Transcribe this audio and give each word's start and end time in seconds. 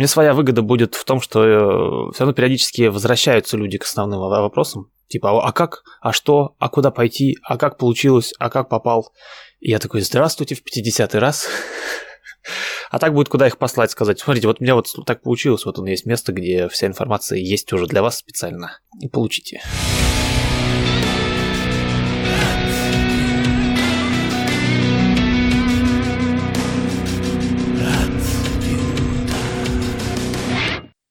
Мне 0.00 0.08
своя 0.08 0.32
выгода 0.32 0.62
будет 0.62 0.94
в 0.94 1.04
том, 1.04 1.20
что 1.20 1.44
э, 1.44 2.12
все 2.14 2.20
равно 2.20 2.32
периодически 2.32 2.86
возвращаются 2.86 3.58
люди 3.58 3.76
к 3.76 3.84
основным 3.84 4.18
вопросам. 4.18 4.90
Типа, 5.08 5.46
а 5.46 5.52
как, 5.52 5.82
а 6.00 6.14
что, 6.14 6.54
а 6.58 6.70
куда 6.70 6.90
пойти, 6.90 7.36
а 7.42 7.58
как 7.58 7.76
получилось, 7.76 8.32
а 8.38 8.48
как 8.48 8.70
попал. 8.70 9.12
И 9.58 9.70
я 9.70 9.78
такой, 9.78 10.00
здравствуйте, 10.00 10.54
в 10.54 10.62
50-й 10.62 11.18
раз. 11.18 11.48
А 12.90 12.98
так 12.98 13.12
будет 13.12 13.28
куда 13.28 13.46
их 13.46 13.58
послать, 13.58 13.90
сказать, 13.90 14.18
смотрите, 14.18 14.46
вот 14.48 14.56
у 14.60 14.64
меня 14.64 14.74
вот 14.74 14.86
так 15.06 15.22
получилось, 15.22 15.66
вот 15.66 15.78
меня 15.78 15.92
есть 15.92 16.06
место, 16.06 16.32
где 16.32 16.68
вся 16.68 16.86
информация 16.86 17.38
есть 17.38 17.70
уже 17.72 17.86
для 17.86 18.02
вас 18.02 18.16
специально. 18.16 18.80
И 19.00 19.08
получите. 19.08 19.60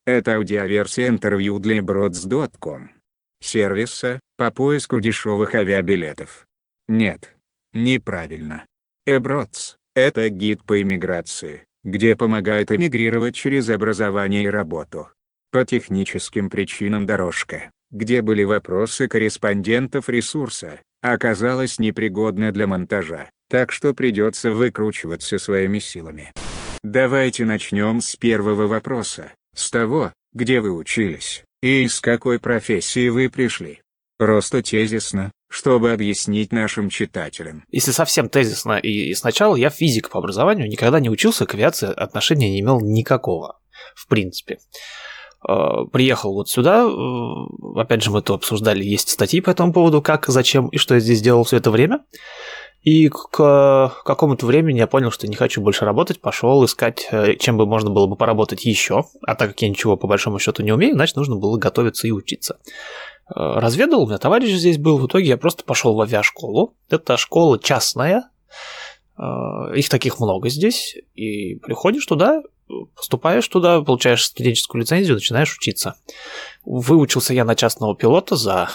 Это 0.09 0.37
аудиоверсия 0.37 1.07
интервью 1.07 1.59
для 1.59 1.81
broads.com. 1.81 2.89
Сервиса 3.43 4.19
по 4.37 4.49
поиску 4.49 4.99
дешевых 4.99 5.53
авиабилетов. 5.53 6.47
Нет. 6.87 7.35
Неправильно. 7.73 8.65
Эбродс– 9.05 9.75
это 9.95 10.27
гид 10.29 10.63
по 10.63 10.81
иммиграции, 10.81 11.63
где 11.83 12.15
помогает 12.15 12.71
эмигрировать 12.71 13.35
через 13.35 13.69
образование 13.69 14.45
и 14.45 14.49
работу. 14.49 15.09
По 15.51 15.63
техническим 15.63 16.49
причинам 16.49 17.05
дорожка, 17.05 17.69
где 17.91 18.23
были 18.23 18.43
вопросы 18.43 19.07
корреспондентов 19.07 20.09
ресурса, 20.09 20.79
оказалась 21.03 21.77
непригодна 21.77 22.51
для 22.51 22.65
монтажа, 22.65 23.29
так 23.47 23.71
что 23.71 23.93
придется 23.93 24.49
выкручиваться 24.49 25.37
своими 25.37 25.77
силами. 25.77 26.33
Давайте 26.81 27.45
начнем 27.45 28.01
с 28.01 28.15
первого 28.15 28.65
вопроса. 28.65 29.33
С 29.55 29.71
того, 29.71 30.13
где 30.33 30.61
вы 30.61 30.71
учились, 30.71 31.43
и 31.61 31.83
из 31.83 31.99
какой 31.99 32.39
профессии 32.39 33.09
вы 33.09 33.29
пришли. 33.29 33.81
Просто 34.17 34.61
тезисно, 34.61 35.31
чтобы 35.49 35.91
объяснить 35.91 36.51
нашим 36.51 36.89
читателям. 36.89 37.63
Если 37.69 37.91
совсем 37.91 38.29
тезисно 38.29 38.77
и 38.77 39.13
сначала, 39.13 39.55
я 39.55 39.69
физик 39.69 40.09
по 40.09 40.19
образованию, 40.19 40.67
никогда 40.67 40.99
не 40.99 41.09
учился, 41.09 41.45
к 41.45 41.53
авиации 41.53 41.87
отношения 41.87 42.49
не 42.49 42.59
имел 42.59 42.79
никакого, 42.81 43.59
в 43.95 44.07
принципе. 44.07 44.59
Э, 45.47 45.85
приехал 45.91 46.33
вот 46.33 46.49
сюда, 46.49 46.83
э, 46.83 47.79
опять 47.79 48.03
же 48.03 48.11
мы 48.11 48.19
это 48.19 48.33
обсуждали, 48.33 48.83
есть 48.83 49.09
статьи 49.09 49.39
по 49.41 49.49
этому 49.49 49.71
поводу, 49.71 50.01
как, 50.01 50.27
зачем 50.27 50.67
и 50.67 50.77
что 50.77 50.95
я 50.95 50.99
здесь 50.99 51.21
делал 51.21 51.43
все 51.45 51.57
это 51.57 51.71
время. 51.71 52.03
И 52.81 53.09
к 53.09 53.93
какому-то 54.05 54.45
времени 54.45 54.77
я 54.77 54.87
понял, 54.87 55.11
что 55.11 55.27
не 55.27 55.35
хочу 55.35 55.61
больше 55.61 55.83
работать, 55.83 56.21
пошел 56.21 56.63
искать, 56.63 57.07
э, 57.11 57.35
чем 57.35 57.57
бы 57.57 57.65
можно 57.65 57.89
было 57.89 58.07
бы 58.07 58.15
поработать 58.15 58.65
еще. 58.65 59.03
А 59.21 59.35
так 59.35 59.49
как 59.49 59.61
я 59.61 59.69
ничего 59.69 59.97
по 59.97 60.07
большому 60.07 60.39
счету 60.39 60.63
не 60.63 60.71
умею, 60.71 60.95
значит 60.95 61.17
нужно 61.17 61.35
было 61.35 61.57
готовиться 61.57 62.07
и 62.07 62.11
учиться. 62.11 62.57
Э, 63.27 63.59
разведал, 63.59 64.03
у 64.03 64.07
меня 64.07 64.17
товарищ 64.17 64.51
здесь 64.51 64.77
был, 64.77 64.97
в 64.97 65.07
итоге 65.07 65.27
я 65.27 65.37
просто 65.37 65.65
пошел 65.65 65.93
в 65.93 66.01
авиашколу. 66.01 66.75
Это 66.89 67.17
школа 67.17 67.59
частная, 67.59 68.29
э, 69.17 69.23
их 69.75 69.89
таких 69.89 70.19
много 70.19 70.47
здесь, 70.47 70.95
и 71.15 71.55
приходишь 71.55 72.05
туда, 72.05 72.41
поступаешь 72.95 73.47
туда, 73.47 73.81
получаешь 73.81 74.23
студенческую 74.23 74.81
лицензию, 74.81 75.15
начинаешь 75.15 75.55
учиться. 75.55 75.95
Выучился 76.63 77.33
я 77.33 77.43
на 77.43 77.55
частного 77.55 77.93
пилота 77.93 78.37
за 78.37 78.69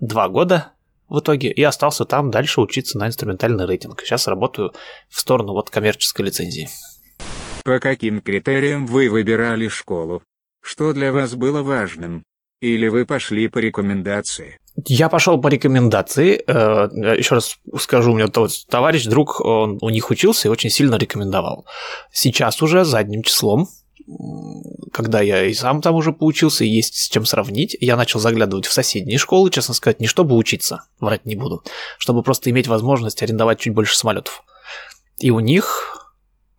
два 0.00 0.28
года, 0.28 0.72
в 1.08 1.20
итоге 1.20 1.50
и 1.50 1.62
остался 1.62 2.04
там 2.04 2.30
дальше 2.30 2.60
учиться 2.60 2.98
на 2.98 3.06
инструментальный 3.06 3.66
рейтинг. 3.66 4.02
Сейчас 4.02 4.26
работаю 4.26 4.72
в 5.08 5.18
сторону 5.18 5.52
вот 5.52 5.70
коммерческой 5.70 6.26
лицензии. 6.26 6.68
По 7.64 7.80
каким 7.80 8.20
критериям 8.20 8.86
вы 8.86 9.10
выбирали 9.10 9.68
школу? 9.68 10.22
Что 10.62 10.92
для 10.92 11.12
вас 11.12 11.34
было 11.34 11.62
важным? 11.62 12.22
Или 12.60 12.88
вы 12.88 13.06
пошли 13.06 13.48
по 13.48 13.58
рекомендации? 13.58 14.58
Я 14.86 15.08
пошел 15.08 15.40
по 15.40 15.48
рекомендации. 15.48 16.42
Э, 16.46 16.88
Еще 17.16 17.36
раз 17.36 17.58
скажу, 17.78 18.12
у 18.12 18.16
меня 18.16 18.28
товарищ, 18.68 19.04
друг, 19.06 19.40
он 19.40 19.78
у 19.80 19.90
них 19.90 20.10
учился 20.10 20.48
и 20.48 20.50
очень 20.50 20.70
сильно 20.70 20.96
рекомендовал. 20.96 21.66
Сейчас 22.12 22.60
уже 22.62 22.84
задним 22.84 23.22
числом 23.22 23.68
когда 24.92 25.20
я 25.20 25.44
и 25.44 25.54
сам 25.54 25.80
там 25.80 25.94
уже 25.94 26.12
поучился, 26.12 26.64
и 26.64 26.68
есть 26.68 26.96
с 26.96 27.08
чем 27.08 27.24
сравнить, 27.24 27.76
я 27.80 27.96
начал 27.96 28.20
заглядывать 28.20 28.66
в 28.66 28.72
соседние 28.72 29.18
школы, 29.18 29.50
честно 29.50 29.74
сказать, 29.74 30.00
не 30.00 30.06
чтобы 30.06 30.36
учиться, 30.36 30.84
врать 31.00 31.26
не 31.26 31.36
буду, 31.36 31.62
чтобы 31.98 32.22
просто 32.22 32.50
иметь 32.50 32.68
возможность 32.68 33.22
арендовать 33.22 33.60
чуть 33.60 33.74
больше 33.74 33.96
самолетов. 33.96 34.44
И 35.18 35.30
у 35.30 35.40
них 35.40 35.94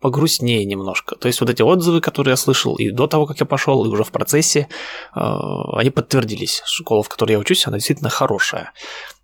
погрустнее 0.00 0.64
немножко. 0.64 1.14
То 1.16 1.28
есть 1.28 1.40
вот 1.40 1.50
эти 1.50 1.62
отзывы, 1.62 2.00
которые 2.00 2.32
я 2.32 2.36
слышал 2.36 2.74
и 2.76 2.90
до 2.90 3.06
того, 3.06 3.26
как 3.26 3.38
я 3.38 3.46
пошел, 3.46 3.84
и 3.84 3.88
уже 3.88 4.02
в 4.02 4.10
процессе, 4.10 4.68
э, 5.14 5.20
они 5.20 5.90
подтвердились. 5.90 6.62
Школа, 6.64 7.02
в 7.02 7.08
которой 7.08 7.32
я 7.32 7.38
учусь, 7.38 7.66
она 7.66 7.76
действительно 7.76 8.08
хорошая. 8.08 8.72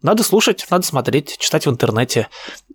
Надо 0.03 0.23
слушать, 0.23 0.67
надо 0.71 0.87
смотреть, 0.87 1.39
читать 1.39 1.67
в 1.67 1.71
интернете, 1.71 2.29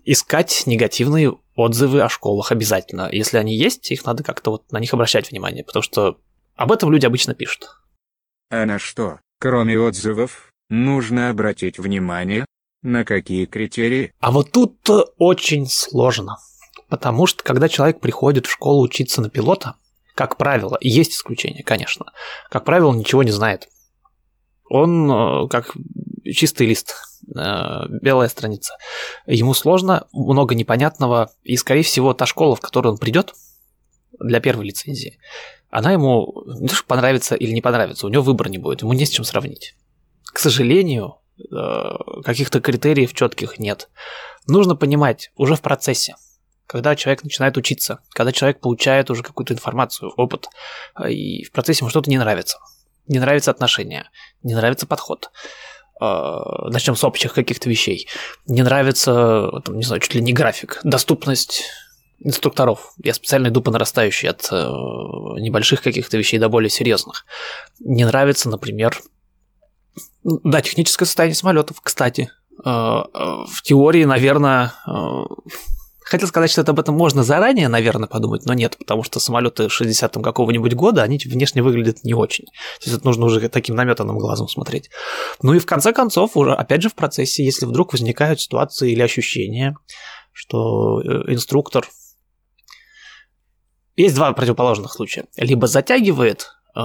искать 0.03 0.63
негативные 0.65 1.37
отзывы 1.55 2.01
о 2.01 2.09
школах 2.09 2.51
обязательно. 2.51 3.09
Если 3.11 3.37
они 3.37 3.55
есть, 3.55 3.91
их 3.91 4.05
надо 4.05 4.23
как-то 4.23 4.51
вот 4.51 4.71
на 4.71 4.79
них 4.79 4.93
обращать 4.93 5.31
внимание, 5.31 5.63
потому 5.63 5.83
что 5.83 6.17
об 6.55 6.71
этом 6.71 6.91
люди 6.91 7.05
обычно 7.05 7.33
пишут. 7.33 7.69
А 8.49 8.65
на 8.65 8.79
что, 8.79 9.19
кроме 9.39 9.79
отзывов, 9.79 10.51
нужно 10.69 11.29
обратить 11.29 11.79
внимание? 11.79 12.45
На 12.83 13.05
какие 13.05 13.45
критерии? 13.45 14.11
А 14.19 14.31
вот 14.31 14.51
тут 14.51 14.77
очень 15.17 15.67
сложно. 15.67 16.37
Потому 16.89 17.27
что 17.27 17.43
когда 17.43 17.69
человек 17.69 18.01
приходит 18.01 18.47
в 18.47 18.51
школу 18.51 18.83
учиться 18.83 19.21
на 19.21 19.29
пилота, 19.29 19.75
как 20.15 20.35
правило, 20.37 20.77
есть 20.81 21.13
исключения, 21.13 21.63
конечно, 21.63 22.11
как 22.49 22.65
правило, 22.65 22.93
ничего 22.93 23.23
не 23.23 23.31
знает. 23.31 23.69
Он 24.67 25.09
э, 25.11 25.47
как 25.47 25.75
чистый 26.25 26.67
лист, 26.67 26.95
белая 27.27 28.27
страница. 28.29 28.75
Ему 29.25 29.53
сложно, 29.53 30.07
много 30.11 30.55
непонятного, 30.55 31.31
и, 31.43 31.57
скорее 31.57 31.83
всего, 31.83 32.13
та 32.13 32.25
школа, 32.25 32.55
в 32.55 32.61
которую 32.61 32.93
он 32.93 32.97
придет 32.97 33.33
для 34.19 34.39
первой 34.39 34.65
лицензии, 34.65 35.19
она 35.69 35.91
ему 35.93 36.45
понравится 36.87 37.35
или 37.35 37.51
не 37.51 37.61
понравится, 37.61 38.05
у 38.05 38.09
него 38.09 38.23
выбора 38.23 38.49
не 38.49 38.57
будет, 38.57 38.81
ему 38.81 38.93
не 38.93 39.05
с 39.05 39.09
чем 39.09 39.25
сравнить. 39.25 39.75
К 40.25 40.39
сожалению, 40.39 41.19
э, 41.39 42.23
каких-то 42.23 42.59
критериев 42.59 43.13
четких 43.13 43.57
нет. 43.59 43.89
Нужно 44.47 44.75
понимать 44.75 45.31
уже 45.35 45.55
в 45.55 45.61
процессе, 45.61 46.15
когда 46.67 46.95
человек 46.95 47.23
начинает 47.23 47.57
учиться, 47.57 47.99
когда 48.11 48.31
человек 48.31 48.59
получает 48.59 49.09
уже 49.09 49.23
какую-то 49.23 49.53
информацию, 49.53 50.11
опыт, 50.15 50.47
и 51.07 51.43
в 51.43 51.51
процессе 51.51 51.79
ему 51.79 51.89
что-то 51.89 52.09
не 52.09 52.17
нравится. 52.17 52.59
Не 53.07 53.19
нравится 53.19 53.51
отношение, 53.51 54.09
не 54.43 54.55
нравится 54.55 54.87
подход. 54.87 55.31
А, 56.01 56.67
Начнем 56.69 56.95
с 56.95 57.03
общих 57.03 57.33
каких-то 57.33 57.69
вещей. 57.69 58.07
Не 58.47 58.63
нравится, 58.63 59.61
там, 59.63 59.77
не 59.77 59.83
знаю, 59.83 60.01
чуть 60.01 60.15
ли 60.15 60.21
не 60.21 60.33
график, 60.33 60.79
доступность 60.83 61.63
инструкторов. 62.19 62.93
Я 63.03 63.13
специально 63.13 63.49
иду 63.49 63.61
по 63.61 63.69
нарастающей 63.69 64.27
от 64.27 64.47
э, 64.51 64.55
небольших 64.55 65.83
каких-то 65.83 66.17
вещей 66.17 66.39
до 66.39 66.49
более 66.49 66.71
серьезных. 66.71 67.25
Не 67.79 68.05
нравится, 68.05 68.49
например, 68.49 68.99
да, 70.23 70.61
техническое 70.61 71.05
состояние 71.05 71.35
самолетов, 71.35 71.79
кстати. 71.81 72.31
Э, 72.65 72.69
э, 72.69 73.03
в 73.47 73.61
теории, 73.61 74.03
наверное, 74.03 74.73
Хотел 76.11 76.27
сказать, 76.27 76.51
что 76.51 76.59
об 76.59 76.77
этом 76.77 76.93
можно 76.93 77.23
заранее, 77.23 77.69
наверное, 77.69 78.09
подумать, 78.09 78.45
но 78.45 78.53
нет, 78.53 78.75
потому 78.77 79.01
что 79.01 79.21
самолеты 79.21 79.69
60 79.69 80.15
какого-нибудь 80.21 80.73
года, 80.73 81.03
они 81.03 81.17
внешне 81.23 81.63
выглядят 81.63 82.03
не 82.03 82.13
очень. 82.13 82.47
То 82.47 82.85
есть 82.87 82.97
это 82.97 83.05
нужно 83.05 83.27
уже 83.27 83.47
таким 83.47 83.77
наметанным 83.77 84.17
глазом 84.17 84.49
смотреть. 84.49 84.89
Ну 85.41 85.53
и 85.53 85.59
в 85.59 85.65
конце 85.65 85.93
концов, 85.93 86.35
уже 86.35 86.53
опять 86.53 86.81
же 86.81 86.89
в 86.89 86.95
процессе, 86.95 87.45
если 87.45 87.65
вдруг 87.65 87.93
возникают 87.93 88.41
ситуации 88.41 88.91
или 88.91 89.01
ощущения, 89.01 89.77
что 90.33 90.99
э, 90.99 91.31
инструктор... 91.31 91.87
Есть 93.95 94.15
два 94.15 94.33
противоположных 94.33 94.91
случая. 94.91 95.27
Либо 95.37 95.65
затягивает 95.67 96.49
э, 96.75 96.81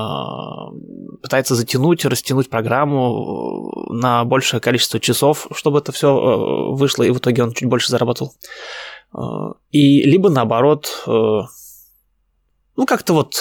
пытается 1.21 1.57
затянуть, 1.57 2.05
растянуть 2.05 2.49
программу 2.49 3.73
э, 3.91 3.93
на 3.93 4.25
большее 4.25 4.61
количество 4.61 5.01
часов, 5.01 5.49
чтобы 5.51 5.81
это 5.81 5.91
все 5.91 6.71
вышло, 6.71 7.03
и 7.03 7.11
в 7.11 7.19
итоге 7.19 7.43
он 7.43 7.55
чуть 7.55 7.69
больше 7.69 7.91
заработал. 7.91 8.33
И 9.71 10.03
либо 10.03 10.29
наоборот, 10.31 11.05
э, 11.07 11.11
ну 12.77 12.87
как-то 12.87 13.15
вот, 13.15 13.37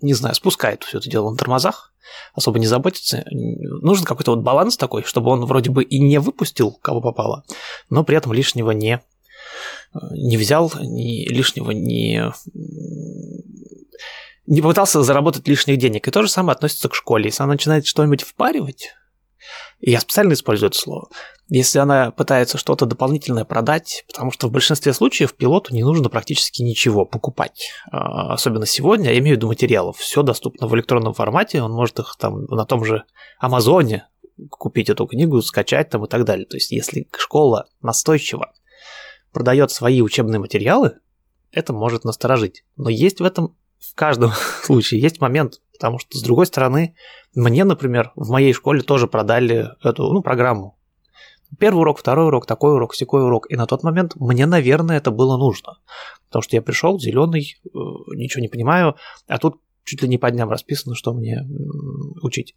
не 0.00 0.14
знаю, 0.14 0.34
спускает 0.34 0.82
все 0.84 0.98
это 0.98 1.08
дело 1.08 1.30
на 1.30 1.36
тормозах, 1.36 1.92
особо 2.34 2.58
не 2.58 2.66
заботится. 2.66 3.24
Нужен 3.30 4.04
какой-то 4.04 4.32
вот 4.32 4.42
баланс 4.42 4.76
такой, 4.76 5.04
чтобы 5.04 5.30
он 5.30 5.44
вроде 5.44 5.70
бы 5.70 5.84
и 5.84 5.98
не 5.98 6.18
выпустил, 6.18 6.72
кого 6.72 7.00
попало, 7.00 7.44
но 7.88 8.04
при 8.04 8.16
этом 8.16 8.32
лишнего 8.32 8.72
не, 8.72 9.00
не 10.10 10.36
взял, 10.36 10.72
ни 10.80 11.28
лишнего 11.28 11.70
не 11.70 12.32
не 14.46 14.60
попытался 14.60 15.02
заработать 15.02 15.48
лишних 15.48 15.78
денег. 15.78 16.06
И 16.06 16.10
то 16.10 16.22
же 16.22 16.28
самое 16.28 16.54
относится 16.54 16.88
к 16.88 16.94
школе. 16.94 17.26
Если 17.26 17.42
она 17.42 17.54
начинает 17.54 17.86
что-нибудь 17.86 18.22
впаривать, 18.22 18.94
Я 19.86 20.00
специально 20.00 20.32
использую 20.32 20.70
это 20.70 20.78
слово. 20.78 21.08
Если 21.48 21.78
она 21.78 22.10
пытается 22.10 22.56
что-то 22.56 22.86
дополнительное 22.86 23.44
продать, 23.44 24.04
потому 24.06 24.30
что 24.30 24.48
в 24.48 24.50
большинстве 24.50 24.94
случаев 24.94 25.34
пилоту 25.34 25.74
не 25.74 25.82
нужно 25.82 26.08
практически 26.08 26.62
ничего 26.62 27.04
покупать. 27.04 27.68
А, 27.90 28.32
особенно 28.32 28.64
сегодня, 28.64 29.10
я 29.10 29.18
имею 29.18 29.36
в 29.36 29.38
виду 29.38 29.48
материалов. 29.48 29.98
Все 29.98 30.22
доступно 30.22 30.68
в 30.68 30.74
электронном 30.74 31.12
формате, 31.12 31.60
он 31.60 31.72
может 31.72 31.98
их 31.98 32.16
там 32.18 32.44
на 32.46 32.64
том 32.64 32.82
же 32.82 33.04
Амазоне 33.38 34.08
купить 34.48 34.88
эту 34.88 35.06
книгу, 35.06 35.42
скачать 35.42 35.90
там 35.90 36.02
и 36.06 36.08
так 36.08 36.24
далее. 36.24 36.46
То 36.46 36.56
есть 36.56 36.72
если 36.72 37.06
школа 37.14 37.68
настойчиво 37.82 38.52
продает 39.32 39.70
свои 39.70 40.00
учебные 40.00 40.38
материалы, 40.38 40.98
это 41.52 41.74
может 41.74 42.04
насторожить. 42.04 42.64
Но 42.76 42.88
есть 42.88 43.20
в 43.20 43.24
этом 43.24 43.54
в 43.78 43.94
каждом 43.94 44.32
случае 44.62 45.02
есть 45.02 45.20
момент, 45.20 45.60
потому 45.74 45.98
что, 45.98 46.16
с 46.16 46.22
другой 46.22 46.46
стороны, 46.46 46.94
мне, 47.34 47.64
например, 47.64 48.12
в 48.14 48.30
моей 48.30 48.52
школе 48.52 48.80
тоже 48.80 49.06
продали 49.06 49.68
эту 49.82 50.12
ну, 50.12 50.22
программу. 50.22 50.78
Первый 51.58 51.80
урок, 51.80 51.98
второй 51.98 52.26
урок, 52.26 52.46
такой 52.46 52.74
урок, 52.74 52.94
секой 52.94 53.22
урок. 53.22 53.50
И 53.50 53.56
на 53.56 53.66
тот 53.66 53.82
момент 53.82 54.14
мне, 54.16 54.46
наверное, 54.46 54.96
это 54.96 55.10
было 55.10 55.36
нужно. 55.36 55.78
Потому 56.28 56.42
что 56.42 56.56
я 56.56 56.62
пришел, 56.62 56.98
зеленый, 56.98 57.56
э, 57.64 57.68
ничего 58.16 58.40
не 58.40 58.48
понимаю, 58.48 58.96
а 59.26 59.38
тут 59.38 59.60
чуть 59.84 60.02
ли 60.02 60.08
не 60.08 60.18
по 60.18 60.30
дням 60.30 60.48
расписано, 60.48 60.94
что 60.94 61.12
мне 61.12 61.46
учить. 62.22 62.56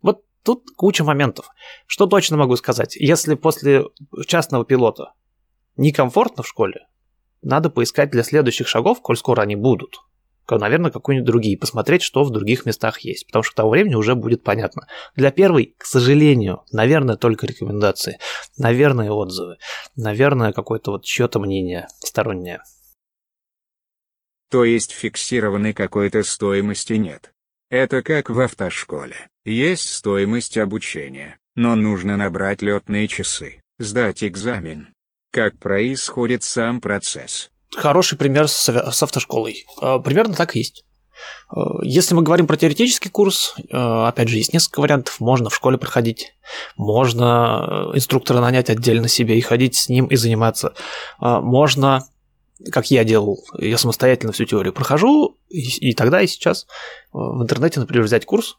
Вот 0.00 0.22
тут 0.42 0.64
куча 0.76 1.04
моментов. 1.04 1.48
Что 1.86 2.06
точно 2.06 2.36
могу 2.36 2.56
сказать? 2.56 2.96
Если 2.96 3.34
после 3.34 3.84
частного 4.26 4.64
пилота 4.64 5.12
некомфортно 5.76 6.42
в 6.42 6.48
школе, 6.48 6.86
надо 7.42 7.70
поискать 7.70 8.10
для 8.10 8.22
следующих 8.22 8.68
шагов, 8.68 9.02
коль 9.02 9.16
скоро 9.16 9.42
они 9.42 9.56
будут, 9.56 10.00
наверное, 10.50 10.90
какие-нибудь 10.90 11.26
другие, 11.26 11.58
посмотреть, 11.58 12.02
что 12.02 12.24
в 12.24 12.30
других 12.30 12.66
местах 12.66 13.00
есть, 13.00 13.26
потому 13.26 13.42
что 13.42 13.52
к 13.52 13.56
тому 13.56 13.70
времени 13.70 13.94
уже 13.94 14.14
будет 14.14 14.42
понятно. 14.42 14.86
Для 15.16 15.30
первой, 15.30 15.74
к 15.78 15.84
сожалению, 15.84 16.62
наверное, 16.72 17.16
только 17.16 17.46
рекомендации, 17.46 18.18
наверное, 18.58 19.10
отзывы, 19.10 19.56
наверное, 19.96 20.52
какое-то 20.52 20.92
вот 20.92 21.04
чье-то 21.04 21.38
мнение 21.38 21.88
стороннее. 22.00 22.62
То 24.50 24.64
есть 24.64 24.92
фиксированной 24.92 25.72
какой-то 25.72 26.22
стоимости 26.22 26.94
нет. 26.94 27.32
Это 27.70 28.02
как 28.02 28.28
в 28.28 28.38
автошколе. 28.38 29.28
Есть 29.46 29.88
стоимость 29.88 30.58
обучения, 30.58 31.38
но 31.54 31.74
нужно 31.74 32.18
набрать 32.18 32.60
летные 32.60 33.08
часы, 33.08 33.62
сдать 33.78 34.22
экзамен. 34.22 34.92
Как 35.30 35.58
происходит 35.58 36.42
сам 36.42 36.82
процесс? 36.82 37.51
Хороший 37.76 38.18
пример 38.18 38.48
с, 38.48 38.68
с 38.68 39.02
автошколой. 39.02 39.66
Э, 39.80 39.98
примерно 40.02 40.34
так 40.34 40.54
и 40.54 40.60
есть. 40.60 40.84
Э, 41.54 41.60
если 41.82 42.14
мы 42.14 42.22
говорим 42.22 42.46
про 42.46 42.56
теоретический 42.56 43.10
курс, 43.10 43.54
э, 43.56 43.76
опять 43.76 44.28
же, 44.28 44.36
есть 44.36 44.52
несколько 44.52 44.80
вариантов. 44.80 45.20
Можно 45.20 45.50
в 45.50 45.54
школе 45.54 45.78
проходить, 45.78 46.34
можно 46.76 47.90
инструктора 47.94 48.40
нанять 48.40 48.70
отдельно 48.70 49.08
себе 49.08 49.38
и 49.38 49.40
ходить 49.40 49.76
с 49.76 49.88
ним 49.88 50.06
и 50.06 50.16
заниматься. 50.16 50.74
Можно, 51.18 52.06
как 52.70 52.90
я 52.90 53.04
делал, 53.04 53.44
я 53.58 53.78
самостоятельно 53.78 54.32
всю 54.32 54.44
теорию 54.44 54.72
прохожу, 54.72 55.36
и, 55.48 55.94
тогда, 55.94 56.22
и 56.22 56.26
сейчас 56.26 56.66
в 57.12 57.42
интернете, 57.42 57.80
например, 57.80 58.04
взять 58.04 58.24
курс, 58.24 58.56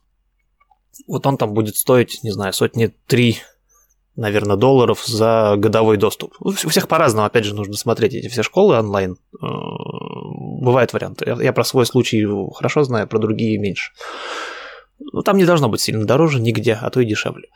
вот 1.07 1.25
он 1.25 1.37
там 1.37 1.53
будет 1.53 1.75
стоить, 1.75 2.23
не 2.23 2.31
знаю, 2.31 2.53
сотни 2.53 2.93
три 3.07 3.39
наверное, 4.15 4.57
долларов 4.57 5.03
за 5.05 5.55
годовой 5.57 5.97
доступ. 5.97 6.35
У 6.39 6.51
всех 6.51 6.87
по-разному, 6.87 7.25
опять 7.25 7.45
же, 7.45 7.55
нужно 7.55 7.75
смотреть 7.75 8.13
эти 8.13 8.27
все 8.27 8.43
школы 8.43 8.77
онлайн. 8.77 9.17
Э, 9.41 9.45
бывают 10.61 10.93
варианты. 10.93 11.35
Я 11.41 11.53
про 11.53 11.63
свой 11.63 11.85
случай 11.85 12.25
хорошо 12.53 12.83
знаю, 12.83 13.07
про 13.07 13.19
другие 13.19 13.57
меньше. 13.57 13.91
Ну, 14.99 15.21
там 15.21 15.37
не 15.37 15.45
должно 15.45 15.69
быть 15.69 15.81
сильно 15.81 16.05
дороже 16.05 16.39
нигде, 16.39 16.77
а 16.79 16.89
то 16.89 16.99
и 16.99 17.05
дешевле. 17.05 17.49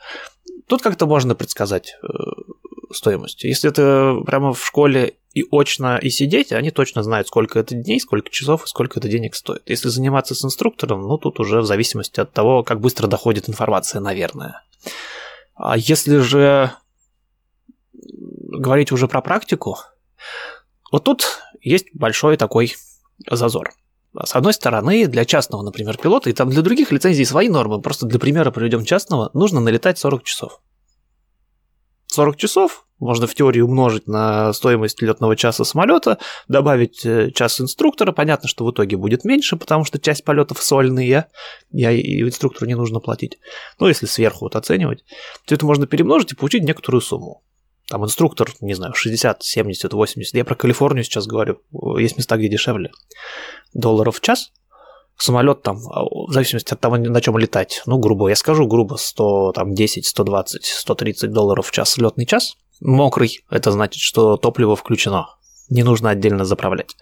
Тут 0.66 0.82
как-то 0.82 1.06
можно 1.06 1.34
предсказать 1.34 1.96
э, 2.02 2.06
стоимость. 2.92 3.44
Если 3.44 3.70
это 3.70 4.20
прямо 4.26 4.52
в 4.52 4.64
школе 4.64 5.14
и 5.34 5.44
очно, 5.50 5.98
и 5.98 6.10
сидеть, 6.10 6.52
они 6.52 6.70
точно 6.70 7.02
знают, 7.02 7.28
сколько 7.28 7.58
это 7.58 7.74
дней, 7.74 8.00
сколько 8.00 8.28
часов 8.30 8.64
и 8.64 8.68
сколько 8.68 8.98
это 8.98 9.08
денег 9.08 9.34
стоит. 9.34 9.62
Если 9.66 9.88
заниматься 9.88 10.34
с 10.34 10.44
инструктором, 10.44 11.02
ну, 11.02 11.16
тут 11.16 11.40
уже 11.40 11.60
в 11.60 11.66
зависимости 11.66 12.20
от 12.20 12.32
того, 12.32 12.64
как 12.64 12.80
быстро 12.80 13.06
доходит 13.06 13.48
информация, 13.48 14.00
наверное. 14.00 14.62
А 15.58 15.76
если 15.76 16.18
же 16.18 16.72
говорить 18.14 18.92
уже 18.92 19.08
про 19.08 19.20
практику, 19.20 19.78
вот 20.92 21.04
тут 21.04 21.42
есть 21.60 21.86
большой 21.92 22.36
такой 22.36 22.76
зазор. 23.28 23.72
С 24.24 24.34
одной 24.34 24.54
стороны, 24.54 25.06
для 25.06 25.24
частного, 25.24 25.62
например, 25.62 25.98
пилота, 25.98 26.30
и 26.30 26.32
там 26.32 26.48
для 26.50 26.62
других 26.62 26.92
лицензий 26.92 27.26
свои 27.26 27.48
нормы, 27.48 27.80
просто 27.80 28.06
для 28.06 28.18
примера 28.18 28.50
приведем 28.50 28.84
частного, 28.84 29.30
нужно 29.34 29.60
налетать 29.60 29.98
40 29.98 30.22
часов. 30.22 30.60
40 32.08 32.36
часов 32.36 32.84
можно 32.98 33.26
в 33.26 33.34
теории 33.34 33.60
умножить 33.60 34.08
на 34.08 34.52
стоимость 34.52 35.00
летного 35.02 35.36
часа 35.36 35.64
самолета, 35.64 36.18
добавить 36.48 37.04
э, 37.06 37.30
час 37.30 37.60
инструктора. 37.60 38.12
Понятно, 38.12 38.48
что 38.48 38.64
в 38.64 38.72
итоге 38.72 38.96
будет 38.96 39.24
меньше, 39.24 39.56
потому 39.56 39.84
что 39.84 40.00
часть 40.00 40.24
полетов 40.24 40.62
сольные, 40.62 41.26
и 41.72 42.20
инструктору 42.22 42.66
не 42.66 42.74
нужно 42.74 42.98
платить. 43.00 43.38
Ну, 43.78 43.86
если 43.86 44.06
сверху 44.06 44.46
вот 44.46 44.56
оценивать, 44.56 45.04
то 45.46 45.54
это 45.54 45.64
можно 45.64 45.86
перемножить 45.86 46.32
и 46.32 46.34
получить 46.34 46.64
некоторую 46.64 47.00
сумму. 47.00 47.42
Там 47.88 48.04
инструктор, 48.04 48.50
не 48.60 48.74
знаю, 48.74 48.94
60, 48.94 49.42
70, 49.42 49.92
80. 49.92 50.34
Я 50.34 50.44
про 50.44 50.54
Калифорнию 50.56 51.04
сейчас 51.04 51.26
говорю. 51.26 51.62
Есть 51.98 52.18
места, 52.18 52.36
где 52.36 52.48
дешевле. 52.48 52.90
Долларов 53.72 54.16
в 54.16 54.20
час– 54.20 54.52
самолет 55.22 55.62
там, 55.62 55.78
а, 55.90 56.04
в 56.04 56.32
зависимости 56.32 56.72
от 56.72 56.80
того, 56.80 56.96
на 56.96 57.20
чем 57.20 57.38
летать, 57.38 57.82
ну, 57.86 57.98
грубо, 57.98 58.28
я 58.28 58.36
скажу 58.36 58.66
грубо, 58.66 58.96
100, 58.96 59.52
там, 59.52 59.74
10, 59.74 60.06
120, 60.06 60.64
130 60.64 61.32
долларов 61.32 61.66
в 61.66 61.70
час 61.72 61.96
летный 61.98 62.26
час, 62.26 62.56
мокрый, 62.80 63.40
это 63.50 63.70
значит, 63.72 64.00
что 64.00 64.36
топливо 64.36 64.76
включено, 64.76 65.26
не 65.68 65.82
нужно 65.82 66.10
отдельно 66.10 66.44
заправлять. 66.44 66.96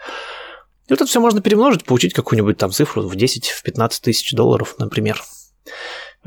И 0.87 0.93
вот 0.93 1.01
это 1.01 1.07
все 1.07 1.21
можно 1.21 1.41
перемножить, 1.41 1.85
получить 1.85 2.15
какую-нибудь 2.15 2.59
там 2.59 2.71
цифру 2.71 3.03
в 3.03 3.17
10, 3.17 3.49
в 3.49 3.63
15 3.63 4.03
тысяч 4.03 4.33
долларов, 4.33 4.77
например. 4.79 5.23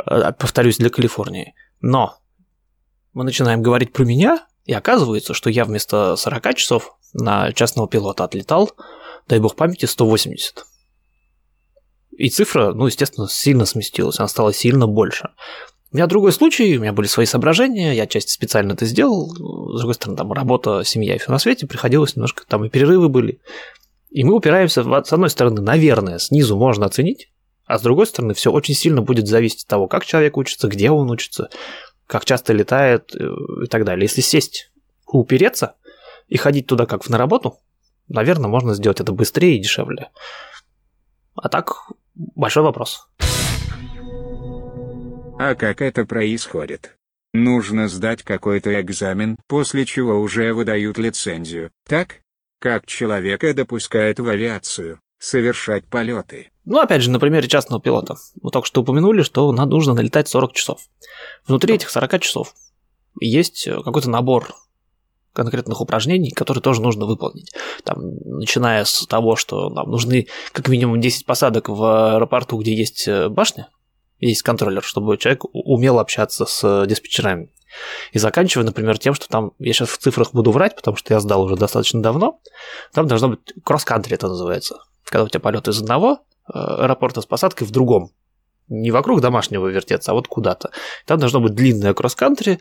Э, 0.06 0.34
повторюсь, 0.38 0.78
для 0.78 0.90
Калифорнии. 0.90 1.56
Но 1.80 2.18
мы 3.14 3.24
начинаем 3.24 3.62
говорить 3.62 3.94
про 3.94 4.04
меня, 4.04 4.46
и 4.66 4.74
оказывается, 4.74 5.34
что 5.34 5.50
я 5.50 5.66
вместо 5.66 6.16
40 6.16 6.56
часов 6.56 6.98
на 7.14 7.52
частного 7.54 7.88
пилота 7.88 8.26
отлетал, 8.26 8.72
дай 9.28 9.40
бог 9.40 9.56
памяти, 9.56 9.86
180. 9.86 10.66
И 12.20 12.30
цифра, 12.30 12.74
ну, 12.74 12.86
естественно, 12.86 13.30
сильно 13.30 13.64
сместилась, 13.64 14.20
она 14.20 14.28
стала 14.28 14.52
сильно 14.54 14.88
больше. 14.88 15.30
У 15.90 15.96
меня 15.96 16.06
другой 16.06 16.34
случай, 16.34 16.78
у 16.78 16.82
меня 16.82 16.92
были 16.92 17.08
свои 17.08 17.26
соображения, 17.26 17.96
я 17.96 18.08
часть 18.08 18.30
специально 18.30 18.74
это 18.74 18.86
сделал. 18.86 19.32
С 19.32 19.80
другой 19.80 19.94
стороны, 19.94 20.18
там 20.18 20.34
работа, 20.34 20.84
семья 20.84 21.16
и 21.16 21.18
все 21.18 21.32
на 21.32 21.40
свете, 21.40 21.66
приходилось 21.66 22.18
немножко, 22.18 22.44
там 22.46 22.66
и 22.66 22.70
перерывы 22.70 23.08
были. 23.08 23.40
И 24.10 24.26
мы 24.26 24.36
упираемся, 24.36 24.84
с 24.84 25.14
одной 25.14 25.30
стороны, 25.30 25.62
наверное, 25.62 26.20
снизу 26.20 26.58
можно 26.58 26.88
оценить, 26.88 27.32
а 27.66 27.80
с 27.80 27.82
другой 27.84 28.06
стороны, 28.06 28.34
все 28.34 28.52
очень 28.52 28.76
сильно 28.76 29.02
будет 29.02 29.26
зависеть 29.26 29.64
от 29.64 29.70
того, 29.70 29.88
как 29.88 30.06
человек 30.06 30.36
учится, 30.36 30.68
где 30.68 30.92
он 30.92 31.10
учится, 31.10 31.50
как 32.06 32.26
часто 32.26 32.52
летает 32.52 33.16
э, 33.16 33.30
и 33.64 33.68
так 33.68 33.86
далее. 33.86 34.04
Если 34.04 34.20
сесть, 34.20 34.74
упереться 35.08 35.76
и 36.28 36.36
ходить 36.36 36.68
туда 36.68 36.86
как 36.86 37.08
на 37.08 37.18
работу, 37.18 37.60
наверное, 38.10 38.50
можно 38.50 38.74
сделать 38.74 39.00
это 39.00 39.14
быстрее 39.14 39.56
и 39.56 39.62
дешевле. 39.62 40.10
А 41.36 41.48
так, 41.48 41.88
большой 42.36 42.64
вопрос. 42.64 43.08
А 45.40 45.56
как 45.56 45.82
это 45.82 46.06
происходит? 46.06 46.96
Нужно 47.34 47.88
сдать 47.88 48.24
какой-то 48.24 48.82
экзамен, 48.82 49.38
после 49.48 49.86
чего 49.86 50.20
уже 50.20 50.54
выдают 50.54 50.98
лицензию, 50.98 51.72
так? 51.88 52.22
Как 52.60 52.86
человека 52.86 53.54
допускают 53.54 54.20
в 54.20 54.28
авиацию, 54.28 55.00
совершать 55.18 55.86
полеты? 55.86 56.50
Ну, 56.66 56.80
опять 56.80 57.02
же, 57.04 57.10
на 57.10 57.20
примере 57.20 57.48
частного 57.48 57.82
пилота. 57.82 58.16
Мы 58.42 58.52
только 58.52 58.68
что 58.68 58.82
упомянули, 58.82 59.22
что 59.22 59.52
нам 59.52 59.70
нужно 59.70 59.94
налетать 59.94 60.28
40 60.28 60.54
часов. 60.54 60.82
Внутри 61.48 61.76
этих 61.76 61.90
40 61.90 62.20
часов 62.20 62.54
есть 63.22 63.70
какой-то 63.86 64.10
набор 64.10 64.54
конкретных 65.34 65.82
упражнений, 65.82 66.32
которые 66.32 66.62
тоже 66.62 66.82
нужно 66.82 67.06
выполнить. 67.06 67.54
Там, 67.84 68.00
начиная 68.26 68.86
с 68.86 69.06
того, 69.06 69.36
что 69.36 69.70
нам 69.70 69.90
нужны 69.90 70.28
как 70.52 70.68
минимум 70.68 71.00
10 71.00 71.26
посадок 71.26 71.70
в 71.70 72.16
аэропорту, 72.16 72.58
где 72.58 72.74
есть 72.74 73.08
э, 73.08 73.30
башня, 73.30 73.70
есть 74.20 74.42
контроллер, 74.42 74.84
чтобы 74.84 75.18
человек 75.18 75.46
умел 75.54 76.00
общаться 76.00 76.46
с 76.46 76.86
диспетчерами. 76.86 77.50
И 78.12 78.20
заканчивая, 78.20 78.66
например, 78.66 78.98
тем, 78.98 79.14
что 79.14 79.28
там, 79.28 79.52
я 79.60 79.74
сейчас 79.74 79.90
в 79.90 79.98
цифрах 79.98 80.34
буду 80.34 80.52
врать, 80.52 80.76
потому 80.76 80.98
что 80.98 81.14
я 81.14 81.20
сдал 81.20 81.44
уже 81.44 81.56
достаточно 81.56 82.02
давно, 82.02 82.40
там 82.94 83.08
должно 83.08 83.30
быть 83.30 83.54
кросс-кантри 83.64 84.16
это 84.16 84.28
называется. 84.28 84.80
Когда 85.06 85.24
у 85.24 85.30
тебя 85.30 85.40
полет 85.40 85.68
из 85.68 85.80
одного 85.82 86.20
э, 86.48 86.58
аэропорта 86.58 87.22
с 87.22 87.26
посадкой 87.26 87.68
в 87.68 87.72
другом. 87.72 88.12
Не 88.68 88.92
вокруг 88.92 89.22
домашнего 89.22 89.68
вертеться, 89.68 90.12
а 90.12 90.14
вот 90.14 90.28
куда-то. 90.28 90.72
Там 91.06 91.20
должно 91.20 91.40
быть 91.40 91.54
длинное 91.54 91.94
кросс-кантри, 91.94 92.60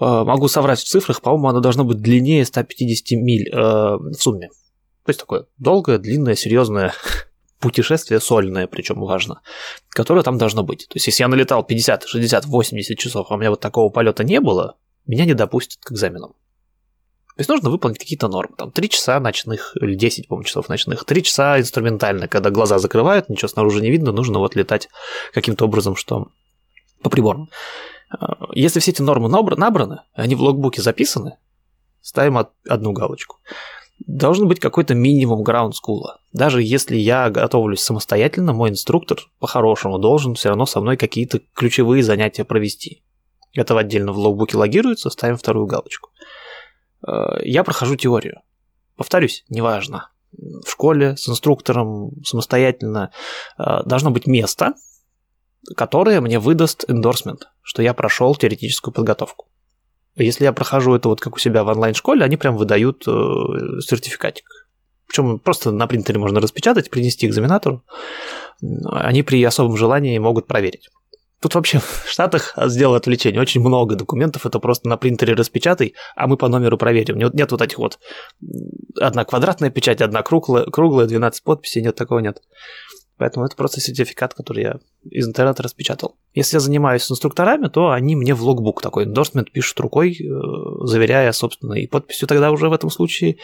могу 0.00 0.48
соврать 0.48 0.78
в 0.80 0.84
цифрах, 0.84 1.20
по-моему, 1.20 1.48
оно 1.48 1.60
должно 1.60 1.84
быть 1.84 1.98
длиннее 1.98 2.44
150 2.44 3.18
миль 3.18 3.48
э, 3.50 3.56
в 3.56 4.14
сумме. 4.14 4.48
То 5.04 5.10
есть 5.10 5.20
такое 5.20 5.46
долгое, 5.58 5.98
длинное, 5.98 6.34
серьезное 6.34 6.92
путешествие 7.60 8.20
сольное, 8.20 8.66
причем 8.66 9.00
важно, 9.00 9.40
которое 9.90 10.22
там 10.22 10.38
должно 10.38 10.62
быть. 10.62 10.86
То 10.88 10.96
есть, 10.96 11.06
если 11.06 11.22
я 11.22 11.28
налетал 11.28 11.64
50, 11.64 12.04
60, 12.06 12.44
80 12.44 12.98
часов, 12.98 13.26
а 13.30 13.34
у 13.34 13.38
меня 13.38 13.50
вот 13.50 13.60
такого 13.60 13.90
полета 13.90 14.22
не 14.22 14.40
было, 14.40 14.76
меня 15.06 15.24
не 15.24 15.34
допустят 15.34 15.80
к 15.82 15.92
экзаменам. 15.92 16.34
То 17.38 17.40
есть 17.40 17.48
нужно 17.48 17.70
выполнить 17.70 17.98
какие-то 17.98 18.26
нормы. 18.26 18.56
Там 18.58 18.72
3 18.72 18.88
часа 18.90 19.20
ночных, 19.20 19.76
или 19.80 19.94
10, 19.94 20.26
по-моему, 20.26 20.44
часов 20.44 20.68
ночных. 20.68 21.04
3 21.04 21.22
часа 21.22 21.60
инструментально, 21.60 22.26
когда 22.26 22.50
глаза 22.50 22.78
закрывают, 22.78 23.28
ничего 23.28 23.48
снаружи 23.48 23.80
не 23.80 23.90
видно, 23.90 24.10
нужно 24.10 24.40
вот 24.40 24.56
летать 24.56 24.88
каким-то 25.32 25.66
образом, 25.66 25.94
что 25.94 26.28
по 27.00 27.10
приборам. 27.10 27.48
А, 28.10 28.48
если 28.52 28.80
все 28.80 28.90
эти 28.90 29.02
нормы 29.02 29.28
набраны, 29.28 30.00
они 30.14 30.34
в 30.34 30.42
логбуке 30.42 30.82
записаны, 30.82 31.36
ставим 32.00 32.38
одну 32.68 32.92
галочку. 32.92 33.38
Должен 34.06 34.46
быть 34.46 34.60
какой-то 34.60 34.94
минимум 34.94 35.42
граунд-скула. 35.42 36.20
Даже 36.32 36.62
если 36.62 36.96
я 36.96 37.30
готовлюсь 37.30 37.80
самостоятельно, 37.80 38.52
мой 38.52 38.70
инструктор 38.70 39.18
по-хорошему 39.40 39.98
должен 39.98 40.34
все 40.34 40.50
равно 40.50 40.66
со 40.66 40.80
мной 40.80 40.96
какие-то 40.96 41.40
ключевые 41.54 42.02
занятия 42.04 42.44
провести. 42.44 43.02
Это 43.54 43.76
отдельно 43.76 44.12
в 44.12 44.18
логбуке 44.18 44.56
логируется, 44.56 45.10
ставим 45.10 45.36
вторую 45.36 45.66
галочку. 45.66 46.10
Э, 47.06 47.40
я 47.42 47.64
прохожу 47.64 47.96
теорию. 47.96 48.40
Повторюсь, 48.96 49.44
неважно. 49.48 50.10
В 50.32 50.70
школе, 50.70 51.16
с 51.16 51.28
инструктором, 51.28 52.12
самостоятельно. 52.24 53.10
Э, 53.58 53.82
должно 53.84 54.10
быть 54.10 54.26
место, 54.26 54.74
которое 55.76 56.20
мне 56.20 56.38
выдаст 56.38 56.84
эндорсмент, 56.88 57.48
что 57.62 57.82
я 57.82 57.94
прошел 57.94 58.34
теоретическую 58.34 58.92
подготовку. 58.92 59.48
Если 60.16 60.44
я 60.44 60.52
прохожу 60.52 60.94
это 60.94 61.08
вот 61.08 61.20
как 61.20 61.36
у 61.36 61.38
себя 61.38 61.62
в 61.62 61.68
онлайн-школе, 61.68 62.24
они 62.24 62.36
прям 62.36 62.56
выдают 62.56 63.06
э, 63.06 63.10
сертификатик. 63.80 64.44
Причем 65.06 65.38
просто 65.38 65.70
на 65.70 65.86
принтере 65.86 66.18
можно 66.18 66.40
распечатать, 66.40 66.90
принести 66.90 67.26
экзаменатору. 67.26 67.84
Они 68.90 69.22
при 69.22 69.42
особом 69.44 69.76
желании 69.76 70.18
могут 70.18 70.46
проверить. 70.46 70.88
Тут 71.40 71.54
вообще 71.54 71.78
в 72.04 72.08
Штатах 72.08 72.54
сделал 72.66 72.94
отвлечение. 72.94 73.40
Очень 73.40 73.60
много 73.60 73.94
документов, 73.94 74.44
это 74.44 74.58
просто 74.58 74.88
на 74.88 74.96
принтере 74.96 75.34
распечатай, 75.34 75.94
а 76.16 76.26
мы 76.26 76.36
по 76.36 76.48
номеру 76.48 76.76
проверим. 76.76 77.16
Нет, 77.16 77.34
нет 77.34 77.50
вот 77.52 77.62
этих 77.62 77.78
вот 77.78 77.98
одна 79.00 79.24
квадратная 79.24 79.70
печать, 79.70 80.00
одна 80.00 80.22
круглая, 80.22 80.64
круглая 80.64 81.06
12 81.06 81.42
подписей, 81.44 81.82
нет, 81.82 81.94
такого 81.94 82.18
нет. 82.18 82.42
Поэтому 83.18 83.44
это 83.44 83.56
просто 83.56 83.80
сертификат, 83.80 84.34
который 84.34 84.62
я 84.62 84.80
из 85.10 85.26
интернета 85.26 85.62
распечатал. 85.62 86.16
Если 86.34 86.56
я 86.56 86.60
занимаюсь 86.60 87.10
инструкторами, 87.10 87.68
то 87.68 87.90
они 87.90 88.14
мне 88.14 88.32
в 88.32 88.42
логбук 88.42 88.80
такой 88.80 89.04
эндорсмент 89.04 89.50
пишут 89.50 89.80
рукой, 89.80 90.12
э, 90.12 90.86
заверяя, 90.86 91.32
собственно, 91.32 91.74
и 91.74 91.88
подписью 91.88 92.28
тогда 92.28 92.52
уже 92.52 92.68
в 92.68 92.72
этом 92.72 92.90
случае, 92.90 93.38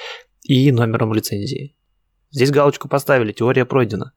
и 0.44 0.70
номером 0.70 1.12
лицензии. 1.12 1.76
Здесь 2.30 2.50
галочку 2.50 2.88
поставили, 2.88 3.32
теория 3.32 3.64
пройдена. 3.64 4.12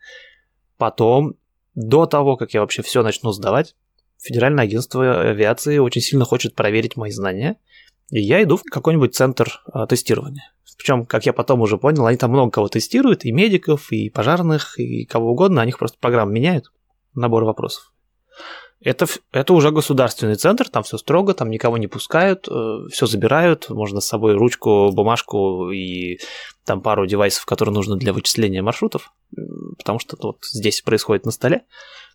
Потом 0.78 1.36
до 1.74 2.06
того, 2.06 2.38
как 2.38 2.54
я 2.54 2.62
вообще 2.62 2.84
все 2.84 3.02
начну 3.02 3.32
сдавать, 3.32 3.76
Федеральное 4.20 4.64
агентство 4.64 5.22
авиации 5.30 5.78
очень 5.78 6.02
сильно 6.02 6.26
хочет 6.26 6.56
проверить 6.56 6.98
мои 6.98 7.12
знания, 7.12 7.58
и 8.10 8.20
я 8.20 8.42
иду 8.44 8.58
в 8.58 8.64
какой-нибудь 8.64 9.16
центр 9.16 9.62
а, 9.72 9.86
тестирования. 9.86 10.52
Причем, 10.78 11.06
как 11.06 11.26
я 11.26 11.34
потом 11.34 11.62
уже 11.62 11.78
понял, 11.78 12.06
они 12.06 12.18
там 12.18 12.32
много 12.32 12.52
кого 12.52 12.68
тестируют, 12.68 13.26
и 13.26 13.32
медиков, 13.32 13.92
и 13.92 14.10
пожарных, 14.10 14.80
и 14.80 15.06
кого 15.06 15.32
угодно, 15.32 15.62
они 15.62 15.72
просто 15.72 15.98
программу 16.00 16.32
меняют, 16.32 16.72
набор 17.16 17.44
вопросов. 17.44 17.92
Это, 18.80 19.08
это 19.32 19.54
уже 19.54 19.72
государственный 19.72 20.36
центр, 20.36 20.70
там 20.70 20.84
все 20.84 20.98
строго, 20.98 21.34
там 21.34 21.50
никого 21.50 21.80
не 21.80 21.88
пускают, 21.88 22.48
э, 22.48 22.88
все 22.92 23.08
забирают, 23.08 23.70
можно 23.70 24.02
с 24.02 24.06
собой 24.06 24.36
ручку, 24.36 24.92
бумажку 24.92 25.72
и 25.72 26.20
там 26.64 26.82
пару 26.82 27.08
девайсов, 27.08 27.46
которые 27.46 27.74
нужны 27.74 27.98
для 27.98 28.14
вычисления 28.14 28.62
маршрутов, 28.62 29.14
потому 29.80 29.98
что 29.98 30.16
вот 30.22 30.46
здесь 30.46 30.82
происходит 30.82 31.26
на 31.26 31.32
столе. 31.32 31.64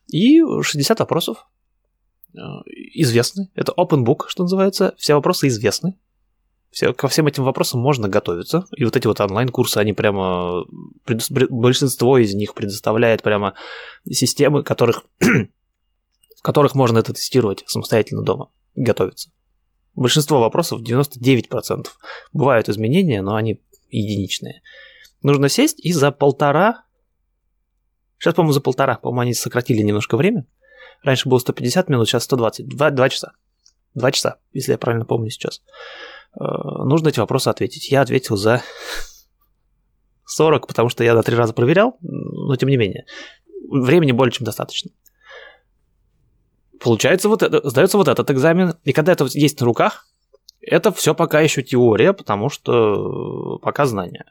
И 0.07 0.41
60 0.41 1.01
вопросов 1.01 1.49
э, 2.33 2.39
известны. 2.95 3.51
Это 3.57 3.73
open 3.73 4.05
book, 4.05 4.29
что 4.29 4.45
называется. 4.45 4.95
Все 4.99 5.15
вопросы 5.15 5.49
известны. 5.49 5.99
Все, 6.73 6.95
ко 6.95 7.07
всем 7.07 7.27
этим 7.27 7.45
вопросам 7.45 7.81
можно 7.81 8.09
готовиться. 8.09 8.65
И 8.75 8.85
вот 8.85 8.97
эти 8.97 9.07
вот 9.07 9.21
онлайн-курсы, 9.21 9.77
они 9.77 9.93
прямо... 9.93 10.65
Большинство 11.51 12.17
из 12.17 12.35
них 12.35 12.55
предоставляет 12.55 13.23
прямо 13.23 13.55
системы, 14.11 14.63
которых 14.65 15.05
в 15.21 16.43
которых 16.43 16.75
можно 16.75 16.99
это 16.99 17.13
тестировать 17.13 17.63
самостоятельно 17.67 18.23
дома, 18.23 18.49
готовиться. 18.75 19.31
Большинство 19.95 20.41
вопросов, 20.41 20.81
99%, 20.81 21.87
бывают 22.33 22.71
изменения, 22.71 23.21
но 23.21 23.37
они 23.37 23.61
единичные. 23.91 24.63
Нужно 25.23 25.51
сесть 25.51 25.79
и 25.79 25.93
за 25.93 26.11
полтора, 26.11 26.85
сейчас, 28.19 28.35
по-моему, 28.35 28.55
за 28.55 28.63
полтора, 28.63 28.97
по-моему, 28.97 29.21
они 29.21 29.35
сократили 29.35 29.83
немножко 29.83 30.17
время. 30.17 30.47
Раньше 31.03 31.29
было 31.29 31.39
150 31.39 31.89
минут, 31.91 32.09
сейчас 32.09 32.25
120, 32.25 32.67
2, 32.67 32.91
2 32.91 33.09
часа. 33.11 33.33
2 33.95 34.11
часа, 34.13 34.39
если 34.53 34.73
я 34.73 34.79
правильно 34.79 35.05
помню 35.05 35.29
сейчас. 35.29 35.63
Э, 36.39 36.45
нужно 36.85 37.09
эти 37.09 37.21
вопросы 37.21 37.49
ответить. 37.49 37.91
Я 37.91 38.03
ответил 38.03 38.37
за 38.37 38.63
40, 40.27 40.67
потому 40.67 40.89
что 40.89 41.05
я 41.05 41.15
на 41.15 41.23
три 41.23 41.37
раза 41.37 41.53
проверял, 41.53 41.97
но 42.01 42.57
тем 42.57 42.69
не 42.69 42.77
менее. 42.77 43.07
Времени 43.71 44.13
более 44.13 44.33
чем 44.33 44.45
достаточно. 44.45 44.91
Получается, 46.81 47.29
вот 47.29 47.43
это, 47.43 47.69
сдается 47.69 47.97
вот 47.97 48.09
этот 48.09 48.31
экзамен, 48.31 48.75
и 48.85 48.93
когда 48.93 49.13
это 49.13 49.27
есть 49.33 49.61
на 49.61 49.67
руках, 49.67 50.07
это 50.61 50.93
все 50.93 51.15
пока 51.15 51.41
еще 51.41 51.63
теория, 51.63 52.13
потому 52.13 52.49
что 52.49 53.59
пока 53.59 53.87
знания. 53.87 54.25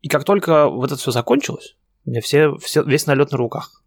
И 0.00 0.08
как 0.08 0.24
только 0.24 0.68
вот 0.68 0.92
это 0.92 1.00
все 1.00 1.10
закончилось, 1.10 1.76
у 2.04 2.10
меня 2.10 2.20
все, 2.20 2.54
все, 2.56 2.82
весь 2.82 3.06
налет 3.06 3.32
на 3.32 3.38
руках. 3.38 3.82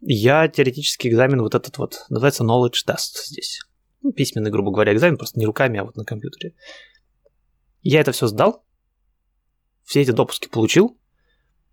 Я 0.00 0.46
теоретический 0.48 1.10
экзамен 1.10 1.42
вот 1.42 1.54
этот 1.54 1.78
вот, 1.78 2.04
называется 2.08 2.44
knowledge 2.44 2.84
test 2.86 3.24
здесь. 3.24 3.60
Ну, 4.02 4.12
письменный, 4.12 4.50
грубо 4.50 4.70
говоря, 4.70 4.92
экзамен, 4.92 5.16
просто 5.16 5.38
не 5.40 5.46
руками, 5.46 5.80
а 5.80 5.84
вот 5.84 5.96
на 5.96 6.04
компьютере. 6.04 6.54
Я 7.82 8.00
это 8.00 8.12
все 8.12 8.26
сдал, 8.26 8.64
все 9.84 10.02
эти 10.02 10.10
допуски 10.10 10.48
получил, 10.48 10.98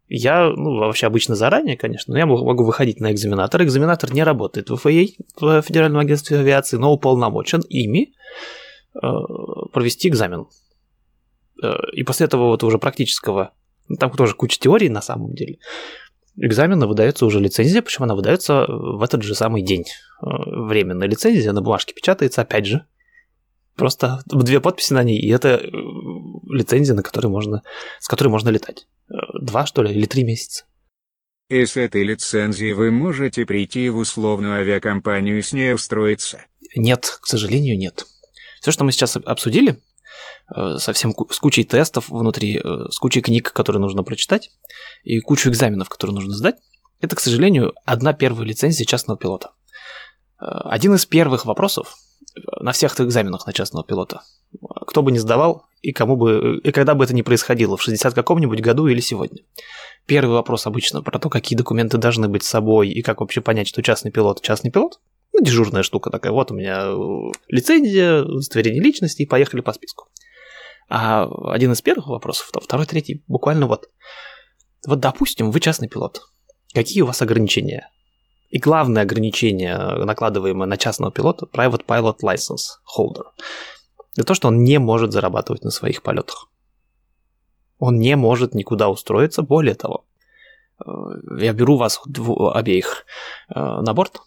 я, 0.07 0.49
ну, 0.49 0.77
вообще 0.77 1.07
обычно 1.07 1.35
заранее, 1.35 1.77
конечно, 1.77 2.13
но 2.13 2.19
я 2.19 2.25
могу 2.25 2.63
выходить 2.63 2.99
на 2.99 3.11
экзаменатор. 3.11 3.63
Экзаменатор 3.63 4.13
не 4.13 4.23
работает 4.23 4.69
в 4.69 4.77
ФАА, 4.77 5.05
в 5.39 5.61
Федеральном 5.63 5.99
агентстве 5.99 6.39
авиации, 6.39 6.77
но 6.77 6.93
уполномочен 6.93 7.61
ими 7.69 8.13
э, 8.93 8.99
провести 9.73 10.07
экзамен. 10.07 10.45
Э, 11.63 11.73
и 11.93 12.03
после 12.03 12.27
этого 12.27 12.47
вот 12.47 12.63
уже 12.63 12.77
практического, 12.77 13.53
ну, 13.87 13.95
там 13.95 14.11
тоже 14.11 14.35
куча 14.35 14.59
теорий 14.59 14.89
на 14.89 15.01
самом 15.01 15.33
деле, 15.33 15.57
экзамена 16.37 16.85
выдается 16.85 17.25
уже 17.25 17.39
лицензия, 17.39 17.81
причем 17.81 18.03
она 18.03 18.13
выдается 18.13 18.65
в 18.67 19.01
этот 19.01 19.23
же 19.23 19.33
самый 19.33 19.63
день. 19.63 19.85
Э, 20.21 20.27
временная 20.27 21.07
лицензия 21.07 21.51
на 21.51 21.63
бумажке 21.63 21.95
печатается, 21.95 22.41
опять 22.41 22.67
же, 22.67 22.85
просто 23.75 24.21
две 24.25 24.59
подписи 24.59 24.93
на 24.93 25.03
ней, 25.03 25.19
и 25.19 25.29
это 25.29 25.61
лицензия, 26.49 26.95
на 26.95 27.03
которой 27.03 27.27
можно, 27.27 27.61
с 27.99 28.07
которой 28.07 28.29
можно 28.29 28.49
летать 28.49 28.87
два, 29.39 29.65
что 29.65 29.83
ли, 29.83 29.93
или 29.93 30.05
три 30.05 30.23
месяца. 30.23 30.65
И 31.49 31.63
с 31.63 31.77
этой 31.77 32.03
лицензией 32.03 32.73
вы 32.73 32.89
можете 32.89 33.45
прийти 33.45 33.89
в 33.89 33.97
условную 33.97 34.53
авиакомпанию 34.55 35.37
и 35.37 35.43
с 35.43 35.53
ней 35.53 35.75
устроиться? 35.75 36.43
Нет, 36.75 37.19
к 37.21 37.27
сожалению, 37.27 37.77
нет. 37.77 38.05
Все, 38.61 38.71
что 38.71 38.83
мы 38.83 38.91
сейчас 38.91 39.15
обсудили, 39.15 39.79
э, 40.55 40.77
совсем 40.79 41.13
с 41.29 41.39
кучей 41.39 41.63
тестов 41.63 42.09
внутри, 42.09 42.57
э, 42.57 42.89
с 42.89 42.97
кучей 42.97 43.21
книг, 43.21 43.53
которые 43.53 43.79
нужно 43.79 44.03
прочитать, 44.03 44.49
и 45.03 45.19
кучу 45.19 45.49
экзаменов, 45.49 45.87
которые 45.87 46.15
нужно 46.15 46.33
сдать, 46.33 46.55
это, 46.99 47.15
к 47.15 47.19
сожалению, 47.19 47.73
одна 47.85 48.13
первая 48.13 48.47
лицензия 48.47 48.85
частного 48.87 49.19
пилота. 49.19 49.51
Э, 50.39 50.45
один 50.65 50.95
из 50.95 51.05
первых 51.05 51.45
вопросов 51.45 51.95
на 52.59 52.71
всех 52.71 52.99
экзаменах 52.99 53.45
на 53.47 53.53
частного 53.53 53.85
пилота. 53.85 54.21
Кто 54.87 55.01
бы 55.01 55.11
ни 55.11 55.17
сдавал, 55.17 55.65
и 55.81 55.91
кому 55.91 56.15
бы, 56.15 56.59
и 56.63 56.71
когда 56.71 56.95
бы 56.95 57.03
это 57.03 57.13
ни 57.13 57.21
происходило, 57.21 57.77
в 57.77 57.81
60 57.81 58.13
каком-нибудь 58.13 58.61
году 58.61 58.87
или 58.87 58.99
сегодня. 58.99 59.43
Первый 60.05 60.33
вопрос 60.33 60.67
обычно 60.67 61.01
про 61.01 61.19
то, 61.19 61.29
какие 61.29 61.57
документы 61.57 61.97
должны 61.97 62.27
быть 62.27 62.43
с 62.43 62.49
собой 62.49 62.89
и 62.89 63.01
как 63.01 63.21
вообще 63.21 63.41
понять, 63.41 63.67
что 63.67 63.81
частный 63.81 64.11
пилот– 64.11 64.41
частный 64.43 64.71
пилот. 64.71 64.99
Ну, 65.33 65.43
дежурная 65.43 65.83
штука 65.83 66.09
такая, 66.11 66.31
вот 66.31 66.51
у 66.51 66.55
меня 66.55 66.85
э, 66.85 67.31
лицензия, 67.49 68.23
удостоверение 68.23 68.81
личности, 68.81 69.23
и 69.23 69.25
поехали 69.25 69.61
по 69.61 69.73
списку. 69.73 70.07
А 70.87 71.27
один 71.51 71.73
из 71.73 71.81
первых 71.81 72.07
вопросов, 72.07 72.49
то 72.53 72.59
второй, 72.59 72.85
третий, 72.85 73.23
буквально 73.27 73.67
вот. 73.67 73.89
Вот, 74.87 74.99
допустим, 74.99 75.51
вы 75.51 75.59
частный 75.59 75.89
пилот. 75.89 76.21
Какие 76.73 77.01
у 77.01 77.07
вас 77.07 77.21
ограничения? 77.21 77.89
И 78.55 78.59
главное 78.59 79.03
ограничение, 79.03 79.77
накладываемое 79.77 80.65
на 80.65 80.77
частного 80.77 81.11
пилота, 81.11 81.45
Private 81.45 81.85
Pilot 81.85 82.19
License 82.23 82.79
Holder– 82.97 83.25
это 84.15 84.27
то, 84.27 84.33
что 84.33 84.47
он 84.47 84.63
не 84.63 84.79
может 84.79 85.11
зарабатывать 85.11 85.65
на 85.65 85.71
своих 85.71 86.01
полетах. 86.01 86.47
Он 87.79 87.99
не 87.99 88.15
может 88.15 88.55
никуда 88.55 88.87
устроиться. 88.87 89.41
Более 89.41 89.75
того, 89.75 90.05
э, 90.79 90.89
я 91.37 91.51
беру 91.51 91.75
вас 91.75 91.99
обеих 92.53 93.05
э, 93.53 93.59
на 93.59 93.93
борт, 93.93 94.21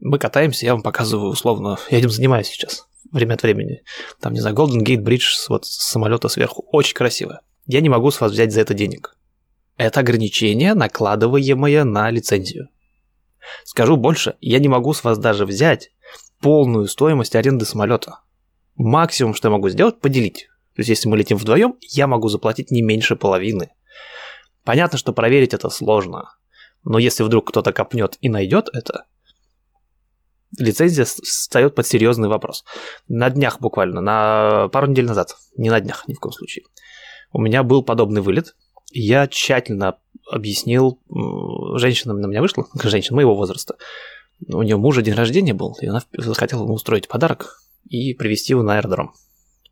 мы 0.00 0.18
катаемся, 0.18 0.66
я 0.66 0.72
вам 0.72 0.82
показываю 0.82 1.30
условно, 1.30 1.78
я 1.90 1.98
этим 1.98 2.10
занимаюсь 2.10 2.48
сейчас, 2.48 2.88
время 3.12 3.34
от 3.34 3.44
времени. 3.44 3.84
Там, 4.18 4.32
не 4.32 4.40
знаю, 4.40 4.56
Golden 4.56 4.84
Gate 4.84 5.04
Bridge 5.04 5.46
вот 5.48 5.64
с 5.64 5.90
самолета 5.92 6.26
сверху, 6.26 6.66
очень 6.72 6.96
красиво. 6.96 7.40
Я 7.66 7.80
не 7.82 7.88
могу 7.88 8.10
с 8.10 8.20
вас 8.20 8.32
взять 8.32 8.52
за 8.52 8.62
это 8.62 8.74
денег. 8.74 9.16
Это 9.76 10.00
ограничение, 10.00 10.74
накладываемое 10.74 11.84
на 11.84 12.10
лицензию. 12.10 12.70
Скажу 13.64 13.96
больше, 13.96 14.36
я 14.40 14.58
не 14.58 14.68
могу 14.68 14.92
с 14.92 15.04
вас 15.04 15.18
даже 15.18 15.46
взять 15.46 15.90
полную 16.40 16.86
стоимость 16.88 17.36
аренды 17.36 17.64
самолета. 17.64 18.20
Максимум, 18.76 19.34
что 19.34 19.48
я 19.48 19.52
могу 19.52 19.68
сделать, 19.68 20.00
поделить. 20.00 20.48
То 20.74 20.80
есть, 20.80 20.88
если 20.88 21.08
мы 21.08 21.16
летим 21.16 21.36
вдвоем, 21.36 21.76
я 21.80 22.06
могу 22.06 22.28
заплатить 22.28 22.70
не 22.70 22.82
меньше 22.82 23.16
половины. 23.16 23.70
Понятно, 24.64 24.98
что 24.98 25.12
проверить 25.12 25.54
это 25.54 25.70
сложно. 25.70 26.30
Но 26.82 26.98
если 26.98 27.22
вдруг 27.22 27.48
кто-то 27.48 27.72
копнет 27.72 28.18
и 28.20 28.28
найдет 28.28 28.68
это, 28.72 29.06
лицензия 30.58 31.04
встает 31.04 31.74
под 31.74 31.86
серьезный 31.86 32.28
вопрос. 32.28 32.64
На 33.08 33.30
днях 33.30 33.60
буквально, 33.60 34.00
на 34.00 34.68
пару 34.68 34.88
недель 34.88 35.06
назад, 35.06 35.36
не 35.56 35.70
на 35.70 35.80
днях 35.80 36.08
ни 36.08 36.14
в 36.14 36.20
коем 36.20 36.32
случае, 36.32 36.64
у 37.32 37.40
меня 37.40 37.62
был 37.62 37.82
подобный 37.82 38.20
вылет. 38.20 38.54
Я 38.92 39.26
тщательно 39.26 39.98
объяснил, 40.30 40.98
женщина 41.76 42.14
на 42.14 42.26
меня 42.26 42.40
вышла, 42.40 42.66
женщина 42.82 43.16
моего 43.16 43.34
возраста, 43.34 43.76
у 44.48 44.62
нее 44.62 44.76
мужа 44.76 45.02
день 45.02 45.14
рождения 45.14 45.54
был, 45.54 45.76
и 45.80 45.86
она 45.86 46.02
захотела 46.12 46.64
ему 46.64 46.74
устроить 46.74 47.08
подарок 47.08 47.60
и 47.88 48.14
привезти 48.14 48.52
его 48.52 48.62
на 48.62 48.76
аэродром. 48.76 49.12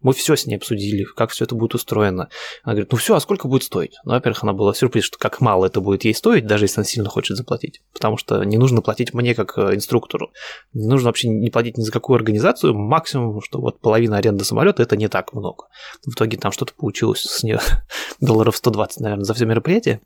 Мы 0.02 0.12
все 0.14 0.34
с 0.34 0.46
ней 0.46 0.56
обсудили, 0.56 1.04
как 1.04 1.30
все 1.30 1.44
это 1.44 1.54
будет 1.54 1.76
устроено. 1.76 2.28
Она 2.64 2.74
говорит, 2.74 2.90
ну 2.90 2.98
все, 2.98 3.14
а 3.14 3.20
сколько 3.20 3.46
будет 3.46 3.62
стоить? 3.62 3.94
Ну, 4.04 4.12
во-первых, 4.12 4.42
она 4.42 4.52
была 4.52 4.74
сюрприз, 4.74 5.04
что 5.04 5.16
как 5.16 5.40
мало 5.40 5.66
это 5.66 5.80
будет 5.80 6.04
ей 6.04 6.12
стоить, 6.12 6.44
даже 6.44 6.64
если 6.64 6.80
она 6.80 6.84
сильно 6.84 7.08
хочет 7.08 7.36
заплатить. 7.36 7.82
Потому 7.92 8.16
что 8.16 8.42
не 8.42 8.58
нужно 8.58 8.82
платить 8.82 9.14
мне 9.14 9.32
как 9.34 9.56
э, 9.56 9.76
инструктору. 9.76 10.32
Не 10.72 10.88
нужно 10.88 11.08
вообще 11.08 11.28
не 11.28 11.50
платить 11.50 11.78
ни 11.78 11.82
за 11.82 11.92
какую 11.92 12.16
организацию. 12.16 12.74
Максимум, 12.74 13.40
что 13.42 13.60
вот 13.60 13.78
половина 13.78 14.16
аренды 14.16 14.44
самолета 14.44 14.82
это 14.82 14.96
не 14.96 15.06
так 15.06 15.32
много. 15.34 15.66
В 16.04 16.14
итоге 16.14 16.36
там 16.36 16.50
что-то 16.50 16.74
получилось 16.74 17.22
с 17.22 17.44
нее 17.44 17.60
долларов 18.20 18.56
120, 18.56 19.00
наверное, 19.00 19.24
за 19.24 19.34
все 19.34 19.46
мероприятие. 19.46 20.00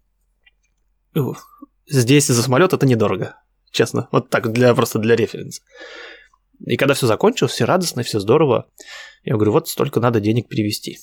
Здесь 1.88 2.26
за 2.26 2.42
самолет 2.42 2.72
это 2.72 2.86
недорого, 2.86 3.36
честно. 3.70 4.08
Вот 4.12 4.28
так, 4.28 4.52
для, 4.52 4.74
просто 4.74 4.98
для 4.98 5.16
референса. 5.16 5.62
И 6.64 6.76
когда 6.76 6.94
все 6.94 7.06
закончилось, 7.06 7.52
все 7.52 7.64
радостно, 7.64 8.02
все 8.02 8.18
здорово, 8.18 8.68
я 9.24 9.34
говорю, 9.34 9.52
вот 9.52 9.68
столько 9.68 10.00
надо 10.00 10.20
денег 10.20 10.48
перевести. 10.48 10.98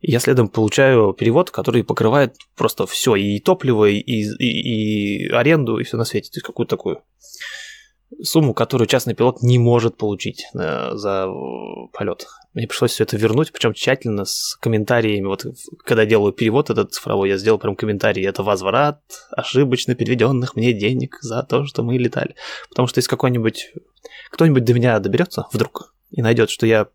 Я 0.00 0.20
следом 0.20 0.48
получаю 0.48 1.14
перевод, 1.14 1.50
который 1.50 1.82
покрывает 1.82 2.36
просто 2.56 2.86
все, 2.86 3.16
и 3.16 3.40
топливо, 3.40 3.88
и, 3.88 3.98
и, 3.98 5.24
и 5.24 5.28
аренду, 5.30 5.78
и 5.78 5.84
все 5.84 5.96
на 5.96 6.04
свете. 6.04 6.30
То 6.30 6.36
есть 6.36 6.46
какую-то 6.46 6.76
такую 6.76 7.02
сумму, 8.22 8.54
которую 8.54 8.86
частный 8.86 9.14
пилот 9.14 9.42
не 9.42 9.58
может 9.58 9.96
получить 9.96 10.46
э, 10.54 10.90
за 10.94 11.28
полет. 11.92 12.26
Мне 12.52 12.66
пришлось 12.66 12.92
все 12.92 13.04
это 13.04 13.16
вернуть, 13.16 13.52
причем 13.52 13.74
тщательно 13.74 14.24
с 14.24 14.56
комментариями. 14.60 15.26
Вот 15.26 15.44
когда 15.84 16.06
делаю 16.06 16.32
перевод 16.32 16.70
этот 16.70 16.92
цифровой, 16.92 17.28
я 17.28 17.36
сделал 17.36 17.58
прям 17.58 17.76
комментарий. 17.76 18.26
Это 18.26 18.42
возврат 18.42 19.00
ошибочно 19.30 19.94
переведенных 19.94 20.56
мне 20.56 20.72
денег 20.72 21.18
за 21.20 21.42
то, 21.42 21.64
что 21.64 21.82
мы 21.82 21.98
летали. 21.98 22.34
Потому 22.68 22.86
что 22.88 22.98
если 22.98 23.10
какой-нибудь 23.10 23.72
кто-нибудь 24.30 24.64
до 24.64 24.74
меня 24.74 24.98
доберется 24.98 25.46
вдруг 25.52 25.94
и 26.10 26.22
найдет, 26.22 26.50
что 26.50 26.66
я 26.66 26.88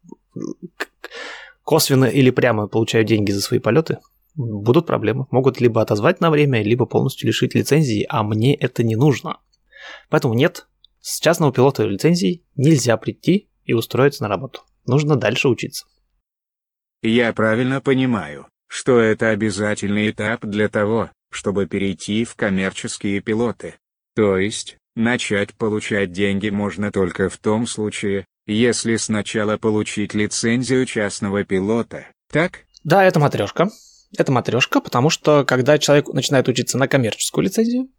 косвенно 1.64 2.06
или 2.06 2.30
прямо 2.30 2.68
получаю 2.68 3.04
деньги 3.04 3.32
за 3.32 3.42
свои 3.42 3.60
полеты, 3.60 4.00
будут 4.36 4.86
проблемы. 4.88 5.28
Могут 5.32 5.60
либо 5.60 5.82
отозвать 5.82 6.22
на 6.22 6.30
время, 6.30 6.64
либо 6.64 6.86
полностью 6.86 7.28
лишить 7.28 7.56
лицензии, 7.56 8.06
а 8.10 8.24
мне 8.24 8.56
это 8.56 8.84
не 8.84 8.96
нужно. 8.96 9.40
Поэтому 10.10 10.34
нет, 10.34 10.68
с 11.02 11.20
частного 11.20 11.54
пилота 11.54 11.84
лицензии 11.84 12.46
нельзя 12.56 12.98
прийти 12.98 13.50
и 13.64 13.74
устроиться 13.74 14.24
на 14.24 14.30
работу. 14.30 14.62
Нужно 14.86 15.16
дальше 15.16 15.48
учиться. 15.48 15.86
Я 17.02 17.32
правильно 17.34 17.82
понимаю, 17.82 18.48
что 18.68 19.00
это 19.00 19.30
обязательный 19.30 20.12
этап 20.12 20.46
для 20.46 20.68
того, 20.70 21.12
чтобы 21.32 21.68
перейти 21.68 22.26
в 22.26 22.36
коммерческие 22.36 23.22
пилоты. 23.22 23.76
То 24.16 24.38
есть, 24.38 24.78
начать 24.96 25.54
получать 25.54 26.12
деньги 26.12 26.50
можно 26.50 26.92
только 26.92 27.30
в 27.30 27.38
том 27.38 27.68
случае, 27.68 28.26
если 28.46 28.96
сначала 28.96 29.58
получить 29.58 30.14
лицензию 30.14 30.86
частного 30.86 31.44
пилота, 31.44 32.08
так? 32.32 32.66
Да, 32.84 33.04
это 33.04 33.20
матрешка. 33.20 33.70
Это 34.18 34.32
матрешка, 34.32 34.82
потому 34.82 35.10
что 35.10 35.46
когда 35.46 35.78
человек 35.78 36.08
начинает 36.08 36.48
учиться 36.48 36.78
на 36.78 36.88
коммерческую 36.88 37.46
лицензию, 37.46 37.90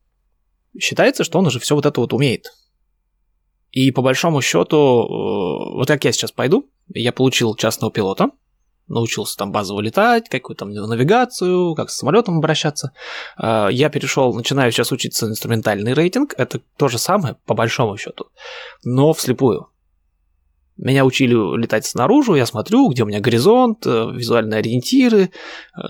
считается, 0.78 1.24
что 1.24 1.38
он 1.38 1.46
уже 1.46 1.60
все 1.60 1.74
вот 1.74 1.86
это 1.86 2.00
вот 2.00 2.12
умеет. 2.12 2.46
И 3.72 3.92
по 3.92 4.02
большому 4.02 4.40
счету, 4.40 4.76
э, 4.76 5.76
вот 5.76 5.86
как 5.86 6.04
я 6.04 6.12
сейчас 6.12 6.32
пойду, 6.32 6.68
я 6.88 7.12
получил 7.12 7.54
частного 7.54 7.92
пилота, 7.92 8.30
научился 8.88 9.36
там 9.36 9.52
базово 9.52 9.80
летать, 9.80 10.28
какую-то 10.28 10.64
там 10.64 10.72
навигацию, 10.72 11.74
как 11.76 11.90
с 11.90 11.96
самолетом 11.96 12.38
обращаться. 12.38 12.92
Э, 13.38 13.68
я 13.70 13.88
перешел, 13.88 14.34
начинаю 14.34 14.72
сейчас 14.72 14.90
учиться 14.90 15.26
инструментальный 15.26 15.92
рейтинг, 15.92 16.34
это 16.36 16.60
то 16.76 16.88
же 16.88 16.98
самое, 16.98 17.36
по 17.46 17.54
большому 17.54 17.96
счету, 17.96 18.26
но 18.84 19.12
вслепую. 19.12 19.68
Меня 20.76 21.04
учили 21.04 21.34
летать 21.60 21.84
снаружи, 21.84 22.32
я 22.32 22.46
смотрю, 22.46 22.88
где 22.88 23.02
у 23.02 23.06
меня 23.06 23.20
горизонт, 23.20 23.86
э, 23.86 24.10
визуальные 24.12 24.58
ориентиры, 24.58 25.30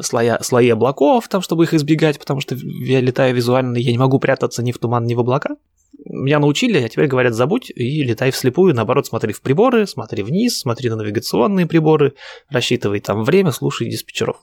слоя, 0.00 0.38
слои 0.42 0.68
облаков, 0.68 1.28
там, 1.28 1.40
чтобы 1.40 1.64
их 1.64 1.72
избегать, 1.72 2.18
потому 2.18 2.40
что 2.40 2.56
я 2.56 3.00
летаю 3.00 3.34
визуально, 3.34 3.78
я 3.78 3.90
не 3.90 3.98
могу 3.98 4.18
прятаться 4.18 4.62
ни 4.62 4.72
в 4.72 4.78
туман, 4.78 5.06
ни 5.06 5.14
в 5.14 5.20
облака 5.20 5.56
меня 6.04 6.38
научили, 6.38 6.78
а 6.78 6.88
теперь 6.88 7.06
говорят, 7.06 7.34
забудь 7.34 7.70
и 7.70 8.02
летай 8.02 8.30
вслепую, 8.30 8.74
наоборот, 8.74 9.06
смотри 9.06 9.32
в 9.32 9.40
приборы, 9.40 9.86
смотри 9.86 10.22
вниз, 10.22 10.60
смотри 10.60 10.88
на 10.90 10.96
навигационные 10.96 11.66
приборы, 11.66 12.14
рассчитывай 12.48 13.00
там 13.00 13.24
время, 13.24 13.52
слушай 13.52 13.88
диспетчеров. 13.88 14.38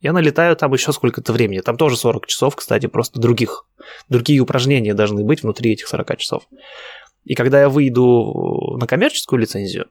Я 0.00 0.12
налетаю 0.12 0.56
там 0.56 0.72
еще 0.72 0.92
сколько-то 0.92 1.32
времени, 1.32 1.60
там 1.60 1.76
тоже 1.76 1.96
40 1.96 2.26
часов, 2.26 2.56
кстати, 2.56 2.86
просто 2.86 3.20
других, 3.20 3.66
другие 4.08 4.40
упражнения 4.40 4.94
должны 4.94 5.24
быть 5.24 5.42
внутри 5.42 5.72
этих 5.72 5.88
40 5.88 6.16
часов. 6.18 6.48
И 7.24 7.34
когда 7.34 7.60
я 7.60 7.68
выйду 7.68 8.76
на 8.78 8.86
коммерческую 8.86 9.40
лицензию, 9.40 9.88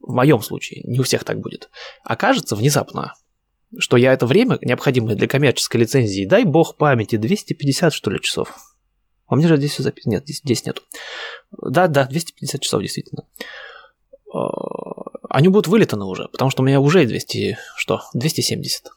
в 0.00 0.12
моем 0.12 0.40
случае, 0.40 0.82
не 0.84 0.98
у 1.00 1.02
всех 1.02 1.24
так 1.24 1.40
будет, 1.40 1.70
окажется 2.04 2.56
внезапно, 2.56 3.14
что 3.78 3.96
я 3.96 4.12
это 4.12 4.26
время, 4.26 4.58
необходимое 4.62 5.14
для 5.14 5.28
коммерческой 5.28 5.82
лицензии, 5.82 6.24
дай 6.24 6.44
бог 6.44 6.76
памяти, 6.76 7.16
250 7.16 7.92
что 7.92 8.10
ли 8.10 8.20
часов, 8.20 8.54
а 9.28 9.36
мне 9.36 9.46
же 9.46 9.56
здесь 9.56 9.72
все 9.72 9.82
записано. 9.82 10.12
Нет, 10.12 10.24
здесь, 10.24 10.40
здесь 10.42 10.64
нету. 10.64 10.82
Да, 11.52 11.86
да, 11.86 12.06
250 12.06 12.60
часов 12.60 12.82
действительно. 12.82 13.24
А, 14.32 14.40
они 15.28 15.48
будут 15.48 15.68
вылетаны 15.68 16.06
уже, 16.06 16.28
потому 16.28 16.50
что 16.50 16.62
у 16.62 16.66
меня 16.66 16.80
уже 16.80 17.04
200, 17.06 17.58
что, 17.76 18.00
270. 18.14 18.90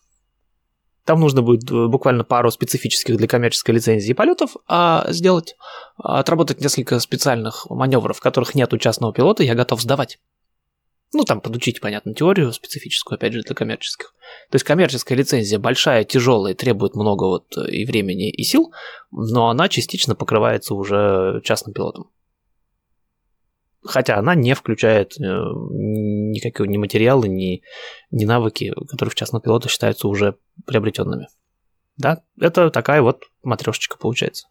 Там 1.04 1.20
нужно 1.20 1.42
будет 1.42 1.70
э, 1.70 1.88
буквально 1.88 2.24
пару 2.24 2.52
специфических 2.52 3.18
для 3.18 3.28
коммерческой 3.28 3.72
лицензии 3.72 4.14
полетов 4.14 4.56
а 4.68 5.06
сделать, 5.10 5.56
отработать 5.98 6.62
несколько 6.62 7.00
специальных 7.00 7.70
маневров, 7.70 8.20
которых 8.20 8.56
нет 8.56 8.72
у 8.74 8.78
частного 8.78 9.12
пилота, 9.12 9.44
я 9.44 9.56
готов 9.56 9.82
сдавать. 9.82 10.20
Ну, 11.14 11.26
там 11.26 11.42
подучить, 11.42 11.82
понятно, 11.82 12.14
теорию 12.14 12.54
специфическую, 12.54 13.18
опять 13.18 13.34
же, 13.34 13.42
для 13.42 13.54
коммерческих. 13.54 14.14
То 14.50 14.56
есть 14.56 14.66
коммерческая 14.66 15.18
лицензия 15.18 15.60
большая, 15.60 16.06
тяжелая, 16.06 16.54
требует 16.54 16.96
много 16.96 17.26
вот 17.26 17.58
э, 17.58 17.70
и 17.70 17.86
времени, 17.86 18.30
и 18.32 18.44
сил, 18.44 18.72
но 19.12 19.50
она 19.50 19.68
частично 19.68 20.16
покрывается 20.16 20.74
уже 20.74 21.42
частным 21.44 21.74
пилотом. 21.74 22.12
Хотя 23.84 24.18
она 24.18 24.36
не 24.36 24.54
включает 24.54 25.20
э, 25.20 25.24
никакие 25.24 26.70
ни 26.70 26.78
материалы, 26.78 27.28
ни, 27.28 27.62
ни 28.12 28.24
навыки, 28.24 28.74
которые 28.88 29.12
в 29.12 29.16
частном 29.16 29.42
пилоте 29.42 29.68
считаются 29.68 30.08
уже 30.08 30.38
приобретенными. 30.66 31.28
Да, 31.98 32.24
это 32.40 32.70
такая 32.70 33.02
вот 33.02 33.24
матрешечка 33.44 33.98
получается. 33.98 34.48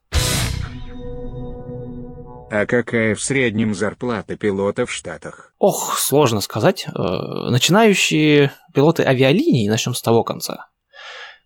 А 2.50 2.66
какая 2.66 3.14
в 3.14 3.22
среднем 3.22 3.74
зарплата 3.74 4.36
пилота 4.36 4.84
в 4.84 4.90
Штатах? 4.90 5.54
Ох, 5.58 5.96
сложно 5.96 6.40
сказать. 6.40 6.84
Э, 6.88 6.90
начинающие 7.48 8.52
пилоты 8.74 9.04
авиалиний, 9.04 9.68
начнем 9.68 9.94
с 9.94 10.02
того 10.02 10.24
конца. 10.24 10.68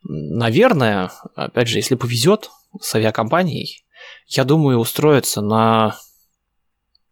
Наверное, 0.02 1.10
опять 1.34 1.68
же, 1.68 1.76
если 1.76 1.96
повезет 1.96 2.50
с 2.80 2.94
авиакомпанией, 2.94 3.84
я 4.28 4.44
думаю, 4.44 4.78
устроиться 4.78 5.42
на 5.42 5.98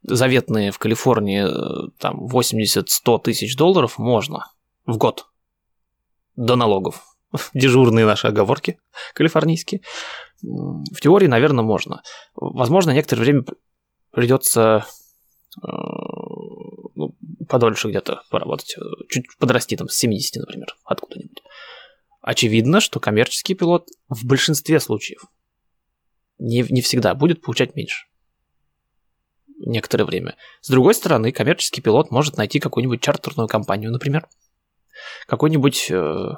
заветные 0.05 0.71
в 0.71 0.79
Калифорнии 0.79 1.45
э, 1.45 1.91
там 1.99 2.27
80-100 2.29 3.23
тысяч 3.23 3.57
долларов 3.57 3.99
можно 3.99 4.51
в 4.87 4.97
год 4.97 5.27
до 6.35 6.57
налогов. 6.57 7.03
Дежурные 7.53 8.07
наши 8.07 8.27
оговорки 8.27 8.81
калифорнийские. 9.13 9.83
В 10.41 11.01
теории, 11.03 11.27
наверное, 11.27 11.63
можно. 11.63 12.03
Возможно, 12.35 12.93
некоторое 12.93 13.21
время 13.21 13.45
придется 14.13 14.87
э, 15.61 15.67
ну, 15.67 17.17
подольше 17.49 17.89
где-то 17.89 18.23
поработать, 18.31 18.77
чуть 19.09 19.37
подрасти 19.39 19.77
там 19.77 19.89
с 19.89 19.97
70, 19.97 20.37
например, 20.37 20.77
откуда-нибудь. 20.85 21.43
Очевидно, 22.21 22.81
что 22.81 23.01
коммерческий 23.01 23.55
пилот 23.55 23.89
в 24.09 24.25
большинстве 24.25 24.79
случаев 24.79 25.25
не, 26.39 26.65
не 26.71 26.81
всегда 26.81 27.15
будет 27.15 27.43
получать 27.43 27.75
меньше 27.75 28.07
некоторое 29.65 30.05
время. 30.05 30.37
С 30.61 30.69
другой 30.69 30.95
стороны, 30.95 31.33
коммерческий 31.33 31.81
пилот 31.81 32.11
может 32.11 32.37
найти 32.37 32.59
какую-нибудь 32.61 33.01
чартерную 33.01 33.49
компанию, 33.49 33.91
например, 33.91 34.29
какой-нибудь 35.27 35.91
э, 35.91 36.31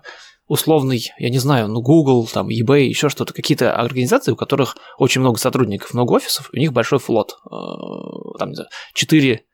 условный, 0.46 1.10
я 1.18 1.30
не 1.30 1.38
знаю, 1.38 1.68
ну, 1.68 1.80
Google, 1.80 2.26
там, 2.26 2.48
eBay, 2.48 2.82
еще 2.82 3.08
что-то, 3.08 3.32
какие-то 3.32 3.74
организации, 3.74 4.32
у 4.32 4.36
которых 4.36 4.76
очень 4.98 5.20
много 5.20 5.38
сотрудников, 5.38 5.94
много 5.94 6.12
офисов, 6.12 6.50
у 6.52 6.56
них 6.56 6.72
большой 6.72 6.98
флот, 6.98 7.36
э, 7.46 8.38
там, 8.38 8.50
не 8.50 8.54
знаю, 8.54 8.68
4 8.94 9.44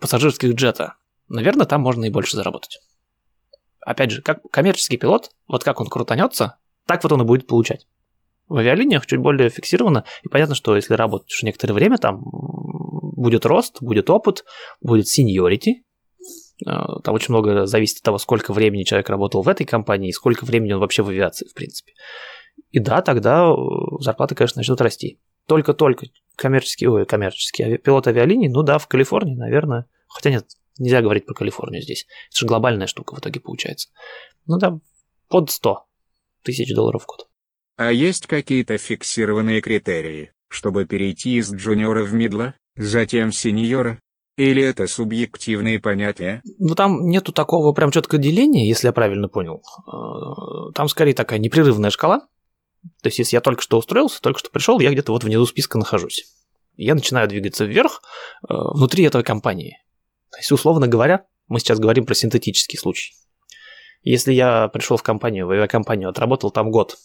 пассажирских 0.00 0.54
джета. 0.54 0.94
Наверное, 1.28 1.66
там 1.66 1.80
можно 1.80 2.04
и 2.04 2.10
больше 2.10 2.36
заработать. 2.36 2.78
Опять 3.80 4.10
же, 4.10 4.22
как 4.22 4.42
коммерческий 4.50 4.96
пилот, 4.96 5.30
вот 5.48 5.64
как 5.64 5.80
он 5.80 5.88
крутанется, 5.88 6.58
так 6.86 7.02
вот 7.02 7.12
он 7.12 7.22
и 7.22 7.24
будет 7.24 7.46
получать. 7.46 7.86
В 8.48 8.56
авиалиниях 8.56 9.06
чуть 9.06 9.20
более 9.20 9.48
фиксировано, 9.48 10.04
и 10.22 10.28
понятно, 10.28 10.54
что 10.54 10.76
если 10.76 10.94
работаешь 10.94 11.42
некоторое 11.42 11.74
время, 11.74 11.98
там 11.98 12.22
будет 12.22 13.46
рост, 13.46 13.80
будет 13.80 14.10
опыт, 14.10 14.44
будет 14.80 15.06
а, 15.06 15.82
там 16.64 17.14
очень 17.14 17.32
много 17.32 17.66
зависит 17.66 17.98
от 17.98 18.02
того, 18.02 18.18
сколько 18.18 18.52
времени 18.52 18.84
человек 18.84 19.08
работал 19.08 19.42
в 19.42 19.48
этой 19.48 19.64
компании 19.64 20.10
и 20.10 20.12
сколько 20.12 20.44
времени 20.44 20.72
он 20.72 20.80
вообще 20.80 21.02
в 21.02 21.08
авиации, 21.08 21.48
в 21.48 21.54
принципе. 21.54 21.92
И 22.70 22.78
да, 22.78 23.02
тогда 23.02 23.50
э, 23.50 23.54
зарплаты, 24.00 24.34
конечно, 24.34 24.60
начнут 24.60 24.80
расти. 24.80 25.20
Только-только 25.46 26.06
коммерческий, 26.36 26.86
ой, 26.86 27.06
коммерческий 27.06 27.78
пилот 27.78 28.06
авиалиний, 28.06 28.48
ну 28.48 28.62
да, 28.62 28.78
в 28.78 28.86
Калифорнии, 28.88 29.34
наверное. 29.34 29.86
Хотя 30.08 30.30
нет, 30.30 30.46
нельзя 30.78 31.02
говорить 31.02 31.26
про 31.26 31.34
Калифорнию 31.34 31.82
здесь. 31.82 32.06
Это 32.30 32.40
же 32.40 32.46
глобальная 32.46 32.86
штука 32.86 33.14
в 33.14 33.18
итоге 33.18 33.40
получается. 33.40 33.88
Ну 34.46 34.58
да, 34.58 34.78
под 35.28 35.50
100 35.50 35.84
тысяч 36.42 36.74
долларов 36.74 37.02
в 37.02 37.06
год. 37.06 37.28
А 37.76 37.90
есть 37.90 38.26
какие-то 38.26 38.78
фиксированные 38.78 39.60
критерии, 39.60 40.32
чтобы 40.48 40.86
перейти 40.86 41.36
из 41.36 41.52
джуниора 41.52 42.04
в 42.04 42.12
мидла, 42.12 42.54
затем 42.76 43.32
сеньора, 43.32 44.00
или 44.36 44.62
это 44.62 44.86
субъективные 44.86 45.78
понятия? 45.78 46.42
Ну, 46.58 46.74
там 46.74 47.06
нету 47.06 47.32
такого 47.32 47.72
прям 47.72 47.90
четкого 47.90 48.20
деления, 48.20 48.66
если 48.66 48.86
я 48.86 48.92
правильно 48.92 49.28
понял. 49.28 49.62
Э, 49.86 50.72
там 50.74 50.88
скорее 50.88 51.12
такая 51.14 51.38
непрерывная 51.38 51.90
шкала. 51.90 52.20
То 53.02 53.08
есть, 53.08 53.18
если 53.18 53.36
я 53.36 53.40
только 53.40 53.62
что 53.62 53.78
устроился, 53.78 54.20
только 54.20 54.38
что 54.38 54.50
пришел, 54.50 54.80
я 54.80 54.90
где-то 54.90 55.12
вот 55.12 55.22
внизу 55.22 55.46
списка 55.46 55.78
нахожусь. 55.78 56.24
Я 56.76 56.94
начинаю 56.94 57.28
двигаться 57.28 57.64
вверх 57.64 58.02
э, 58.48 58.54
внутри 58.54 59.04
этой 59.04 59.22
компании. 59.22 59.78
То 60.30 60.38
есть, 60.38 60.50
условно 60.50 60.88
говоря, 60.88 61.26
мы 61.48 61.60
сейчас 61.60 61.78
говорим 61.78 62.06
про 62.06 62.14
синтетический 62.14 62.78
случай. 62.78 63.14
Если 64.02 64.32
я 64.32 64.68
пришел 64.68 64.96
в 64.96 65.02
компанию, 65.02 65.46
в 65.46 65.50
авиакомпанию, 65.50 66.08
отработал 66.08 66.50
там 66.50 66.70
год, 66.70 66.96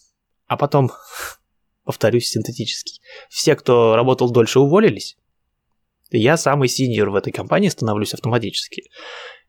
а 0.47 0.55
потом, 0.55 0.91
повторюсь, 1.83 2.29
синтетический, 2.29 3.01
все, 3.29 3.55
кто 3.57 3.97
работал 3.97 4.31
дольше, 4.31 4.61
уволились, 4.61 5.17
я 6.11 6.37
самый 6.37 6.67
синьор 6.67 7.09
в 7.09 7.15
этой 7.15 7.31
компании 7.31 7.69
становлюсь 7.69 8.13
автоматически. 8.13 8.83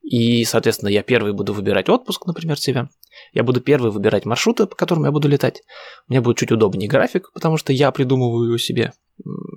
И, 0.03 0.45
соответственно, 0.45 0.89
я 0.89 1.03
первый 1.03 1.33
буду 1.33 1.53
выбирать 1.53 1.89
отпуск, 1.89 2.27
например, 2.27 2.59
себе. 2.59 2.89
Я 3.33 3.43
буду 3.43 3.61
первый 3.61 3.91
выбирать 3.91 4.25
маршруты, 4.25 4.67
по 4.67 4.75
которым 4.75 5.05
я 5.05 5.11
буду 5.11 5.29
летать. 5.29 5.63
Меня 6.09 6.23
будет 6.23 6.39
чуть 6.39 6.53
удобнее 6.53 6.89
график, 6.89 7.31
потому 7.35 7.57
что 7.57 7.73
я 7.73 7.91
придумываю 7.91 8.49
его 8.49 8.59
себе. 8.59 8.93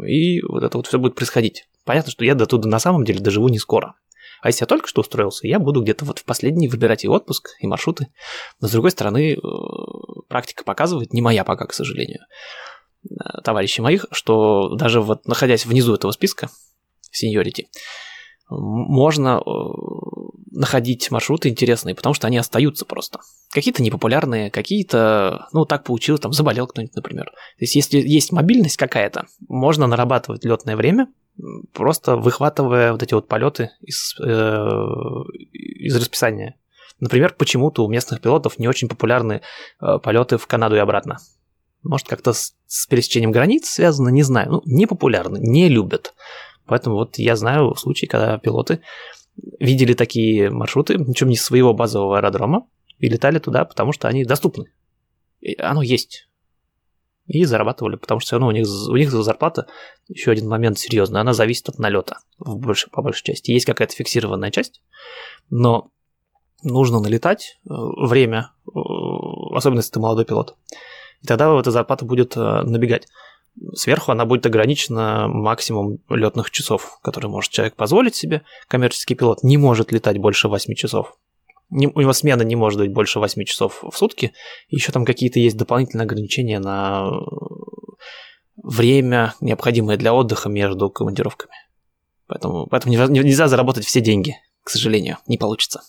И 0.06 0.42
вот 0.42 0.64
это 0.64 0.78
вот 0.78 0.88
все 0.88 1.00
будет 1.00 1.16
происходить. 1.16 1.68
Понятно, 1.86 2.12
что 2.12 2.26
я 2.26 2.36
до 2.36 2.46
туда 2.46 2.68
на 2.68 2.80
самом 2.80 3.06
деле 3.06 3.20
доживу 3.20 3.48
не 3.48 3.60
скоро. 3.60 3.96
А 4.42 4.50
если 4.50 4.64
я 4.64 4.68
только 4.68 4.88
что 4.88 5.02
устроился, 5.02 5.48
я 5.48 5.60
буду 5.60 5.84
где-то 5.84 6.04
вот 6.04 6.20
в 6.20 6.26
последний 6.26 6.68
выбирать 6.68 7.04
и 7.04 7.08
отпуск, 7.08 7.52
и 7.60 7.68
маршруты. 7.68 8.08
Но 8.60 8.68
с 8.68 8.72
другой 8.72 8.92
стороны, 8.92 9.34
э, 9.34 9.38
практика 10.28 10.64
показывает, 10.64 11.14
не 11.14 11.22
моя 11.22 11.44
пока, 11.44 11.68
к 11.68 11.74
сожалению, 11.74 12.22
э, 13.04 13.42
товарищи 13.44 13.82
моих, 13.82 14.08
что 14.12 14.76
даже 14.76 15.00
вот 15.00 15.28
находясь 15.28 15.66
внизу 15.66 15.94
этого 15.94 16.12
списка, 16.12 16.50
seniority, 17.12 17.66
можно 18.52 19.42
э, 19.46 19.52
находить 20.52 21.10
маршруты 21.10 21.50
интересные, 21.50 21.96
потому 21.96 22.14
что 22.14 22.28
они 22.28 22.38
остаются 22.38 22.86
просто. 22.86 23.20
Какие-то 23.52 23.82
непопулярные, 23.82 24.52
какие-то, 24.52 25.48
ну, 25.54 25.66
так 25.66 25.84
получилось, 25.84 26.22
там, 26.22 26.34
заболел 26.34 26.68
кто-нибудь, 26.68 26.96
например. 26.96 27.26
То 27.26 27.64
есть, 27.64 27.76
если 27.76 28.00
есть 28.00 28.32
мобильность 28.32 28.78
какая-то, 28.78 29.28
можно 29.48 29.88
нарабатывать 29.88 30.44
летное 30.44 30.76
время, 30.76 31.08
просто 31.74 32.18
выхватывая 32.18 32.92
вот 32.92 33.02
эти 33.02 33.14
вот 33.14 33.28
полеты 33.28 33.72
из, 33.82 34.16
э, 34.20 34.70
из 35.54 35.96
расписания. 35.96 36.56
Например, 37.00 37.34
почему-то 37.36 37.86
у 37.86 37.90
местных 37.90 38.22
пилотов 38.22 38.60
не 38.60 38.68
очень 38.68 38.90
популярны 38.90 39.42
э, 39.80 39.98
полеты 40.04 40.38
в 40.38 40.46
Канаду 40.46 40.76
и 40.76 40.80
обратно. 40.80 41.18
Может, 41.84 42.08
как-то 42.08 42.34
с, 42.34 42.54
с 42.68 42.86
пересечением 42.86 43.32
границ 43.32 43.68
связано, 43.68 44.10
не 44.10 44.24
знаю. 44.24 44.52
Ну, 44.52 44.62
не 44.66 44.88
не 45.40 45.70
любят. 45.70 46.14
Поэтому 46.72 46.96
вот 46.96 47.18
я 47.18 47.36
знаю 47.36 47.76
случаи, 47.76 48.06
когда 48.06 48.38
пилоты 48.38 48.80
видели 49.60 49.94
такие 49.94 50.50
маршруты, 50.50 50.98
причем 50.98 51.28
не 51.28 51.36
своего 51.36 51.74
базового 51.74 52.18
аэродрома, 52.18 52.66
и 52.98 53.10
летали 53.10 53.40
туда, 53.40 53.66
потому 53.66 53.92
что 53.92 54.08
они 54.08 54.24
доступны. 54.24 54.72
И 55.42 55.60
оно 55.60 55.82
есть. 55.82 56.30
И 57.28 57.44
зарабатывали, 57.44 57.98
потому 57.98 58.22
что 58.22 58.28
все 58.28 58.36
равно 58.38 58.48
у 58.48 58.52
них, 58.52 58.66
у 58.88 58.96
них 58.96 59.12
зарплата, 59.12 59.68
еще 60.08 60.32
один 60.32 60.48
момент 60.48 60.80
серьезный, 60.80 61.20
она 61.20 61.34
зависит 61.34 61.68
от 61.68 61.78
налета 61.78 62.20
в 62.40 62.56
больш, 62.56 62.88
по 62.90 63.02
большей 63.02 63.26
части. 63.26 63.52
Есть 63.52 63.66
какая-то 63.66 63.94
фиксированная 63.94 64.50
часть, 64.50 64.82
но 65.50 65.92
нужно 66.64 67.02
налетать 67.02 67.60
э, 67.66 67.74
время, 67.74 68.52
э, 68.66 68.80
особенно 69.58 69.80
если 69.80 69.92
ты 69.92 70.00
молодой 70.00 70.24
пилот. 70.24 70.56
И 71.22 71.28
тогда 71.28 71.54
эта 71.60 71.70
зарплата 71.70 72.06
будет 72.06 72.38
э, 72.38 72.62
набегать. 72.64 73.10
Сверху 73.74 74.12
она 74.12 74.26
будет 74.26 74.46
ограничена 74.46 75.28
максимум 75.28 76.00
летных 76.10 76.52
часов, 76.52 77.00
которые 77.02 77.30
может 77.30 77.52
человек 77.52 77.76
позволить 77.76 78.16
себе. 78.16 78.44
Коммерческий 78.68 79.16
пилот 79.16 79.44
не 79.44 79.58
может 79.58 79.92
летать 79.92 80.18
больше 80.18 80.48
8 80.48 80.74
часов. 80.76 81.18
Не, 81.70 81.88
у 81.88 82.02
него 82.02 82.14
смена 82.14 82.42
не 82.42 82.56
может 82.56 82.80
быть 82.80 82.92
больше 82.92 83.20
8 83.20 83.44
часов 83.46 83.84
в 83.84 83.96
сутки. 83.96 84.34
Еще 84.70 84.92
там 84.92 85.06
какие-то 85.06 85.40
есть 85.40 85.58
дополнительные 85.58 86.06
ограничения 86.06 86.60
на 86.60 87.10
время, 88.62 89.34
необходимое 89.42 89.98
для 89.98 90.14
отдыха 90.14 90.50
между 90.50 90.90
командировками. 90.90 91.54
Поэтому, 92.28 92.68
поэтому 92.68 92.94
нельзя 92.94 93.48
заработать 93.48 93.86
все 93.86 94.02
деньги, 94.02 94.38
к 94.64 94.70
сожалению, 94.70 95.18
не 95.28 95.38
получится. 95.38 95.82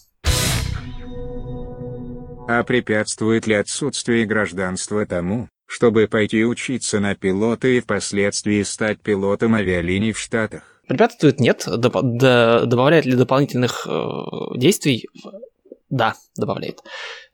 А 2.48 2.64
препятствует 2.64 3.46
ли 3.46 3.54
отсутствие 3.54 4.26
гражданства 4.26 5.06
тому, 5.06 5.48
чтобы 5.66 6.06
пойти 6.08 6.44
учиться 6.44 7.00
на 7.00 7.14
пилота 7.14 7.68
и 7.68 7.80
впоследствии 7.80 8.62
стать 8.62 9.00
пилотом 9.00 9.54
авиалиний 9.54 10.12
в 10.12 10.18
Штатах? 10.18 10.62
Препятствует 10.86 11.40
нет. 11.40 11.64
Доп- 11.66 12.02
д- 12.02 12.66
добавляет 12.66 13.06
ли 13.06 13.14
дополнительных 13.14 13.86
э, 13.88 14.02
действий? 14.56 15.08
Да, 15.88 16.14
добавляет. 16.36 16.80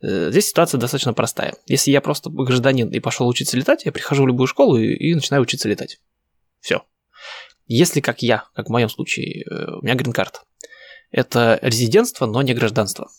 Э, 0.01 0.29
здесь 0.31 0.49
ситуация 0.49 0.79
достаточно 0.79 1.13
простая. 1.13 1.55
Если 1.65 1.91
я 1.91 2.01
просто 2.01 2.29
гражданин 2.29 2.89
и 2.89 2.99
пошел 2.99 3.27
учиться 3.27 3.57
летать, 3.57 3.85
я 3.85 3.91
прихожу 3.91 4.23
в 4.23 4.27
любую 4.27 4.47
школу 4.47 4.77
и, 4.77 4.93
и 4.93 5.15
начинаю 5.15 5.43
учиться 5.43 5.67
летать. 5.67 5.99
Все. 6.59 6.83
Если 7.67 8.01
как 8.01 8.21
я, 8.21 8.45
как 8.55 8.67
в 8.67 8.69
моем 8.69 8.89
случае, 8.89 9.43
э, 9.43 9.75
у 9.79 9.81
меня 9.81 9.95
грин-карт, 9.95 10.43
это 11.11 11.59
резидентство, 11.61 12.25
но 12.25 12.41
не 12.41 12.53
гражданство. 12.53 13.09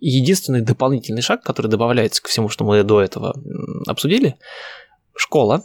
Единственный 0.00 0.60
дополнительный 0.60 1.22
шаг, 1.22 1.42
который 1.42 1.68
добавляется 1.68 2.22
ко 2.22 2.28
всему, 2.28 2.48
что 2.48 2.64
мы 2.64 2.82
до 2.82 3.00
этого 3.00 3.34
обсудили, 3.86 4.36
школа, 5.14 5.64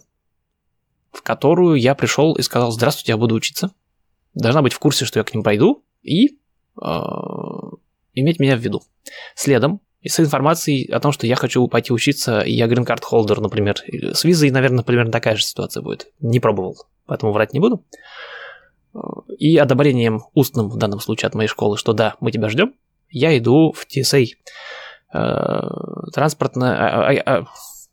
в 1.12 1.22
которую 1.22 1.76
я 1.76 1.96
пришел 1.96 2.36
и 2.36 2.42
сказал, 2.42 2.72
здравствуйте, 2.72 3.12
я 3.14 3.18
буду 3.18 3.36
учиться. 3.36 3.72
Должна 4.34 4.62
быть 4.62 4.74
в 4.74 4.80
курсе, 4.80 5.06
что 5.06 5.20
я 5.20 5.24
к 5.24 5.34
ним 5.34 5.44
пойду, 5.44 5.84
и 6.02 6.38
э, 6.82 6.90
иметь 8.14 8.40
меня 8.40 8.56
в 8.56 8.60
виду. 8.60 8.84
Следом, 9.36 9.82
с 10.06 10.20
информацией 10.20 10.90
о 10.92 11.00
том, 11.00 11.12
что 11.12 11.28
я 11.28 11.36
хочу 11.36 11.68
пойти 11.68 11.92
учиться, 11.92 12.42
и 12.42 12.54
я 12.54 12.68
грин-карт 12.68 13.04
холдер, 13.04 13.42
например, 13.42 13.76
с 14.14 14.24
визой, 14.24 14.52
наверное, 14.52 14.84
примерно 14.84 15.12
такая 15.12 15.36
же 15.36 15.44
ситуация 15.44 15.82
будет. 15.84 16.12
Не 16.20 16.40
пробовал, 16.40 16.78
поэтому 17.06 17.34
врать 17.34 17.54
не 17.54 17.60
буду. 17.60 17.84
И 19.38 19.58
одобрением 19.58 20.22
устным 20.34 20.70
в 20.70 20.78
данном 20.78 21.00
случае 21.00 21.28
от 21.28 21.36
моей 21.36 21.50
школы, 21.50 21.78
что 21.78 21.94
да, 21.94 22.16
мы 22.22 22.32
тебя 22.32 22.50
ждем, 22.50 22.74
я 23.10 23.38
иду 23.38 23.72
в 23.72 23.86
TSA, 23.86 24.26
э, 25.14 25.62
транспортное, 26.14 26.76
а, 26.76 27.12
а, 27.12 27.40
а, 27.40 27.46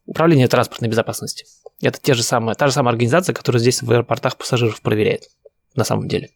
управление 0.06 0.48
транспортной 0.48 0.90
безопасности. 0.90 1.46
Это 1.82 2.00
те 2.00 2.14
же 2.14 2.22
самые, 2.22 2.54
та 2.54 2.66
же 2.66 2.72
самая 2.72 2.92
организация, 2.92 3.34
которая 3.34 3.60
здесь 3.60 3.82
в 3.82 3.90
аэропортах 3.90 4.36
пассажиров 4.36 4.80
проверяет, 4.80 5.28
на 5.74 5.84
самом 5.84 6.08
деле. 6.08 6.30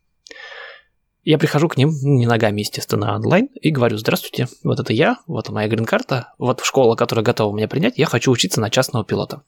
Я 1.22 1.38
прихожу 1.38 1.68
к 1.68 1.76
ним, 1.76 1.90
не 2.02 2.26
ногами, 2.26 2.60
естественно, 2.60 3.14
онлайн, 3.14 3.46
и 3.60 3.70
говорю, 3.70 3.98
здравствуйте, 3.98 4.48
вот 4.64 4.80
это 4.80 4.92
я, 4.92 5.18
вот 5.26 5.50
моя 5.50 5.68
грин-карта, 5.68 6.32
вот 6.38 6.62
школа, 6.62 6.96
которая 6.96 7.24
готова 7.24 7.54
меня 7.54 7.68
принять, 7.68 7.98
я 7.98 8.06
хочу 8.06 8.30
учиться 8.30 8.60
на 8.60 8.70
частного 8.70 9.04
пилота. 9.04 9.42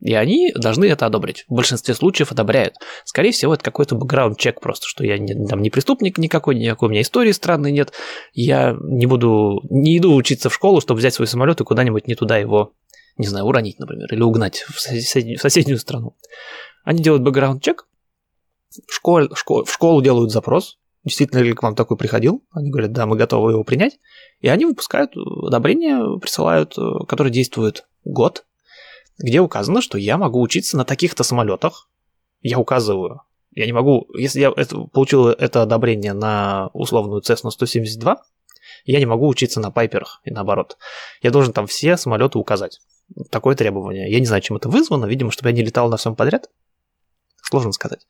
И 0.00 0.14
они 0.14 0.52
должны 0.54 0.84
это 0.84 1.06
одобрить. 1.06 1.44
В 1.48 1.54
большинстве 1.54 1.94
случаев 1.94 2.30
одобряют. 2.30 2.74
Скорее 3.04 3.32
всего, 3.32 3.54
это 3.54 3.64
какой-то 3.64 3.94
бэкграунд-чек 3.94 4.60
просто, 4.60 4.86
что 4.86 5.04
я 5.04 5.18
не, 5.18 5.46
там 5.46 5.62
не 5.62 5.70
преступник 5.70 6.18
никакой, 6.18 6.54
никакой 6.54 6.88
у 6.88 6.90
меня 6.90 7.00
истории 7.00 7.32
странной 7.32 7.72
нет. 7.72 7.92
Я 8.34 8.76
не 8.80 9.06
буду, 9.06 9.62
не 9.70 9.96
иду 9.96 10.14
учиться 10.14 10.50
в 10.50 10.54
школу, 10.54 10.80
чтобы 10.80 10.98
взять 10.98 11.14
свой 11.14 11.26
самолет 11.26 11.60
и 11.60 11.64
куда-нибудь 11.64 12.06
не 12.08 12.14
туда 12.14 12.36
его, 12.36 12.74
не 13.16 13.26
знаю, 13.26 13.46
уронить, 13.46 13.78
например, 13.78 14.12
или 14.12 14.22
угнать 14.22 14.64
в 14.68 14.78
соседнюю, 14.78 15.38
в 15.38 15.42
соседнюю 15.42 15.78
страну. 15.78 16.14
Они 16.84 17.02
делают 17.02 17.24
бэкграунд-чек, 17.24 17.86
в, 18.86 18.92
школе, 18.92 19.28
в 19.28 19.72
школу 19.72 20.02
делают 20.02 20.30
запрос, 20.30 20.78
действительно 21.04 21.40
ли 21.40 21.54
к 21.54 21.62
вам 21.62 21.74
такой 21.74 21.96
приходил. 21.96 22.44
Они 22.50 22.70
говорят, 22.70 22.92
да, 22.92 23.06
мы 23.06 23.16
готовы 23.16 23.52
его 23.52 23.64
принять. 23.64 23.98
И 24.40 24.48
они 24.48 24.66
выпускают 24.66 25.12
одобрение, 25.16 26.18
присылают, 26.20 26.76
которое 27.08 27.30
действует 27.30 27.86
год, 28.04 28.44
где 29.18 29.40
указано, 29.40 29.80
что 29.80 29.98
я 29.98 30.18
могу 30.18 30.40
учиться 30.40 30.76
на 30.76 30.84
таких-то 30.84 31.24
самолетах. 31.24 31.88
Я 32.40 32.58
указываю. 32.58 33.22
Я 33.52 33.66
не 33.66 33.72
могу, 33.72 34.06
если 34.14 34.40
я 34.40 34.52
это, 34.54 34.80
получил 34.92 35.28
это 35.28 35.62
одобрение 35.62 36.12
на 36.12 36.68
условную 36.74 37.22
Cessna 37.22 37.50
172, 37.50 38.22
я 38.84 38.98
не 38.98 39.06
могу 39.06 39.26
учиться 39.26 39.60
на 39.60 39.70
пайперах 39.70 40.20
и 40.24 40.30
наоборот. 40.30 40.76
Я 41.22 41.30
должен 41.30 41.52
там 41.52 41.66
все 41.66 41.96
самолеты 41.96 42.38
указать. 42.38 42.80
Такое 43.30 43.56
требование. 43.56 44.10
Я 44.10 44.20
не 44.20 44.26
знаю, 44.26 44.42
чем 44.42 44.56
это 44.56 44.68
вызвано. 44.68 45.06
Видимо, 45.06 45.30
чтобы 45.30 45.50
я 45.50 45.56
не 45.56 45.62
летал 45.62 45.88
на 45.88 45.96
всем 45.96 46.14
подряд. 46.14 46.50
Сложно 47.42 47.72
сказать. 47.72 48.06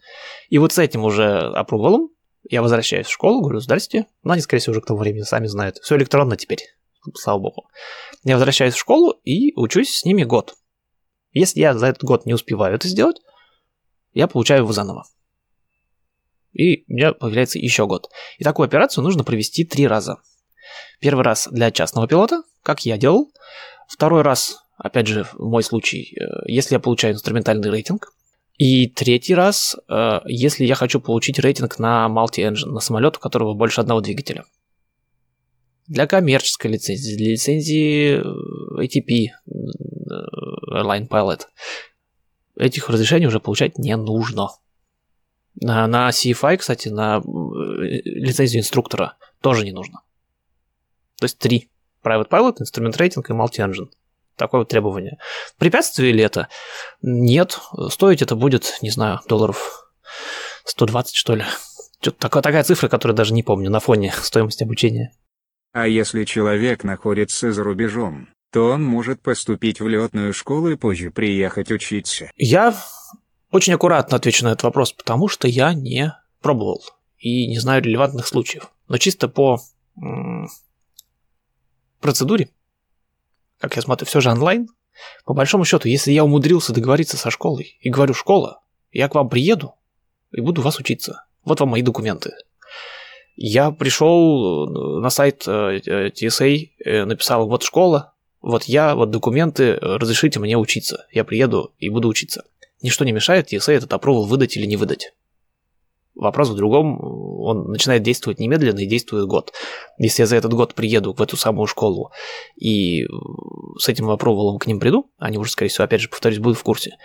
И 0.48 0.58
вот 0.58 0.72
с 0.72 0.78
этим 0.78 1.04
уже 1.04 1.38
опрувалом 1.38 2.10
я 2.48 2.62
возвращаюсь 2.62 3.06
в 3.06 3.12
школу, 3.12 3.40
говорю, 3.40 3.60
здрасте. 3.60 4.06
Ну, 4.22 4.32
они, 4.32 4.42
скорее 4.42 4.60
всего, 4.60 4.72
уже 4.72 4.80
к 4.80 4.86
тому 4.86 4.98
времени 4.98 5.22
сами 5.22 5.46
знают. 5.46 5.78
Все 5.78 5.96
электронно 5.96 6.36
теперь, 6.36 6.62
слава 7.14 7.38
богу. 7.38 7.68
Я 8.24 8.34
возвращаюсь 8.34 8.74
в 8.74 8.78
школу 8.78 9.12
и 9.24 9.52
учусь 9.54 9.94
с 9.96 10.04
ними 10.04 10.24
год. 10.24 10.54
Если 11.36 11.60
я 11.60 11.74
за 11.74 11.88
этот 11.88 12.02
год 12.02 12.24
не 12.24 12.32
успеваю 12.32 12.74
это 12.74 12.88
сделать, 12.88 13.20
я 14.14 14.26
получаю 14.26 14.62
его 14.62 14.72
заново. 14.72 15.04
И 16.54 16.84
у 16.88 16.94
меня 16.94 17.12
появляется 17.12 17.58
еще 17.58 17.86
год. 17.86 18.08
И 18.38 18.44
такую 18.44 18.64
операцию 18.64 19.04
нужно 19.04 19.22
провести 19.22 19.64
три 19.64 19.86
раза. 19.86 20.16
Первый 20.98 21.24
раз 21.24 21.46
для 21.52 21.70
частного 21.70 22.08
пилота, 22.08 22.42
как 22.62 22.86
я 22.86 22.96
делал. 22.96 23.30
Второй 23.86 24.22
раз, 24.22 24.56
опять 24.78 25.08
же, 25.08 25.24
в 25.24 25.38
мой 25.40 25.62
случай, 25.62 26.16
э, 26.18 26.24
если 26.46 26.76
я 26.76 26.80
получаю 26.80 27.12
инструментальный 27.12 27.68
рейтинг. 27.68 28.14
И 28.56 28.88
третий 28.88 29.34
раз, 29.34 29.76
э, 29.90 30.20
если 30.24 30.64
я 30.64 30.74
хочу 30.74 31.02
получить 31.02 31.38
рейтинг 31.38 31.78
на 31.78 32.08
multi-engine, 32.08 32.70
на 32.70 32.80
самолет, 32.80 33.18
у 33.18 33.20
которого 33.20 33.52
больше 33.52 33.82
одного 33.82 34.00
двигателя. 34.00 34.46
Для 35.88 36.06
коммерческой 36.06 36.72
лицензии, 36.72 37.16
для 37.16 37.30
лицензии 37.32 38.18
э, 38.18 38.84
ATP, 38.84 39.28
Airline 40.72 41.08
Pilot, 41.08 41.42
этих 42.56 42.88
разрешений 42.88 43.26
уже 43.26 43.40
получать 43.40 43.78
не 43.78 43.96
нужно. 43.96 44.48
На, 45.60 45.86
на 45.86 46.10
CFI, 46.10 46.58
кстати, 46.58 46.88
на 46.88 47.22
лицензию 47.24 48.60
инструктора 48.60 49.16
тоже 49.40 49.64
не 49.64 49.72
нужно. 49.72 50.00
То 51.18 51.24
есть 51.24 51.38
три. 51.38 51.70
Private 52.04 52.28
Pilot, 52.28 52.56
Instrument 52.60 52.96
Rating 52.96 53.24
и 53.26 53.32
Multi-Engine. 53.32 53.88
Такое 54.36 54.60
вот 54.60 54.68
требование. 54.68 55.18
Препятствие 55.58 56.12
ли 56.12 56.22
это? 56.22 56.48
Нет. 57.00 57.58
Стоить 57.88 58.22
это 58.22 58.36
будет, 58.36 58.78
не 58.82 58.90
знаю, 58.90 59.20
долларов 59.28 59.90
120, 60.64 61.16
что 61.16 61.34
ли. 61.34 61.44
Что-то 62.00 62.18
такая, 62.18 62.42
такая 62.42 62.62
цифра, 62.62 62.88
которую 62.88 63.16
даже 63.16 63.32
не 63.32 63.42
помню 63.42 63.70
на 63.70 63.80
фоне 63.80 64.12
стоимости 64.22 64.62
обучения. 64.62 65.12
А 65.76 65.86
если 65.86 66.24
человек 66.24 66.84
находится 66.84 67.52
за 67.52 67.62
рубежом, 67.62 68.30
то 68.50 68.70
он 68.70 68.82
может 68.82 69.20
поступить 69.20 69.78
в 69.78 69.86
летную 69.86 70.32
школу 70.32 70.70
и 70.70 70.76
позже 70.76 71.10
приехать 71.10 71.70
учиться? 71.70 72.30
Я 72.34 72.74
очень 73.50 73.74
аккуратно 73.74 74.16
отвечу 74.16 74.46
на 74.46 74.52
этот 74.52 74.62
вопрос, 74.62 74.94
потому 74.94 75.28
что 75.28 75.48
я 75.48 75.74
не 75.74 76.14
пробовал 76.40 76.82
и 77.18 77.46
не 77.46 77.58
знаю 77.58 77.82
релевантных 77.82 78.26
случаев. 78.26 78.72
Но 78.88 78.96
чисто 78.96 79.28
по 79.28 79.58
процедуре, 82.00 82.48
как 83.60 83.76
я 83.76 83.82
смотрю, 83.82 84.06
все 84.06 84.22
же 84.22 84.30
онлайн, 84.30 84.70
по 85.26 85.34
большому 85.34 85.66
счету, 85.66 85.88
если 85.88 86.10
я 86.10 86.24
умудрился 86.24 86.72
договориться 86.72 87.18
со 87.18 87.30
школой 87.30 87.76
и 87.82 87.90
говорю, 87.90 88.14
школа, 88.14 88.62
я 88.92 89.10
к 89.10 89.14
вам 89.14 89.28
приеду 89.28 89.74
и 90.32 90.40
буду 90.40 90.62
вас 90.62 90.78
учиться. 90.78 91.26
Вот 91.44 91.60
вам 91.60 91.68
мои 91.68 91.82
документы. 91.82 92.32
Я 93.36 93.70
пришел 93.70 94.66
э, 94.66 95.00
на 95.00 95.10
сайт 95.10 95.44
э, 95.46 95.80
э, 95.84 96.08
TSA, 96.08 97.04
написал, 97.04 97.48
вот 97.48 97.62
школа, 97.62 98.14
вот 98.40 98.64
я, 98.64 98.94
вот 98.94 99.10
документы, 99.10 99.74
разрешите 99.74 100.40
мне 100.40 100.56
учиться. 100.56 101.06
Я 101.12 101.24
приеду 101.24 101.74
и 101.78 101.90
буду 101.90 102.08
учиться. 102.08 102.44
Ничто 102.82 103.04
не 103.04 103.12
мешает 103.12 103.52
TSA 103.52 103.74
этот 103.74 103.92
approval 103.92 104.24
выдать 104.24 104.56
или 104.56 104.66
не 104.66 104.76
выдать. 104.76 105.12
Вопрос 106.14 106.48
в 106.48 106.56
другом, 106.56 106.98
он 107.42 107.70
начинает 107.70 108.02
действовать 108.02 108.38
немедленно 108.38 108.78
и 108.78 108.86
действует 108.86 109.26
год. 109.26 109.52
Если 109.98 110.22
я 110.22 110.26
за 110.26 110.36
этот 110.36 110.54
год 110.54 110.72
приеду 110.74 111.12
в 111.12 111.20
эту 111.20 111.36
самую 111.36 111.66
школу 111.66 112.10
и 112.58 113.04
с 113.78 113.86
этим 113.86 114.06
вопросом 114.06 114.58
к 114.58 114.66
ним 114.66 114.80
приду, 114.80 115.10
они 115.18 115.36
уже, 115.36 115.50
скорее 115.50 115.68
всего, 115.68 115.84
опять 115.84 116.00
же, 116.00 116.08
повторюсь, 116.08 116.38
будут 116.38 116.56
в 116.56 116.62
курсе. 116.62 116.96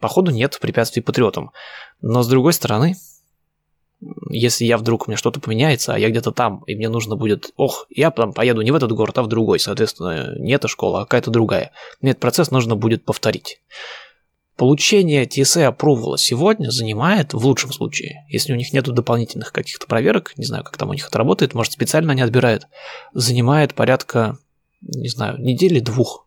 Походу 0.00 0.32
нет 0.32 0.58
препятствий 0.60 1.00
патриотам. 1.00 1.50
Но 2.02 2.22
с 2.22 2.28
другой 2.28 2.52
стороны, 2.52 2.96
если 4.30 4.64
я 4.64 4.76
вдруг, 4.76 5.06
у 5.06 5.10
меня 5.10 5.16
что-то 5.16 5.40
поменяется, 5.40 5.94
а 5.94 5.98
я 5.98 6.10
где-то 6.10 6.32
там, 6.32 6.62
и 6.66 6.74
мне 6.74 6.88
нужно 6.88 7.16
будет, 7.16 7.52
ох, 7.56 7.86
я 7.90 8.10
там 8.10 8.32
поеду 8.32 8.62
не 8.62 8.70
в 8.70 8.74
этот 8.74 8.92
город, 8.92 9.18
а 9.18 9.22
в 9.22 9.28
другой, 9.28 9.58
соответственно, 9.58 10.34
не 10.38 10.52
эта 10.52 10.68
школа, 10.68 11.00
а 11.00 11.04
какая-то 11.04 11.30
другая. 11.30 11.72
Мне 12.00 12.10
этот 12.10 12.20
процесс 12.20 12.50
нужно 12.50 12.76
будет 12.76 13.04
повторить. 13.04 13.60
Получение 14.56 15.26
TSA 15.26 15.76
approval 15.76 16.16
сегодня 16.16 16.70
занимает, 16.70 17.34
в 17.34 17.44
лучшем 17.44 17.72
случае, 17.72 18.24
если 18.28 18.52
у 18.52 18.56
них 18.56 18.72
нет 18.72 18.84
дополнительных 18.84 19.52
каких-то 19.52 19.86
проверок, 19.86 20.32
не 20.36 20.46
знаю, 20.46 20.64
как 20.64 20.76
там 20.78 20.90
у 20.90 20.94
них 20.94 21.06
это 21.06 21.18
работает, 21.18 21.54
может, 21.54 21.72
специально 21.72 22.12
они 22.12 22.22
отбирают, 22.22 22.66
занимает 23.12 23.74
порядка, 23.74 24.38
не 24.80 25.08
знаю, 25.08 25.38
недели 25.40 25.80
двух. 25.80 26.26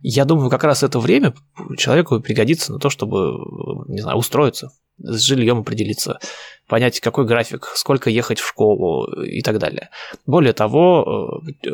Я 0.00 0.24
думаю, 0.24 0.48
как 0.48 0.64
раз 0.64 0.82
это 0.82 1.00
время 1.00 1.34
человеку 1.76 2.20
пригодится 2.20 2.72
на 2.72 2.78
то, 2.78 2.88
чтобы, 2.88 3.84
не 3.88 4.00
знаю, 4.00 4.16
устроиться, 4.16 4.70
с 4.98 5.20
жильем 5.20 5.60
определиться, 5.60 6.18
понять, 6.66 7.00
какой 7.00 7.26
график, 7.26 7.72
сколько 7.74 8.10
ехать 8.10 8.38
в 8.40 8.46
школу 8.46 9.06
и 9.22 9.42
так 9.42 9.58
далее. 9.58 9.90
Более 10.26 10.52
того, 10.52 11.42
э, 11.64 11.70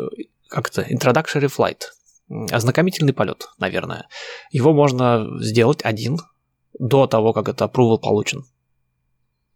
как 0.48 0.70
то 0.70 0.82
introductory 0.82 1.50
flight– 1.50 1.80
ознакомительный 2.50 3.12
полет, 3.12 3.48
наверное. 3.58 4.08
Его 4.50 4.72
можно 4.72 5.26
сделать 5.40 5.80
один 5.82 6.18
до 6.78 7.06
того, 7.06 7.32
как 7.32 7.48
это 7.48 7.64
approval 7.66 7.98
получен. 7.98 8.42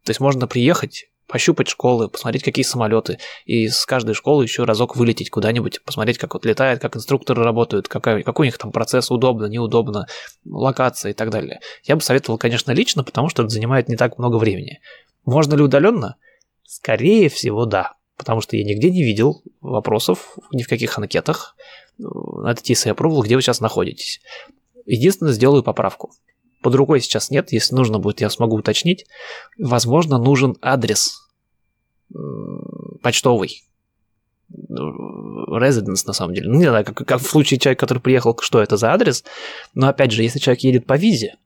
То 0.04 0.10
есть 0.10 0.20
можно 0.20 0.46
приехать, 0.46 1.10
пощупать 1.28 1.68
школы, 1.68 2.08
посмотреть, 2.08 2.42
какие 2.42 2.64
самолеты, 2.64 3.18
и 3.44 3.68
с 3.68 3.86
каждой 3.86 4.14
школы 4.14 4.42
еще 4.44 4.64
разок 4.64 4.96
вылететь 4.96 5.30
куда-нибудь, 5.30 5.84
посмотреть, 5.84 6.18
как 6.18 6.34
вот 6.34 6.44
летает, 6.44 6.80
как 6.80 6.96
инструкторы 6.96 7.44
работают, 7.44 7.86
какой, 7.86 8.22
какой 8.22 8.44
у 8.44 8.48
них 8.48 8.58
там 8.58 8.72
процесс, 8.72 9.10
удобно, 9.10 9.46
неудобно, 9.46 10.06
локация 10.44 11.10
и 11.10 11.14
так 11.14 11.30
далее. 11.30 11.60
Я 11.84 11.96
бы 11.96 12.02
советовал, 12.02 12.38
конечно, 12.38 12.72
лично, 12.72 13.04
потому 13.04 13.28
что 13.28 13.42
это 13.42 13.50
занимает 13.50 13.88
не 13.88 13.96
так 13.96 14.18
много 14.18 14.36
времени. 14.36 14.80
Можно 15.24 15.54
ли 15.54 15.62
удаленно? 15.62 16.16
Скорее 16.64 17.28
всего, 17.28 17.66
да. 17.66 17.94
Потому 18.16 18.40
что 18.40 18.56
я 18.56 18.64
нигде 18.64 18.90
не 18.90 19.04
видел 19.04 19.42
вопросов 19.60 20.36
ни 20.52 20.62
в 20.62 20.68
каких 20.68 20.98
анкетах, 20.98 21.54
надо 21.98 22.60
идти 22.60 22.76
я 22.84 22.94
пробовал, 22.94 23.22
где 23.22 23.36
вы 23.36 23.42
сейчас 23.42 23.60
находитесь. 23.60 24.20
Единственное, 24.86 25.32
сделаю 25.32 25.62
поправку. 25.62 26.12
Под 26.62 26.74
рукой 26.74 27.00
сейчас 27.00 27.30
нет, 27.30 27.52
если 27.52 27.74
нужно 27.74 27.98
будет, 27.98 28.20
я 28.20 28.30
смогу 28.30 28.56
уточнить. 28.56 29.06
Возможно, 29.58 30.18
нужен 30.18 30.56
адрес 30.60 31.28
почтовый. 33.02 33.62
Residence, 34.50 36.04
на 36.06 36.14
самом 36.14 36.34
деле. 36.34 36.48
Ну, 36.48 36.58
не 36.58 36.64
знаю, 36.64 36.84
как, 36.84 36.96
как 36.96 37.20
в 37.20 37.28
случае 37.28 37.60
человека, 37.60 37.80
который 37.80 37.98
приехал, 37.98 38.36
что 38.40 38.62
это 38.62 38.76
за 38.78 38.92
адрес. 38.92 39.24
Но 39.74 39.88
опять 39.88 40.10
же, 40.10 40.22
если 40.22 40.38
человек 40.38 40.62
едет 40.62 40.86
по 40.86 40.96
визе, 40.96 41.36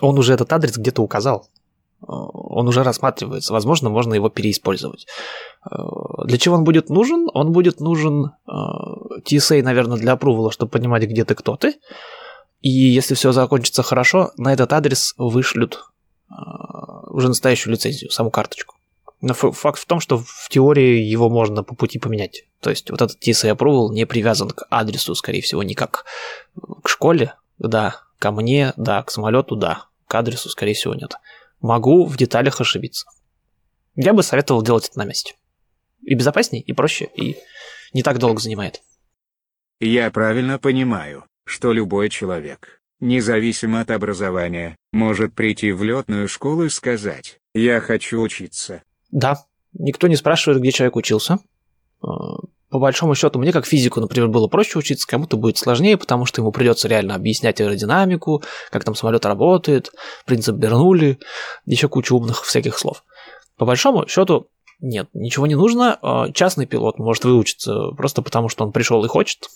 он 0.00 0.18
уже 0.18 0.34
этот 0.34 0.52
адрес 0.52 0.76
где-то 0.76 1.02
указал. 1.02 1.48
Он 2.00 2.66
уже 2.66 2.82
рассматривается. 2.82 3.52
Возможно, 3.52 3.90
можно 3.90 4.12
его 4.14 4.28
переиспользовать. 4.28 5.06
Для 6.24 6.36
чего 6.36 6.56
он 6.56 6.64
будет 6.64 6.90
нужен? 6.90 7.28
Он 7.32 7.52
будет 7.52 7.78
нужен 7.78 8.32
TSA, 8.48 9.62
наверное, 9.62 9.98
для 9.98 10.12
апрувала, 10.12 10.50
чтобы 10.50 10.72
понимать, 10.72 11.04
где 11.04 11.24
ты, 11.24 11.36
кто 11.36 11.56
ты. 11.56 11.76
И 12.62 12.70
если 12.70 13.14
все 13.14 13.32
закончится 13.32 13.82
хорошо, 13.82 14.32
на 14.36 14.52
этот 14.52 14.72
адрес 14.72 15.14
вышлют 15.18 15.84
уже 17.08 17.28
настоящую 17.28 17.72
лицензию, 17.74 18.10
саму 18.10 18.30
карточку. 18.30 18.76
Но 19.20 19.34
факт 19.34 19.78
в 19.78 19.86
том, 19.86 20.00
что 20.00 20.18
в 20.18 20.48
теории 20.48 21.00
его 21.00 21.28
можно 21.28 21.62
по 21.62 21.74
пути 21.74 21.98
поменять. 21.98 22.44
То 22.60 22.70
есть 22.70 22.90
вот 22.90 23.02
этот 23.02 23.22
TSA 23.22 23.54
approval 23.56 23.90
не 23.92 24.04
привязан 24.06 24.50
к 24.50 24.66
адресу, 24.70 25.14
скорее 25.14 25.42
всего, 25.42 25.62
никак 25.62 26.04
к 26.82 26.88
школе, 26.88 27.34
да, 27.58 28.00
ко 28.18 28.32
мне, 28.32 28.72
да, 28.76 29.02
к 29.02 29.10
самолету, 29.10 29.54
да, 29.54 29.86
к 30.08 30.14
адресу, 30.14 30.48
скорее 30.48 30.74
всего, 30.74 30.94
нет. 30.94 31.14
Могу 31.60 32.06
в 32.06 32.16
деталях 32.16 32.60
ошибиться. 32.60 33.06
Я 33.94 34.12
бы 34.12 34.22
советовал 34.22 34.62
делать 34.62 34.88
это 34.88 34.98
на 34.98 35.04
месте 35.04 35.34
и 36.02 36.14
безопаснее, 36.14 36.62
и 36.62 36.72
проще, 36.72 37.08
и 37.14 37.36
не 37.92 38.02
так 38.02 38.18
долго 38.18 38.40
занимает. 38.40 38.82
Я 39.78 40.10
правильно 40.10 40.58
понимаю, 40.58 41.24
что 41.44 41.72
любой 41.72 42.08
человек, 42.08 42.80
независимо 43.00 43.80
от 43.80 43.90
образования, 43.90 44.76
может 44.92 45.34
прийти 45.34 45.72
в 45.72 45.82
летную 45.82 46.28
школу 46.28 46.64
и 46.64 46.68
сказать 46.68 47.38
«Я 47.54 47.80
хочу 47.80 48.20
учиться». 48.20 48.82
Да, 49.10 49.44
никто 49.72 50.08
не 50.08 50.16
спрашивает, 50.16 50.60
где 50.60 50.72
человек 50.72 50.96
учился. 50.96 51.38
Э, 52.02 52.06
по 52.72 52.78
большому 52.78 53.14
счету, 53.14 53.38
мне 53.38 53.52
как 53.52 53.66
физику, 53.66 54.00
например, 54.00 54.28
было 54.28 54.48
проще 54.48 54.78
учиться, 54.78 55.06
кому-то 55.06 55.36
будет 55.36 55.58
сложнее, 55.58 55.98
потому 55.98 56.24
что 56.24 56.40
ему 56.40 56.52
придется 56.52 56.88
реально 56.88 57.14
объяснять 57.14 57.60
аэродинамику, 57.60 58.42
как 58.70 58.82
там 58.84 58.94
самолет 58.94 59.26
работает, 59.26 59.92
принцип 60.24 60.56
Бернули, 60.56 61.18
еще 61.66 61.88
куча 61.88 62.14
умных 62.14 62.44
всяких 62.44 62.78
слов. 62.78 63.04
По 63.58 63.66
большому 63.66 64.06
счету, 64.08 64.48
нет, 64.80 65.08
ничего 65.12 65.46
не 65.46 65.54
нужно. 65.54 65.98
А, 66.00 66.32
частный 66.32 66.66
пилот 66.66 66.98
может 66.98 67.24
выучиться 67.24 67.90
просто 67.96 68.22
потому, 68.22 68.48
что 68.48 68.64
он 68.64 68.72
пришел 68.72 69.04
и 69.04 69.08
хочет. 69.08 69.48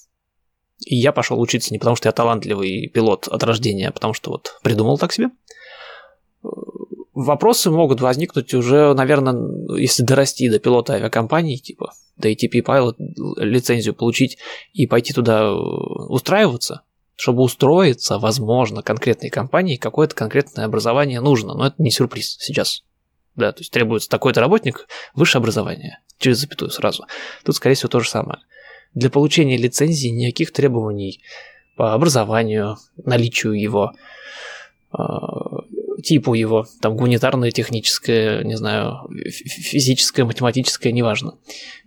И 0.84 0.96
я 0.96 1.12
пошел 1.12 1.40
учиться 1.40 1.72
не 1.72 1.78
потому, 1.78 1.96
что 1.96 2.08
я 2.08 2.12
талантливый 2.12 2.88
пилот 2.88 3.28
от 3.28 3.42
рождения, 3.42 3.88
а 3.88 3.92
потому 3.92 4.14
что 4.14 4.30
вот 4.30 4.58
придумал 4.62 4.98
так 4.98 5.12
себе. 5.12 5.30
Вопросы 7.14 7.70
могут 7.70 8.02
возникнуть 8.02 8.52
уже, 8.52 8.92
наверное, 8.92 9.78
если 9.78 10.02
дорасти 10.02 10.50
до 10.50 10.58
пилота 10.58 10.94
авиакомпании, 10.94 11.56
типа 11.56 11.92
до 12.16 12.30
ATP 12.30 12.62
Pilot 12.62 12.94
лицензию 13.38 13.94
получить 13.94 14.38
и 14.74 14.86
пойти 14.86 15.14
туда 15.14 15.54
устраиваться, 15.54 16.82
чтобы 17.14 17.42
устроиться, 17.42 18.18
возможно, 18.18 18.82
конкретной 18.82 19.30
компании, 19.30 19.76
какое-то 19.76 20.14
конкретное 20.14 20.66
образование 20.66 21.20
нужно. 21.20 21.54
Но 21.54 21.66
это 21.68 21.76
не 21.78 21.90
сюрприз 21.90 22.36
сейчас. 22.38 22.82
Да, 23.34 23.52
то 23.52 23.60
есть 23.60 23.70
требуется 23.70 24.08
такой-то 24.08 24.40
работник, 24.40 24.86
высшее 25.14 25.40
образование, 25.40 26.00
через 26.18 26.38
запятую 26.38 26.70
сразу. 26.70 27.04
Тут, 27.44 27.56
скорее 27.56 27.74
всего, 27.74 27.88
то 27.88 28.00
же 28.00 28.08
самое. 28.08 28.40
Для 28.94 29.10
получения 29.10 29.56
лицензии 29.56 30.08
никаких 30.08 30.52
требований 30.52 31.20
по 31.76 31.92
образованию, 31.92 32.76
наличию 33.04 33.52
его, 33.52 33.92
а, 34.90 35.62
типу 36.02 36.34
его, 36.34 36.66
там 36.80 36.96
гуманитарное, 36.96 37.50
техническое, 37.50 38.42
не 38.44 38.56
знаю, 38.56 39.08
физическое, 39.30 40.24
математическое, 40.24 40.92
неважно. 40.92 41.34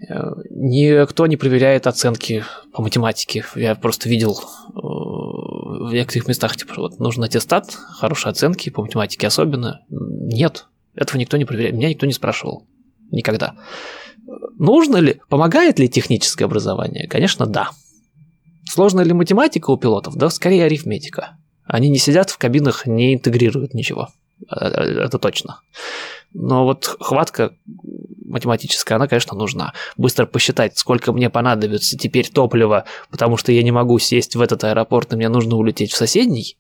Э, 0.08 0.32
никто 0.50 1.26
не 1.28 1.38
проверяет 1.38 1.88
оценки 1.88 2.44
по 2.74 2.82
математике. 2.82 3.46
Я 3.56 3.76
просто 3.76 4.10
видел 4.10 4.40
э, 4.40 4.72
в 4.74 5.94
некоторых 5.94 6.28
местах, 6.28 6.58
типа, 6.58 6.74
вот 6.78 7.00
нужен 7.00 7.24
аттестат, 7.24 7.72
хорошие 7.72 8.32
оценки 8.32 8.70
по 8.70 8.82
математике 8.82 9.28
особенно. 9.28 9.82
Нет, 9.90 10.68
этого 10.96 11.18
никто 11.18 11.38
не 11.38 11.46
проверяет. 11.46 11.76
Меня 11.76 11.90
никто 11.90 12.06
не 12.06 12.14
спрашивал. 12.14 12.68
Никогда. 13.12 13.56
Нужно 14.58 14.98
ли, 14.98 15.22
помогает 15.30 15.80
ли 15.80 15.90
техническое 15.90 16.46
образование? 16.46 17.08
Конечно, 17.08 17.46
да. 17.46 17.72
Сложная 18.66 19.04
ли 19.04 19.14
математика 19.14 19.72
у 19.72 19.78
пилотов? 19.78 20.16
Да, 20.16 20.30
скорее 20.30 20.66
арифметика. 20.66 21.38
Они 21.66 21.90
не 21.90 21.98
сидят 21.98 22.30
в 22.30 22.38
кабинах, 22.38 22.86
не 22.86 23.16
интегрируют 23.16 23.74
ничего. 23.74 24.10
Э, 24.50 24.68
э, 24.68 25.04
это 25.06 25.18
точно. 25.18 25.62
Но 26.34 26.64
вот 26.66 26.98
хватка 27.00 27.56
математическая, 28.26 28.98
она, 28.98 29.08
конечно, 29.08 29.36
нужна. 29.36 29.74
Быстро 29.98 30.26
посчитать, 30.26 30.78
сколько 30.78 31.12
мне 31.12 31.30
понадобится 31.30 31.98
теперь 31.98 32.30
топлива, 32.30 32.86
потому 33.10 33.38
что 33.38 33.52
я 33.52 33.64
не 33.64 33.72
могу 33.72 33.98
сесть 33.98 34.36
в 34.36 34.42
этот 34.42 34.64
аэропорт, 34.64 35.12
и 35.14 35.16
мне 35.16 35.30
нужно 35.30 35.56
улететь 35.56 35.92
в 35.92 35.98
соседний, 35.98 36.58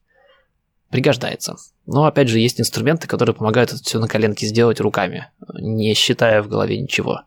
пригождается. 0.89 1.57
Но, 1.91 2.05
опять 2.05 2.27
же, 2.27 2.37
есть 2.37 2.61
инструменты, 2.61 3.07
которые 3.07 3.33
помогают 3.33 3.73
это 3.73 3.81
все 3.81 3.97
на 3.97 4.07
коленке 4.07 4.45
сделать 4.45 4.79
руками, 4.79 5.31
не 5.59 5.95
считая 5.95 6.43
в 6.43 6.47
голове 6.47 6.79
ничего. 6.79 7.21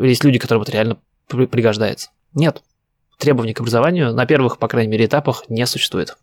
Есть 0.00 0.24
люди, 0.24 0.38
которым 0.38 0.62
это 0.62 0.72
реально 0.72 0.98
пригождается. 1.28 2.08
Нет, 2.32 2.62
требований 3.18 3.52
к 3.52 3.60
образованию 3.60 4.14
на 4.14 4.24
первых, 4.24 4.58
по 4.58 4.68
крайней 4.68 4.90
мере, 4.90 5.04
этапах 5.04 5.44
не 5.50 5.66
существует. 5.66 6.16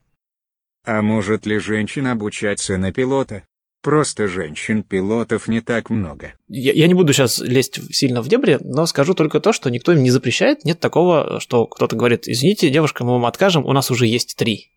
А 0.85 1.03
может 1.03 1.45
ли 1.45 1.59
женщина 1.59 2.13
обучаться 2.13 2.79
на 2.79 2.91
пилота? 2.91 3.43
Просто 3.83 4.27
женщин-пилотов 4.27 5.47
не 5.47 5.61
так 5.61 5.91
много. 5.91 6.33
Я, 6.47 6.73
я 6.73 6.87
не 6.87 6.95
буду 6.95 7.13
сейчас 7.13 7.37
лезть 7.37 7.93
сильно 7.93 8.23
в 8.23 8.27
дебри, 8.27 8.57
но 8.59 8.87
скажу 8.87 9.13
только 9.13 9.39
то, 9.39 9.53
что 9.53 9.69
никто 9.69 9.91
им 9.91 10.01
не 10.01 10.09
запрещает. 10.09 10.65
Нет 10.65 10.79
такого, 10.79 11.39
что 11.39 11.67
кто-то 11.67 11.95
говорит, 11.95 12.27
извините, 12.27 12.71
девушка, 12.71 13.03
мы 13.03 13.11
вам 13.11 13.27
откажем, 13.27 13.65
у 13.65 13.71
нас 13.71 13.91
уже 13.91 14.07
есть 14.07 14.35
три. 14.35 14.72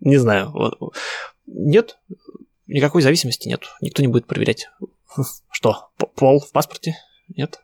Не 0.00 0.16
знаю. 0.18 0.52
Нет, 1.46 1.98
никакой 2.66 3.02
зависимости 3.02 3.48
нет. 3.48 3.62
Никто 3.80 4.02
не 4.02 4.08
будет 4.08 4.26
проверять. 4.26 4.68
Что, 5.50 5.88
пол 6.14 6.40
в 6.40 6.52
паспорте? 6.52 6.96
Нет. 7.28 7.60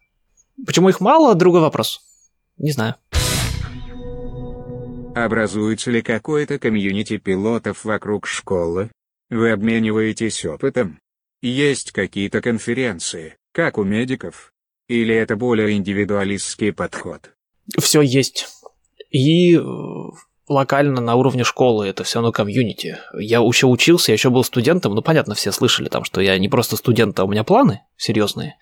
Почему 0.65 0.89
их 0.89 1.01
мало, 1.01 1.35
другой 1.35 1.61
вопрос. 1.61 2.01
Не 2.57 2.73
знаю. 2.73 2.97
Образуется 5.15 5.91
ли 5.91 6.01
какое-то 6.01 6.59
комьюнити 6.59 7.19
пилотов 7.19 7.85
вокруг 7.85 8.27
школы? 8.27 8.91
Вы 9.29 9.51
обмениваетесь 9.51 10.45
опытом? 10.45 10.99
Есть 11.43 11.93
какие-то 11.93 12.41
конференции, 12.41 13.37
как 13.53 13.77
у 13.77 13.85
медиков? 13.85 14.53
Или 14.89 15.15
это 15.15 15.37
более 15.37 15.77
индивидуалистский 15.77 16.73
подход? 16.73 17.33
Все 17.79 18.01
есть. 18.01 18.49
И 19.11 19.57
э, 19.57 19.61
локально 20.49 21.01
на 21.01 21.15
уровне 21.15 21.45
школы 21.45 21.87
это 21.87 22.05
все 22.05 22.21
на 22.21 22.33
комьюнити. 22.33 22.99
Я 23.19 23.39
еще 23.39 23.67
учился, 23.67 24.13
я 24.13 24.15
еще 24.15 24.31
был 24.31 24.45
студентом, 24.45 24.95
ну 24.95 25.03
понятно, 25.03 25.35
все 25.35 25.53
слышали 25.53 25.89
там, 25.89 26.05
что 26.05 26.21
я 26.21 26.39
не 26.39 26.49
просто 26.49 26.77
студент, 26.77 27.19
а 27.21 27.25
у 27.25 27.29
меня 27.29 27.45
планы 27.45 27.83
серьезные. 27.97 28.57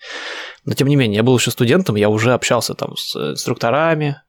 Но 0.65 0.73
тем 0.73 0.87
не 0.87 0.95
менее, 0.95 1.17
я 1.17 1.23
был 1.23 1.37
еще 1.37 1.51
студентом, 1.51 1.95
я 1.95 2.09
уже 2.09 2.33
общался 2.33 2.73
там 2.73 2.95
с 2.95 3.15
инструкторами, 3.15 4.21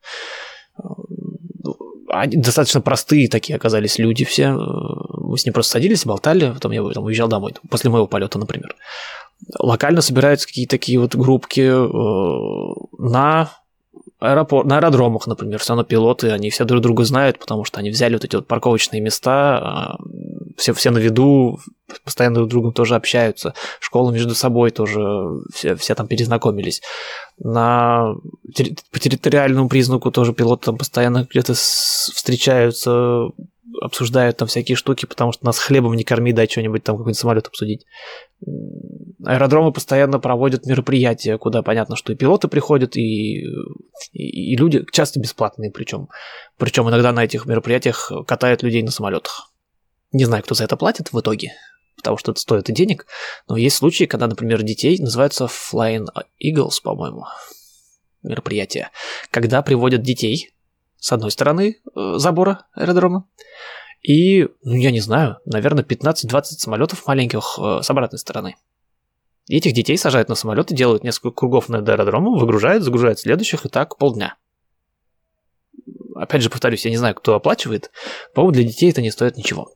они 2.08 2.36
достаточно 2.36 2.80
простые 2.80 3.28
такие 3.28 3.56
оказались 3.56 3.98
люди 3.98 4.24
все. 4.24 4.52
Мы 4.52 5.38
с 5.38 5.46
ним 5.46 5.54
просто 5.54 5.72
садились, 5.72 6.04
болтали, 6.04 6.50
потом 6.52 6.72
я 6.72 6.82
там, 6.90 7.04
уезжал 7.04 7.28
домой, 7.28 7.54
после 7.70 7.90
моего 7.90 8.06
полета, 8.06 8.38
например. 8.38 8.76
Локально 9.58 10.02
собираются 10.02 10.46
какие-то 10.46 10.72
такие 10.72 11.00
вот 11.00 11.14
группки 11.16 11.60
э, 11.60 12.74
на 12.98 13.50
аэропорт, 14.22 14.66
на 14.66 14.76
аэродромах, 14.76 15.26
например, 15.26 15.58
все 15.58 15.70
равно 15.70 15.84
пилоты, 15.84 16.30
они 16.30 16.50
все 16.50 16.64
друг 16.64 16.80
друга 16.80 17.04
знают, 17.04 17.38
потому 17.38 17.64
что 17.64 17.80
они 17.80 17.90
взяли 17.90 18.14
вот 18.14 18.24
эти 18.24 18.36
вот 18.36 18.46
парковочные 18.46 19.00
места, 19.00 19.58
а, 19.58 19.98
все, 20.56 20.72
все 20.72 20.90
на 20.90 20.98
виду, 20.98 21.58
постоянно 22.04 22.36
друг 22.36 22.48
с 22.48 22.50
другом 22.50 22.72
тоже 22.72 22.94
общаются, 22.94 23.54
школы 23.80 24.12
между 24.12 24.34
собой 24.34 24.70
тоже, 24.70 25.00
все, 25.52 25.74
все 25.74 25.94
там 25.94 26.06
перезнакомились. 26.06 26.82
На, 27.38 28.14
по 28.92 28.98
территориальному 28.98 29.68
признаку 29.68 30.12
тоже 30.12 30.32
пилоты 30.32 30.66
там 30.66 30.78
постоянно 30.78 31.26
где-то 31.28 31.54
встречаются, 31.54 33.28
обсуждают 33.80 34.36
там 34.36 34.48
всякие 34.48 34.76
штуки, 34.76 35.06
потому 35.06 35.32
что 35.32 35.44
нас 35.44 35.58
хлебом 35.58 35.94
не 35.94 36.04
корми, 36.04 36.32
дай 36.32 36.48
что-нибудь 36.48 36.84
там 36.84 36.96
какой-нибудь 36.96 37.18
самолет 37.18 37.46
обсудить. 37.46 37.86
Аэродромы 39.24 39.72
постоянно 39.72 40.18
проводят 40.18 40.66
мероприятия, 40.66 41.38
куда 41.38 41.62
понятно, 41.62 41.96
что 41.96 42.12
и 42.12 42.16
пилоты 42.16 42.48
приходят, 42.48 42.96
и, 42.96 43.44
и, 44.12 44.52
и 44.52 44.56
люди 44.56 44.84
часто 44.92 45.20
бесплатные, 45.20 45.70
причем. 45.70 46.08
Причем 46.58 46.88
иногда 46.88 47.12
на 47.12 47.24
этих 47.24 47.46
мероприятиях 47.46 48.10
катают 48.26 48.62
людей 48.62 48.82
на 48.82 48.90
самолетах. 48.90 49.52
Не 50.12 50.24
знаю, 50.24 50.42
кто 50.42 50.54
за 50.54 50.64
это 50.64 50.76
платит 50.76 51.12
в 51.12 51.20
итоге, 51.20 51.52
потому 51.96 52.18
что 52.18 52.32
это 52.32 52.40
стоит 52.40 52.68
и 52.68 52.72
денег, 52.72 53.06
но 53.48 53.56
есть 53.56 53.76
случаи, 53.76 54.04
когда, 54.04 54.26
например, 54.26 54.62
детей 54.62 54.98
называются 54.98 55.44
Flying 55.46 56.06
Eagles, 56.44 56.82
по-моему, 56.82 57.24
мероприятие, 58.22 58.90
когда 59.30 59.62
приводят 59.62 60.02
детей 60.02 60.50
с 61.02 61.10
одной 61.10 61.32
стороны 61.32 61.80
э, 61.96 62.14
забора 62.16 62.66
аэродрома, 62.74 63.26
и, 64.02 64.48
ну, 64.62 64.74
я 64.74 64.92
не 64.92 65.00
знаю, 65.00 65.38
наверное, 65.44 65.82
15-20 65.82 66.42
самолетов 66.42 67.04
маленьких 67.08 67.58
э, 67.58 67.80
с 67.82 67.90
обратной 67.90 68.20
стороны. 68.20 68.54
И 69.48 69.56
этих 69.56 69.72
детей 69.72 69.98
сажают 69.98 70.28
на 70.28 70.36
самолеты, 70.36 70.76
делают 70.76 71.02
несколько 71.02 71.32
кругов 71.32 71.68
над 71.68 71.88
аэродромом, 71.88 72.38
выгружают, 72.38 72.84
загружают 72.84 73.18
следующих, 73.18 73.66
и 73.66 73.68
так 73.68 73.98
полдня. 73.98 74.36
Опять 76.14 76.42
же, 76.42 76.50
повторюсь, 76.50 76.84
я 76.84 76.92
не 76.92 76.96
знаю, 76.96 77.16
кто 77.16 77.34
оплачивает. 77.34 77.90
По-моему, 78.32 78.52
для 78.52 78.62
детей 78.62 78.88
это 78.88 79.02
не 79.02 79.10
стоит 79.10 79.36
ничего. 79.36 79.72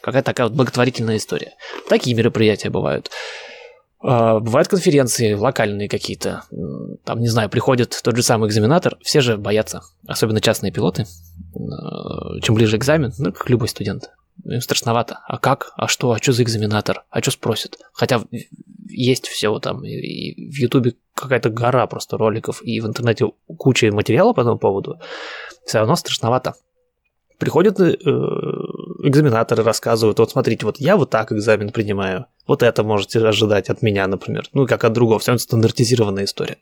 Какая-то 0.00 0.26
такая 0.26 0.46
вот 0.46 0.56
благотворительная 0.56 1.16
история. 1.16 1.54
Такие 1.88 2.14
мероприятия 2.14 2.70
бывают. 2.70 3.10
А, 4.00 4.38
бывают 4.38 4.68
конференции 4.68 5.32
локальные 5.32 5.88
какие-то. 5.88 6.44
Там, 7.04 7.20
не 7.20 7.28
знаю, 7.28 7.48
приходит 7.48 7.98
тот 8.02 8.16
же 8.16 8.22
самый 8.22 8.48
экзаменатор. 8.48 8.96
Все 9.02 9.20
же 9.20 9.36
боятся, 9.36 9.82
особенно 10.06 10.40
частные 10.40 10.72
пилоты. 10.72 11.06
А, 11.54 12.40
чем 12.40 12.54
ближе 12.54 12.76
экзамен, 12.76 13.12
ну, 13.18 13.32
как 13.32 13.48
любой 13.50 13.68
студент. 13.68 14.10
Им 14.44 14.60
страшновато. 14.60 15.18
А 15.26 15.38
как? 15.38 15.72
А 15.76 15.88
что? 15.88 16.12
А 16.12 16.18
что 16.18 16.32
за 16.32 16.44
экзаменатор? 16.44 17.04
А 17.10 17.20
что 17.20 17.32
спросят? 17.32 17.76
Хотя 17.92 18.22
есть 18.88 19.26
все 19.26 19.58
там. 19.58 19.84
И 19.84 20.48
в 20.50 20.54
Ютубе 20.54 20.94
какая-то 21.14 21.50
гора 21.50 21.86
просто 21.88 22.16
роликов, 22.16 22.62
и 22.62 22.80
в 22.80 22.86
интернете 22.86 23.26
куча 23.58 23.90
материала 23.90 24.32
по 24.32 24.40
этому 24.40 24.58
поводу. 24.58 25.00
Все 25.66 25.78
равно 25.78 25.96
страшновато. 25.96 26.54
Приходят 27.38 27.78
э, 27.78 27.94
экзаменаторы, 29.04 29.62
рассказывают, 29.62 30.18
вот 30.18 30.30
смотрите, 30.30 30.66
вот 30.66 30.78
я 30.78 30.96
вот 30.96 31.10
так 31.10 31.32
экзамен 31.32 31.70
принимаю, 31.70 32.26
вот 32.46 32.64
это 32.64 32.82
можете 32.82 33.20
ожидать 33.20 33.70
от 33.70 33.80
меня, 33.80 34.06
например, 34.08 34.48
ну 34.52 34.66
как 34.66 34.82
от 34.82 34.92
другого, 34.92 35.20
все 35.20 35.30
равно 35.30 35.38
стандартизированная 35.38 36.24
история. 36.24 36.58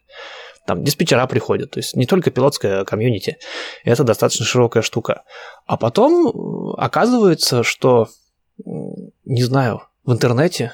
Там 0.67 0.85
диспетчера 0.85 1.27
приходят, 1.27 1.71
то 1.71 1.79
есть 1.79 1.97
не 1.97 2.07
только 2.07 2.31
пилотская 2.31 2.85
комьюнити, 2.85 3.39
это 3.85 4.05
достаточно 4.05 4.45
широкая 4.45 4.83
штука. 4.83 5.23
А 5.67 5.79
потом 5.79 6.27
э, 6.27 6.75
оказывается, 6.77 7.63
что, 7.63 8.09
не 8.65 9.43
знаю, 9.43 9.83
в 10.05 10.13
интернете 10.13 10.73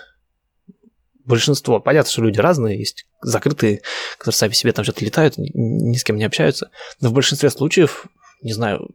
большинство, 1.25 1.79
понятно, 1.79 2.11
что 2.11 2.23
люди 2.23 2.41
разные, 2.41 2.79
есть 2.79 3.07
закрытые, 3.21 3.83
которые 4.19 4.37
сами 4.37 4.53
себе 4.53 4.73
там 4.73 4.85
что-то 4.85 5.05
летают, 5.05 5.35
ни 5.37 5.97
с 5.97 6.03
кем 6.03 6.17
не 6.17 6.25
общаются, 6.25 6.71
но 7.01 7.11
в 7.11 7.13
большинстве 7.13 7.51
случаев, 7.51 8.07
не 8.43 8.53
знаю, 8.53 8.89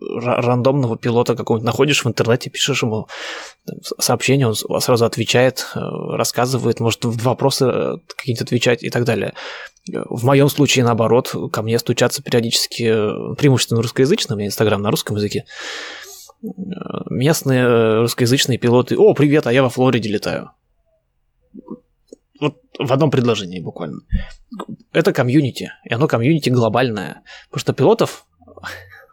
рандомного 0.00 0.96
пилота 0.96 1.34
какого-нибудь 1.34 1.66
находишь 1.66 2.04
в 2.04 2.08
интернете, 2.08 2.50
пишешь 2.50 2.82
ему 2.82 3.08
сообщение, 3.98 4.46
он 4.46 4.80
сразу 4.80 5.04
отвечает, 5.04 5.66
э, 5.74 5.78
рассказывает, 5.80 6.80
может 6.80 7.04
вопросы 7.04 7.66
э, 7.66 7.96
какие-то 8.16 8.44
отвечать 8.44 8.82
и 8.82 8.90
так 8.90 9.04
далее. 9.04 9.34
В 9.86 10.24
моем 10.24 10.48
случае, 10.48 10.84
наоборот, 10.84 11.34
ко 11.52 11.62
мне 11.62 11.78
стучатся 11.78 12.22
периодически, 12.22 12.82
э, 12.82 13.34
преимущественно 13.36 13.82
русскоязычные, 13.82 14.34
у 14.34 14.38
меня 14.38 14.48
Инстаграм 14.48 14.80
на 14.80 14.90
русском 14.90 15.16
языке, 15.16 15.44
местные 17.10 18.00
русскоязычные 18.00 18.58
пилоты, 18.58 18.96
о, 18.96 19.14
привет, 19.14 19.46
а 19.46 19.52
я 19.52 19.62
во 19.62 19.70
Флориде 19.70 20.08
летаю. 20.08 20.52
Вот 22.40 22.58
в 22.78 22.92
одном 22.92 23.10
предложении 23.10 23.58
буквально. 23.60 24.02
Это 24.92 25.12
комьюнити, 25.12 25.72
и 25.84 25.92
оно 25.92 26.06
комьюнити 26.06 26.50
глобальное. 26.50 27.22
Потому 27.50 27.60
что 27.60 27.72
пилотов 27.72 28.26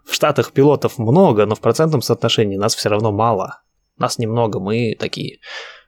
в 0.05 0.13
Штатах 0.13 0.51
пилотов 0.51 0.97
много, 0.97 1.45
но 1.45 1.55
в 1.55 1.59
процентном 1.59 2.01
соотношении 2.01 2.57
нас 2.57 2.75
все 2.75 2.89
равно 2.89 3.11
мало. 3.11 3.61
Нас 3.97 4.17
немного, 4.17 4.59
мы 4.59 4.95
такие 4.99 5.39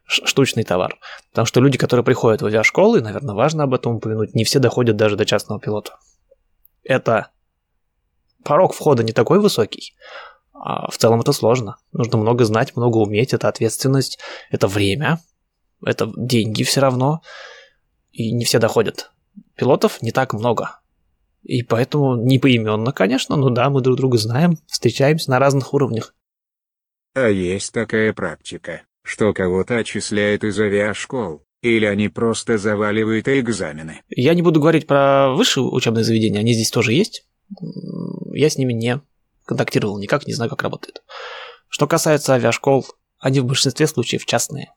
штучный 0.07 0.63
товар. 0.63 0.97
Потому 1.31 1.45
что 1.45 1.59
люди, 1.59 1.77
которые 1.77 2.03
приходят 2.03 2.41
в 2.41 2.45
авиашколы, 2.45 3.01
наверное, 3.01 3.35
важно 3.35 3.63
об 3.63 3.73
этом 3.73 3.97
упомянуть, 3.97 4.33
не 4.33 4.43
все 4.43 4.59
доходят 4.59 4.95
даже 4.95 5.15
до 5.15 5.25
частного 5.25 5.59
пилота. 5.59 5.97
Это 6.83 7.31
порог 8.43 8.73
входа 8.73 9.03
не 9.03 9.11
такой 9.11 9.39
высокий, 9.39 9.93
а 10.53 10.89
в 10.89 10.97
целом 10.97 11.21
это 11.21 11.33
сложно. 11.33 11.77
Нужно 11.91 12.17
много 12.17 12.45
знать, 12.45 12.75
много 12.75 12.97
уметь, 12.97 13.33
это 13.33 13.49
ответственность, 13.49 14.19
это 14.49 14.67
время, 14.67 15.19
это 15.85 16.11
деньги 16.15 16.63
все 16.63 16.79
равно, 16.79 17.21
и 18.11 18.31
не 18.31 18.45
все 18.45 18.59
доходят. 18.59 19.11
Пилотов 19.55 20.01
не 20.01 20.11
так 20.11 20.33
много. 20.33 20.79
И 21.47 21.63
поэтому 21.63 22.17
не 22.17 22.39
поименно, 22.39 22.91
конечно, 22.91 23.37
но 23.37 23.49
да, 23.49 23.69
мы 23.69 23.79
друг 23.79 23.95
друга 23.95 24.17
знаем, 24.17 24.57
встречаемся 24.67 25.29
на 25.29 25.39
разных 25.39 25.73
уровнях. 25.73 26.13
А 27.13 27.29
есть 27.29 27.71
такая 27.71 28.11
практика, 28.11 28.81
что 29.01 29.33
кого-то 29.33 29.77
отчисляют 29.77 30.43
из 30.43 30.59
авиашкол, 30.59 31.41
или 31.61 31.85
они 31.85 32.09
просто 32.09 32.57
заваливают 32.57 33.29
экзамены? 33.29 34.01
Я 34.09 34.33
не 34.33 34.41
буду 34.41 34.59
говорить 34.59 34.87
про 34.87 35.33
высшие 35.33 35.63
учебные 35.63 36.03
заведения, 36.03 36.41
они 36.41 36.51
здесь 36.51 36.69
тоже 36.69 36.91
есть. 36.91 37.25
Я 38.33 38.49
с 38.49 38.57
ними 38.57 38.73
не 38.73 38.99
контактировал 39.45 39.97
никак, 39.99 40.27
не 40.27 40.33
знаю, 40.33 40.49
как 40.49 40.63
работает. 40.63 41.01
Что 41.69 41.87
касается 41.87 42.33
авиашкол, 42.33 42.85
они 43.19 43.39
в 43.39 43.45
большинстве 43.45 43.87
случаев 43.87 44.25
частные. 44.25 44.73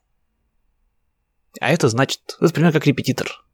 А 1.60 1.72
это 1.72 1.88
значит, 1.88 2.20
это 2.40 2.52
примерно 2.52 2.74
как 2.74 2.86
репетитор. 2.86 3.44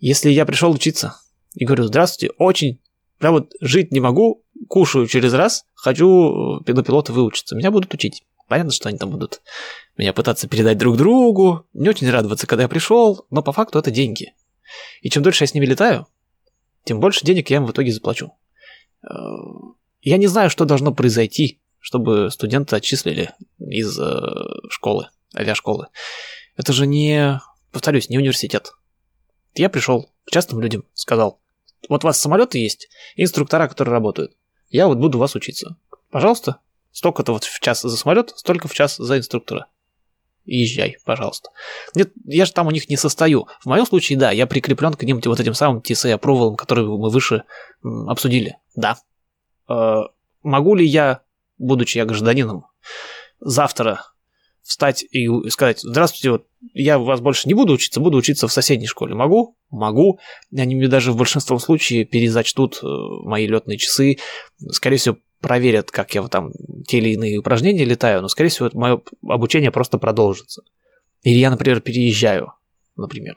Если 0.00 0.30
я 0.30 0.44
пришел 0.44 0.72
учиться, 0.72 1.14
и 1.58 1.64
говорю, 1.64 1.84
здравствуйте, 1.84 2.32
очень, 2.38 2.80
прям 3.18 3.34
вот 3.34 3.52
жить 3.60 3.90
не 3.90 3.98
могу, 3.98 4.44
кушаю 4.68 5.08
через 5.08 5.34
раз, 5.34 5.64
хочу 5.74 6.60
на 6.64 6.82
пилота 6.84 7.12
выучиться. 7.12 7.56
Меня 7.56 7.72
будут 7.72 7.92
учить. 7.92 8.22
Понятно, 8.46 8.70
что 8.70 8.88
они 8.88 8.96
там 8.96 9.10
будут 9.10 9.42
меня 9.96 10.12
пытаться 10.12 10.48
передать 10.48 10.78
друг 10.78 10.96
другу, 10.96 11.66
не 11.74 11.88
очень 11.88 12.08
радоваться, 12.08 12.46
когда 12.46 12.62
я 12.62 12.68
пришел, 12.68 13.26
но 13.30 13.42
по 13.42 13.52
факту 13.52 13.80
это 13.80 13.90
деньги. 13.90 14.34
И 15.02 15.10
чем 15.10 15.24
дольше 15.24 15.42
я 15.42 15.48
с 15.48 15.54
ними 15.54 15.66
летаю, 15.66 16.06
тем 16.84 17.00
больше 17.00 17.26
денег 17.26 17.50
я 17.50 17.56
им 17.56 17.66
в 17.66 17.72
итоге 17.72 17.90
заплачу. 17.90 18.32
Э, 19.02 19.08
я 20.00 20.16
не 20.16 20.28
знаю, 20.28 20.48
что 20.48 20.64
должно 20.64 20.94
произойти, 20.94 21.60
чтобы 21.80 22.30
студента 22.30 22.76
отчислили 22.76 23.32
из 23.58 23.98
э, 23.98 24.20
школы, 24.70 25.08
авиашколы. 25.34 25.88
Это 26.56 26.72
же 26.72 26.86
не, 26.86 27.40
повторюсь, 27.72 28.08
не 28.08 28.18
университет. 28.18 28.72
Я 29.54 29.68
пришел 29.68 30.12
к 30.24 30.30
частным 30.30 30.60
людям, 30.60 30.84
сказал, 30.94 31.40
вот 31.88 32.04
у 32.04 32.06
вас 32.06 32.20
самолеты 32.20 32.58
есть, 32.58 32.88
инструктора, 33.16 33.68
которые 33.68 33.92
работают. 33.92 34.36
Я 34.70 34.86
вот 34.86 34.98
буду 34.98 35.18
вас 35.18 35.34
учиться. 35.34 35.76
Пожалуйста, 36.10 36.60
столько-то 36.92 37.32
вот 37.32 37.44
в 37.44 37.60
час 37.60 37.82
за 37.82 37.96
самолет, 37.96 38.32
столько 38.36 38.68
в 38.68 38.74
час 38.74 38.96
за 38.96 39.18
инструктора. 39.18 39.66
Езжай, 40.44 40.96
пожалуйста. 41.04 41.50
Нет, 41.94 42.10
я 42.24 42.46
же 42.46 42.52
там 42.52 42.66
у 42.66 42.70
них 42.70 42.88
не 42.88 42.96
состою. 42.96 43.48
В 43.60 43.66
моем 43.66 43.86
случае, 43.86 44.18
да, 44.18 44.30
я 44.30 44.46
прикреплен 44.46 44.94
к 44.94 45.02
ним 45.02 45.20
вот 45.22 45.40
этим 45.40 45.52
самым 45.52 45.82
TSA 45.82 46.12
аппровалом, 46.12 46.56
который 46.56 46.86
мы 46.86 47.10
выше 47.10 47.44
обсудили. 47.82 48.56
Да. 48.74 48.96
Э, 49.68 50.04
могу 50.42 50.74
ли 50.74 50.86
я, 50.86 51.20
будучи 51.58 51.98
я 51.98 52.06
гражданином, 52.06 52.64
завтра 53.40 54.04
встать 54.68 55.02
и 55.02 55.26
сказать, 55.48 55.80
здравствуйте, 55.80 56.30
вот 56.30 56.46
я 56.74 56.98
у 56.98 57.04
вас 57.04 57.20
больше 57.20 57.48
не 57.48 57.54
буду 57.54 57.72
учиться, 57.72 58.00
буду 58.00 58.18
учиться 58.18 58.46
в 58.46 58.52
соседней 58.52 58.86
школе. 58.86 59.14
Могу? 59.14 59.56
Могу. 59.70 60.18
Они 60.54 60.76
мне 60.76 60.88
даже 60.88 61.10
в 61.10 61.16
большинстве 61.16 61.58
случаев 61.58 62.10
перезачтут 62.10 62.80
э, 62.82 62.86
мои 62.86 63.46
летные 63.46 63.78
часы. 63.78 64.18
Скорее 64.70 64.98
всего, 64.98 65.16
проверят, 65.40 65.90
как 65.90 66.14
я 66.14 66.22
там 66.28 66.52
те 66.86 66.98
или 66.98 67.14
иные 67.14 67.38
упражнения 67.38 67.84
летаю, 67.86 68.20
но, 68.20 68.28
скорее 68.28 68.50
всего, 68.50 68.68
мое 68.74 69.00
обучение 69.26 69.70
просто 69.70 69.96
продолжится. 69.96 70.62
Или 71.22 71.38
я, 71.38 71.50
например, 71.50 71.80
переезжаю, 71.80 72.52
например, 72.94 73.36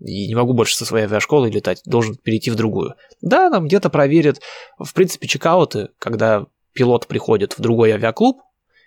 и 0.00 0.28
не 0.28 0.34
могу 0.34 0.52
больше 0.52 0.76
со 0.76 0.84
своей 0.84 1.06
авиашколой 1.06 1.50
летать, 1.50 1.80
должен 1.86 2.16
перейти 2.16 2.50
в 2.50 2.56
другую. 2.56 2.94
Да, 3.22 3.48
нам 3.48 3.68
где-то 3.68 3.88
проверят. 3.88 4.42
В 4.78 4.92
принципе, 4.92 5.28
чекауты, 5.28 5.88
когда 5.98 6.46
пилот 6.74 7.06
приходит 7.06 7.54
в 7.56 7.62
другой 7.62 7.92
авиаклуб, 7.92 8.36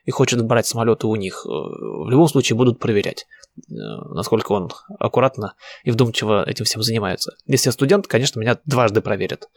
и 0.06 0.12
хочет 0.12 0.44
брать 0.46 0.66
самолеты 0.66 1.08
у 1.08 1.16
них, 1.16 1.46
э, 1.46 1.50
в 1.50 2.10
любом 2.10 2.28
случае 2.28 2.58
будут 2.58 2.80
проверять, 2.80 3.28
э, 3.58 3.74
насколько 4.14 4.52
он 4.52 4.70
аккуратно 5.00 5.56
и 5.84 5.92
вдумчиво 5.92 6.44
этим 6.48 6.66
всем 6.66 6.82
занимается. 6.82 7.36
Если 7.46 7.70
я 7.70 7.72
студент, 7.72 8.08
конечно, 8.08 8.40
меня 8.40 8.58
дважды 8.66 9.02
проверят. 9.02 9.50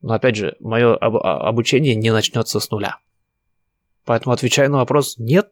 Но 0.00 0.14
опять 0.14 0.36
же, 0.36 0.56
мое 0.60 0.96
а, 0.96 1.48
обучение 1.48 1.94
не 1.94 2.10
начнется 2.12 2.60
с 2.60 2.70
нуля. 2.70 2.98
Поэтому 4.04 4.32
отвечаю 4.32 4.70
на 4.70 4.78
вопрос, 4.78 5.16
нет, 5.18 5.50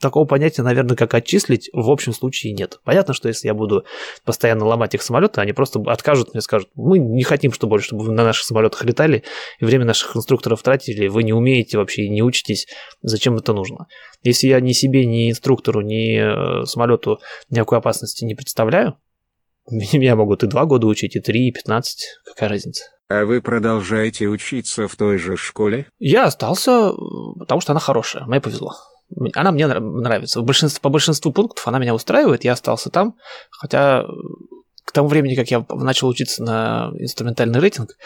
такого 0.00 0.24
понятия, 0.24 0.62
наверное, 0.62 0.96
как 0.96 1.14
отчислить, 1.14 1.70
в 1.72 1.90
общем 1.90 2.12
случае 2.12 2.52
нет. 2.52 2.80
Понятно, 2.84 3.14
что 3.14 3.28
если 3.28 3.48
я 3.48 3.54
буду 3.54 3.84
постоянно 4.24 4.64
ломать 4.64 4.94
их 4.94 5.02
самолеты, 5.02 5.40
они 5.40 5.52
просто 5.52 5.80
откажут 5.86 6.34
мне, 6.34 6.40
скажут, 6.40 6.68
мы 6.74 6.98
не 6.98 7.22
хотим, 7.22 7.52
чтобы 7.52 7.70
больше, 7.70 7.88
чтобы 7.88 8.04
вы 8.04 8.12
на 8.12 8.24
наших 8.24 8.44
самолетах 8.44 8.84
летали, 8.84 9.24
и 9.58 9.64
время 9.64 9.84
наших 9.84 10.16
инструкторов 10.16 10.62
тратили, 10.62 11.08
вы 11.08 11.22
не 11.22 11.32
умеете 11.32 11.78
вообще 11.78 12.04
и 12.04 12.10
не 12.10 12.22
учитесь, 12.22 12.66
зачем 13.02 13.36
это 13.36 13.52
нужно. 13.52 13.86
Если 14.22 14.48
я 14.48 14.60
ни 14.60 14.72
себе, 14.72 15.06
ни 15.06 15.30
инструктору, 15.30 15.80
ни 15.80 16.18
э, 16.18 16.66
самолету 16.66 17.20
никакой 17.50 17.78
опасности 17.78 18.24
не 18.24 18.34
представляю, 18.34 18.98
меня 19.70 20.16
могут 20.16 20.42
и 20.42 20.46
два 20.46 20.64
года 20.66 20.86
учить, 20.86 21.16
и 21.16 21.20
три, 21.20 21.48
и 21.48 21.52
пятнадцать, 21.52 22.18
какая 22.24 22.50
разница. 22.50 22.84
А 23.08 23.24
вы 23.24 23.42
продолжаете 23.42 24.26
учиться 24.26 24.88
в 24.88 24.96
той 24.96 25.18
же 25.18 25.36
школе? 25.36 25.86
Я 25.98 26.24
остался, 26.24 26.92
потому 27.38 27.60
что 27.60 27.72
она 27.72 27.80
хорошая, 27.80 28.24
мне 28.24 28.40
повезло. 28.40 28.72
Она 29.34 29.52
мне 29.52 29.66
нравится. 29.66 30.40
В 30.40 30.44
большинстве, 30.44 30.80
по 30.80 30.88
большинству 30.88 31.32
пунктов 31.32 31.66
она 31.68 31.78
меня 31.78 31.94
устраивает, 31.94 32.44
я 32.44 32.52
остался 32.52 32.90
там, 32.90 33.16
хотя 33.50 34.04
к 34.84 34.92
тому 34.92 35.08
времени, 35.08 35.34
как 35.34 35.50
я 35.50 35.64
начал 35.70 36.08
учиться 36.08 36.42
на 36.42 36.92
инструментальный 36.98 37.60
рейтинг, 37.60 37.96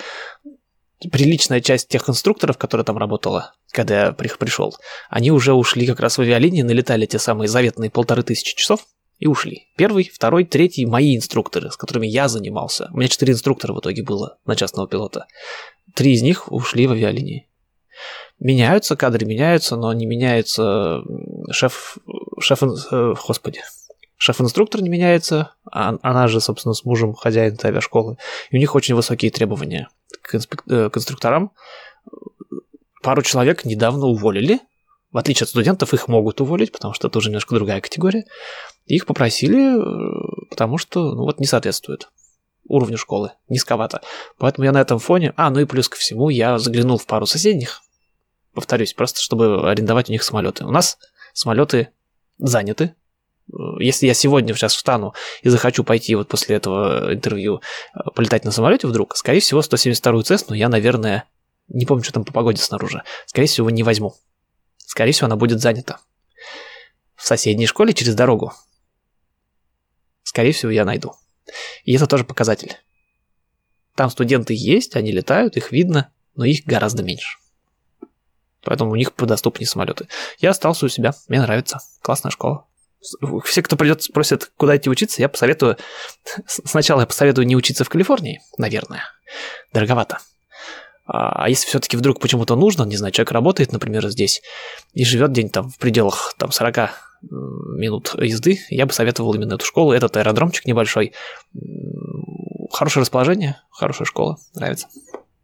приличная 1.11 1.61
часть 1.61 1.89
тех 1.89 2.09
инструкторов, 2.09 2.59
которые 2.59 2.85
там 2.85 2.99
работала, 2.99 3.55
когда 3.71 4.07
я 4.07 4.13
пришел, 4.13 4.77
они 5.11 5.31
уже 5.31 5.53
ушли 5.53 5.87
как 5.87 6.01
раз 6.01 6.19
в 6.19 6.21
авиалинии, 6.21 6.63
налетали 6.63 7.07
те 7.07 7.19
самые 7.19 7.49
заветные 7.49 7.91
полторы 7.91 8.23
тысячи 8.23 8.57
часов 8.57 8.87
и 9.19 9.27
ушли. 9.27 9.69
Первый, 9.77 10.11
второй, 10.13 10.45
третий 10.45 10.87
мои 10.87 11.17
инструкторы, 11.17 11.71
с 11.71 11.77
которыми 11.77 12.07
я 12.07 12.29
занимался. 12.29 12.89
У 12.93 12.99
меня 12.99 13.09
четыре 13.09 13.33
инструктора 13.33 13.73
в 13.73 13.81
итоге 13.81 14.03
было 14.03 14.39
на 14.45 14.57
частного 14.57 14.89
пилота. 14.89 15.27
Три 15.95 16.13
из 16.13 16.23
них 16.23 16.51
ушли 16.53 16.87
в 16.87 16.93
авиалинии 16.93 17.49
меняются, 18.39 18.97
кадры 18.97 19.27
меняются, 19.27 19.77
но 19.77 19.93
не 19.93 20.07
меняется 20.07 21.03
шеф, 21.51 21.99
шеф, 22.41 22.63
э, 22.63 23.15
господи, 23.27 23.61
шеф-инструктор 24.17 24.83
не 24.83 24.89
меняется, 24.89 25.55
а 25.71 25.97
она 26.03 26.29
же, 26.29 26.41
собственно, 26.41 26.75
с 26.75 26.85
мужем 26.85 27.15
хозяин 27.15 27.55
этой 27.55 27.71
авиашколы, 27.71 28.19
и 28.51 28.57
у 28.57 28.59
них 28.59 28.75
очень 28.75 28.95
высокие 28.95 29.31
требования 29.31 29.89
к, 30.23 30.35
инспек... 30.35 30.63
Э, 30.69 30.91
к 30.91 30.97
инструкторам. 30.97 31.53
Пару 33.03 33.23
человек 33.23 33.65
недавно 33.65 34.07
уволили, 34.07 34.61
в 35.13 35.19
отличие 35.19 35.45
от 35.45 35.51
студентов, 35.51 35.95
их 35.95 36.09
могут 36.09 36.41
уволить, 36.41 36.73
потому 36.73 36.93
что 36.93 37.09
это 37.09 37.19
уже 37.19 37.31
немножко 37.31 37.55
другая 37.55 37.81
категория. 37.81 38.25
Их 38.87 39.07
попросили, 39.07 39.79
э, 39.79 40.47
потому 40.51 40.79
что, 40.79 41.15
ну 41.15 41.23
вот, 41.23 41.41
не 41.41 41.47
соответствует 41.47 42.11
уровню 42.69 42.99
школы, 42.99 43.33
низковато. 43.49 44.03
Поэтому 44.37 44.67
я 44.67 44.73
на 44.73 44.81
этом 44.81 44.99
фоне... 44.99 45.33
А, 45.37 45.49
ну 45.51 45.61
и 45.61 45.65
плюс 45.65 45.89
ко 45.89 45.97
всему, 45.97 46.29
я 46.29 46.59
заглянул 46.59 46.99
в 46.99 47.07
пару 47.07 47.25
соседних 47.25 47.83
повторюсь, 48.59 48.93
просто 48.93 49.21
чтобы 49.21 49.71
арендовать 49.71 50.09
у 50.09 50.13
них 50.13 50.25
самолеты. 50.25 50.65
У 50.65 50.71
нас 50.73 50.99
самолеты 51.33 51.91
заняты. 52.39 52.97
Если 53.79 54.09
я 54.09 54.15
сегодня 54.15 54.53
сейчас 54.55 54.75
встану 54.75 55.15
и 55.43 55.49
захочу 55.49 55.85
пойти 55.85 56.17
вот 56.17 56.29
после 56.29 56.57
этого 56.57 57.15
интервью 57.15 57.63
э, 57.95 58.01
полетать 58.15 58.45
на 58.45 58.51
самолете 58.51 58.89
вдруг, 58.89 59.17
скорее 59.17 59.41
всего, 59.41 59.61
172-ю 59.61 60.23
Цесну 60.23 60.55
я, 60.55 60.69
наверное, 60.69 61.25
не 61.69 61.87
помню, 61.87 62.03
что 62.03 62.13
там 62.13 62.25
по 62.25 62.33
погоде 62.33 62.61
снаружи, 62.61 63.05
скорее 63.27 63.47
всего, 63.47 63.71
не 63.71 63.85
возьму. 63.85 64.17
Скорее 64.79 65.13
всего, 65.13 65.27
она 65.27 65.37
будет 65.37 65.61
занята. 65.61 66.01
В 67.15 67.25
соседней 67.25 67.67
школе 67.67 67.95
через 67.95 68.17
дорогу. 68.17 68.53
Скорее 70.25 70.53
всего, 70.53 70.73
я 70.73 70.85
найду. 70.85 71.15
И 71.85 71.95
это 71.95 72.09
тоже 72.09 72.25
показатель. 72.25 72.77
Там 73.95 74.11
студенты 74.11 74.53
есть, 74.53 74.97
они 74.97 75.13
летают, 75.13 75.57
их 75.57 75.71
видно, 75.71 76.13
но 76.35 76.45
их 76.45 76.65
гораздо 76.67 77.03
меньше. 77.03 77.39
Поэтому 78.65 78.91
у 78.91 78.97
них 78.97 79.13
подоступнее 79.13 79.67
самолеты. 79.67 80.09
Я 80.39 80.51
остался 80.51 80.87
у 80.87 80.89
себя, 80.89 81.15
мне 81.29 81.41
нравится. 81.41 81.79
Классная 82.03 82.31
школа. 82.31 82.67
Все, 83.45 83.63
кто 83.63 83.77
придет, 83.77 84.03
спросят, 84.03 84.51
куда 84.57 84.77
идти 84.77 84.91
учиться, 84.91 85.23
я 85.23 85.29
посоветую... 85.29 85.77
Сначала 86.47 87.01
я 87.01 87.07
посоветую 87.07 87.47
не 87.47 87.57
учиться 87.57 87.85
в 87.85 87.89
Калифорнии, 87.89 88.41
наверное. 88.59 89.05
Дороговато. 89.73 90.19
А 91.07 91.49
если 91.49 91.67
все-таки 91.67 91.97
вдруг 91.97 92.21
почему-то 92.21 92.55
нужно, 92.55 92.83
не 92.83 92.97
знаю, 92.97 93.13
человек 93.13 93.33
работает, 93.33 93.73
например, 93.73 94.07
здесь 94.09 94.43
и 94.93 95.05
живет 95.05 95.33
день 95.33 95.49
там 95.49 95.71
в 95.71 95.79
пределах 95.79 96.35
там 96.37 96.53
40 96.53 96.91
минут 97.23 98.15
езды, 98.21 98.61
я 98.69 98.85
бы 98.85 98.93
советовал 98.93 99.33
именно 99.35 99.55
эту 99.55 99.65
школу. 99.65 99.93
Этот 99.93 100.17
аэродромчик 100.17 100.67
небольшой. 100.67 101.15
Хорошее 102.71 103.03
расположение, 103.03 103.61
хорошая 103.71 104.05
школа, 104.07 104.39
нравится. 104.55 104.89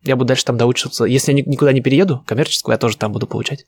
Я 0.04 0.16
буду 0.16 0.28
дальше 0.28 0.44
там 0.44 0.58
доучиваться. 0.58 1.04
Если 1.04 1.32
я 1.32 1.42
никуда 1.42 1.72
не 1.72 1.80
перееду, 1.80 2.22
коммерческую 2.26 2.74
я 2.74 2.78
тоже 2.78 2.98
там 2.98 3.10
буду 3.10 3.26
получать. 3.26 3.66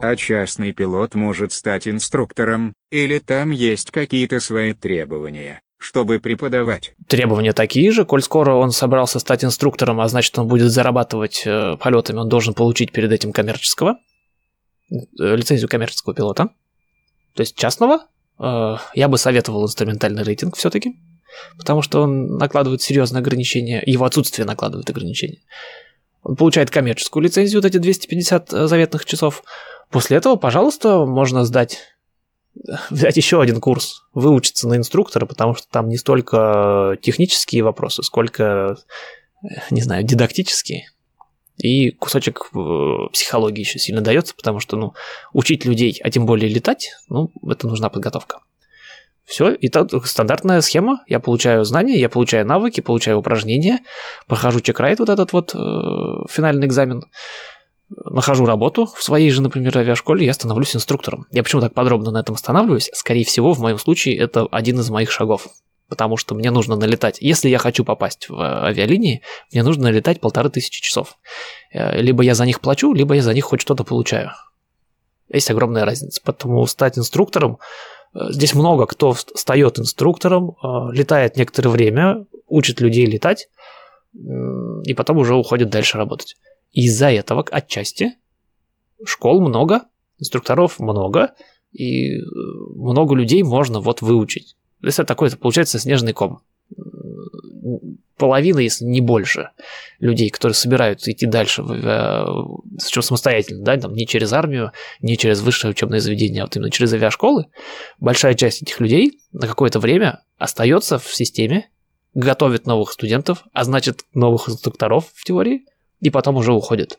А 0.00 0.16
частный 0.16 0.72
пилот 0.72 1.14
может 1.14 1.52
стать 1.52 1.86
инструктором, 1.88 2.72
или 2.90 3.18
там 3.18 3.50
есть 3.50 3.90
какие-то 3.90 4.40
свои 4.40 4.72
требования, 4.72 5.60
чтобы 5.76 6.20
преподавать? 6.20 6.94
Требования 7.08 7.52
такие 7.52 7.90
же. 7.90 8.04
Коль 8.04 8.22
скоро 8.22 8.54
он 8.54 8.70
собрался 8.70 9.18
стать 9.18 9.44
инструктором, 9.44 10.00
а 10.00 10.08
значит 10.08 10.38
он 10.38 10.46
будет 10.46 10.70
зарабатывать 10.70 11.42
э, 11.44 11.76
полетами, 11.78 12.18
он 12.18 12.28
должен 12.28 12.54
получить 12.54 12.92
перед 12.92 13.12
этим 13.12 13.32
коммерческого, 13.32 13.96
э, 14.90 14.96
лицензию 15.18 15.68
коммерческого 15.68 16.14
пилота. 16.14 16.50
То 17.34 17.40
есть 17.40 17.56
частного. 17.56 18.06
Э, 18.38 18.76
я 18.94 19.08
бы 19.08 19.18
советовал 19.18 19.64
инструментальный 19.64 20.22
рейтинг 20.22 20.56
все-таки, 20.56 20.96
потому 21.56 21.82
что 21.82 22.02
он 22.02 22.36
накладывает 22.36 22.82
серьезные 22.82 23.20
ограничения, 23.20 23.82
его 23.84 24.04
отсутствие 24.04 24.46
накладывает 24.46 24.88
ограничения. 24.90 25.40
Он 26.22 26.36
получает 26.36 26.70
коммерческую 26.70 27.24
лицензию, 27.24 27.62
вот 27.62 27.68
эти 27.68 27.78
250 27.78 28.50
заветных 28.50 29.04
часов, 29.04 29.42
После 29.90 30.18
этого, 30.18 30.36
пожалуйста, 30.36 31.04
можно 31.06 31.44
сдать 31.44 31.78
взять 32.90 33.16
еще 33.16 33.40
один 33.40 33.60
курс, 33.60 34.02
выучиться 34.14 34.66
на 34.66 34.76
инструктора, 34.76 35.26
потому 35.26 35.54
что 35.54 35.68
там 35.70 35.88
не 35.88 35.96
столько 35.96 36.96
технические 37.00 37.62
вопросы, 37.62 38.02
сколько, 38.02 38.76
не 39.70 39.80
знаю, 39.80 40.02
дидактические. 40.02 40.90
И 41.56 41.90
кусочек 41.90 42.50
э, 42.54 42.96
психологии 43.12 43.60
еще 43.60 43.78
сильно 43.78 44.00
дается, 44.00 44.34
потому 44.34 44.60
что, 44.60 44.76
ну, 44.76 44.94
учить 45.32 45.64
людей, 45.64 46.00
а 46.02 46.10
тем 46.10 46.26
более 46.26 46.48
летать, 46.48 46.92
ну, 47.08 47.32
это 47.48 47.66
нужна 47.66 47.90
подготовка. 47.90 48.40
Все, 49.28 49.50
и 49.50 49.68
так 49.68 50.06
стандартная 50.06 50.62
схема. 50.62 51.04
Я 51.06 51.20
получаю 51.20 51.62
знания, 51.64 52.00
я 52.00 52.08
получаю 52.08 52.46
навыки, 52.46 52.80
получаю 52.80 53.18
упражнения, 53.18 53.80
прохожу 54.26 54.60
чекрайт, 54.60 55.00
вот 55.00 55.10
этот 55.10 55.34
вот 55.34 55.54
э, 55.54 55.58
финальный 56.30 56.66
экзамен 56.66 57.04
нахожу 57.90 58.46
работу 58.46 58.86
в 58.86 59.02
своей 59.02 59.30
же, 59.30 59.42
например, 59.42 59.76
авиашколе, 59.76 60.24
я 60.24 60.32
становлюсь 60.32 60.74
инструктором. 60.74 61.26
Я 61.30 61.42
почему 61.42 61.60
так 61.60 61.74
подробно 61.74 62.10
на 62.10 62.20
этом 62.20 62.36
останавливаюсь? 62.36 62.88
Скорее 62.94 63.26
всего, 63.26 63.52
в 63.52 63.60
моем 63.60 63.78
случае 63.78 64.16
это 64.16 64.46
один 64.50 64.80
из 64.80 64.88
моих 64.88 65.10
шагов. 65.10 65.46
Потому 65.90 66.16
что 66.16 66.34
мне 66.34 66.50
нужно 66.50 66.76
налетать. 66.76 67.18
Если 67.20 67.50
я 67.50 67.58
хочу 67.58 67.84
попасть 67.84 68.30
в 68.30 68.66
авиалинии, 68.66 69.20
мне 69.52 69.62
нужно 69.62 69.84
налетать 69.84 70.20
полторы 70.20 70.48
тысячи 70.48 70.80
часов. 70.80 71.18
Э, 71.70 72.00
либо 72.00 72.22
я 72.22 72.34
за 72.34 72.46
них 72.46 72.62
плачу, 72.62 72.94
либо 72.94 73.14
я 73.14 73.20
за 73.20 73.34
них 73.34 73.44
хоть 73.44 73.60
что-то 73.60 73.84
получаю. 73.84 74.32
Есть 75.30 75.50
огромная 75.50 75.84
разница. 75.84 76.22
Поэтому 76.24 76.66
стать 76.66 76.98
инструктором, 76.98 77.54
э, 77.54 77.97
здесь 78.14 78.54
много 78.54 78.86
кто 78.86 79.12
встает 79.12 79.78
инструктором, 79.78 80.50
э, 80.50 80.92
летает 80.92 81.36
некоторое 81.36 81.70
время, 81.70 82.26
учит 82.46 82.80
людей 82.80 83.06
летать, 83.06 83.48
и 84.14 84.94
потом 84.94 85.18
уже 85.18 85.34
уходит 85.34 85.70
дальше 85.70 85.98
работать. 85.98 86.36
Из-за 86.72 87.10
этого 87.10 87.44
отчасти 87.50 88.14
школ 89.04 89.40
много, 89.40 89.82
инструкторов 90.18 90.78
много, 90.80 91.34
и 91.72 92.16
э, 92.16 92.22
много 92.74 93.14
людей 93.14 93.42
можно 93.42 93.80
вот 93.80 94.02
выучить. 94.02 94.56
То 94.80 94.86
есть 94.86 94.98
это 94.98 95.06
такой, 95.08 95.30
получается, 95.36 95.78
снежный 95.78 96.12
ком. 96.12 96.40
Половина, 98.18 98.58
если 98.58 98.84
не 98.84 99.00
больше, 99.00 99.50
людей, 100.00 100.28
которые 100.28 100.54
собираются 100.54 101.12
идти 101.12 101.24
дальше, 101.24 101.62
причем 101.62 103.02
самостоятельно, 103.02 103.64
да, 103.64 103.76
там, 103.76 103.94
не 103.94 104.06
через 104.06 104.32
армию, 104.32 104.72
не 105.00 105.16
через 105.16 105.40
высшее 105.40 105.70
учебное 105.70 106.00
заведение, 106.00 106.42
а 106.42 106.46
вот 106.46 106.56
именно 106.56 106.70
через 106.70 106.92
авиашколы, 106.92 107.46
большая 107.98 108.34
часть 108.34 108.62
этих 108.62 108.80
людей 108.80 109.20
на 109.32 109.46
какое-то 109.46 109.78
время 109.78 110.22
остается 110.36 110.98
в 110.98 111.14
системе, 111.14 111.70
готовит 112.14 112.66
новых 112.66 112.92
студентов, 112.92 113.44
а 113.52 113.64
значит 113.64 114.04
новых 114.12 114.48
инструкторов 114.48 115.06
в 115.14 115.24
теории– 115.24 115.62
и 116.00 116.10
потом 116.10 116.36
уже 116.36 116.52
уходит. 116.52 116.98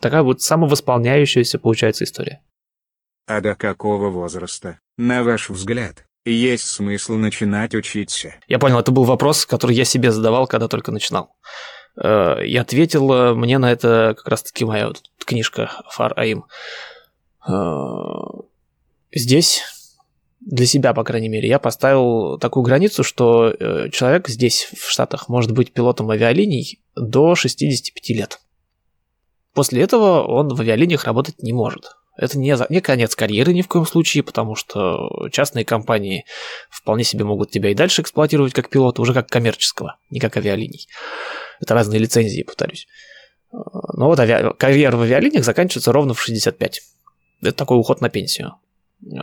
Такая 0.00 0.22
вот 0.22 0.42
самовосполняющаяся 0.42 1.58
получается 1.58 2.04
история. 2.04 2.42
А 3.26 3.40
до 3.40 3.54
какого 3.54 4.10
возраста, 4.10 4.80
на 4.96 5.22
ваш 5.22 5.50
взгляд, 5.50 6.06
есть 6.24 6.66
смысл 6.66 7.14
начинать 7.14 7.74
учиться? 7.74 8.34
Я 8.46 8.58
понял, 8.58 8.78
это 8.78 8.92
был 8.92 9.04
вопрос, 9.04 9.46
который 9.46 9.74
я 9.74 9.84
себе 9.84 10.12
задавал, 10.12 10.46
когда 10.46 10.68
только 10.68 10.92
начинал. 10.92 11.34
Э, 11.96 12.44
и 12.44 12.56
ответил 12.56 13.34
мне 13.34 13.58
на 13.58 13.72
это 13.72 14.14
как 14.16 14.28
раз-таки 14.28 14.64
моя 14.64 14.92
книжка 15.24 15.70
Фар 15.90 16.12
Аим. 16.16 16.44
Э, 17.48 17.52
здесь 19.12 19.62
для 20.40 20.66
себя, 20.66 20.94
по 20.94 21.04
крайней 21.04 21.28
мере, 21.28 21.48
я 21.48 21.58
поставил 21.58 22.38
такую 22.38 22.62
границу, 22.62 23.02
что 23.02 23.48
э, 23.48 23.90
человек 23.90 24.28
здесь, 24.28 24.70
в 24.76 24.90
Штатах, 24.90 25.28
может 25.28 25.52
быть 25.52 25.72
пилотом 25.72 26.10
авиалиний 26.10 26.80
до 26.94 27.34
65 27.34 28.08
лет. 28.16 28.40
После 29.52 29.82
этого 29.82 30.22
он 30.22 30.48
в 30.48 30.60
авиалиниях 30.60 31.04
работать 31.04 31.42
не 31.42 31.52
может. 31.52 31.96
Это 32.18 32.36
не, 32.36 32.54
не 32.68 32.80
конец 32.80 33.14
карьеры 33.14 33.54
ни 33.54 33.62
в 33.62 33.68
коем 33.68 33.86
случае, 33.86 34.24
потому 34.24 34.56
что 34.56 35.28
частные 35.30 35.64
компании 35.64 36.24
вполне 36.68 37.04
себе 37.04 37.24
могут 37.24 37.50
тебя 37.50 37.70
и 37.70 37.74
дальше 37.74 38.02
эксплуатировать 38.02 38.52
как 38.52 38.68
пилота, 38.68 39.00
уже 39.00 39.14
как 39.14 39.28
коммерческого, 39.28 39.96
не 40.10 40.18
как 40.18 40.36
авиалиний. 40.36 40.88
Это 41.60 41.74
разные 41.74 42.00
лицензии, 42.00 42.42
повторюсь. 42.42 42.88
Но 43.52 44.06
вот 44.06 44.18
ави... 44.18 44.52
карьера 44.58 44.96
в 44.96 45.02
авиалиниях 45.02 45.44
заканчивается 45.44 45.92
ровно 45.92 46.12
в 46.12 46.20
65. 46.20 46.80
Это 47.42 47.52
такой 47.52 47.78
уход 47.78 48.00
на 48.00 48.08
пенсию. 48.10 48.56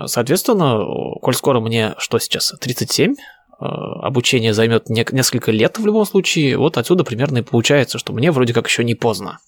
Соответственно, 0.05 0.85
коль 1.21 1.35
скоро 1.35 1.59
мне, 1.59 1.95
что 1.97 2.17
сейчас, 2.17 2.53
37, 2.61 3.11
э, 3.11 3.15
обучение 3.59 4.53
займет 4.53 4.89
несколько 4.89 5.51
лет 5.51 5.77
в 5.77 5.85
любом 5.85 6.05
случае, 6.05 6.57
вот 6.57 6.77
отсюда 6.77 7.03
примерно 7.03 7.39
и 7.39 7.41
получается, 7.41 7.97
что 7.97 8.13
мне 8.13 8.31
вроде 8.31 8.53
как 8.53 8.67
еще 8.67 8.85
не 8.85 8.95
поздно. 8.95 9.39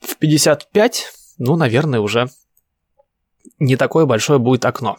В 0.00 0.16
55, 0.16 1.12
ну, 1.38 1.56
наверное, 1.56 2.00
уже 2.00 2.28
не 3.58 3.76
такое 3.76 4.06
большое 4.06 4.38
будет 4.38 4.64
окно. 4.64 4.98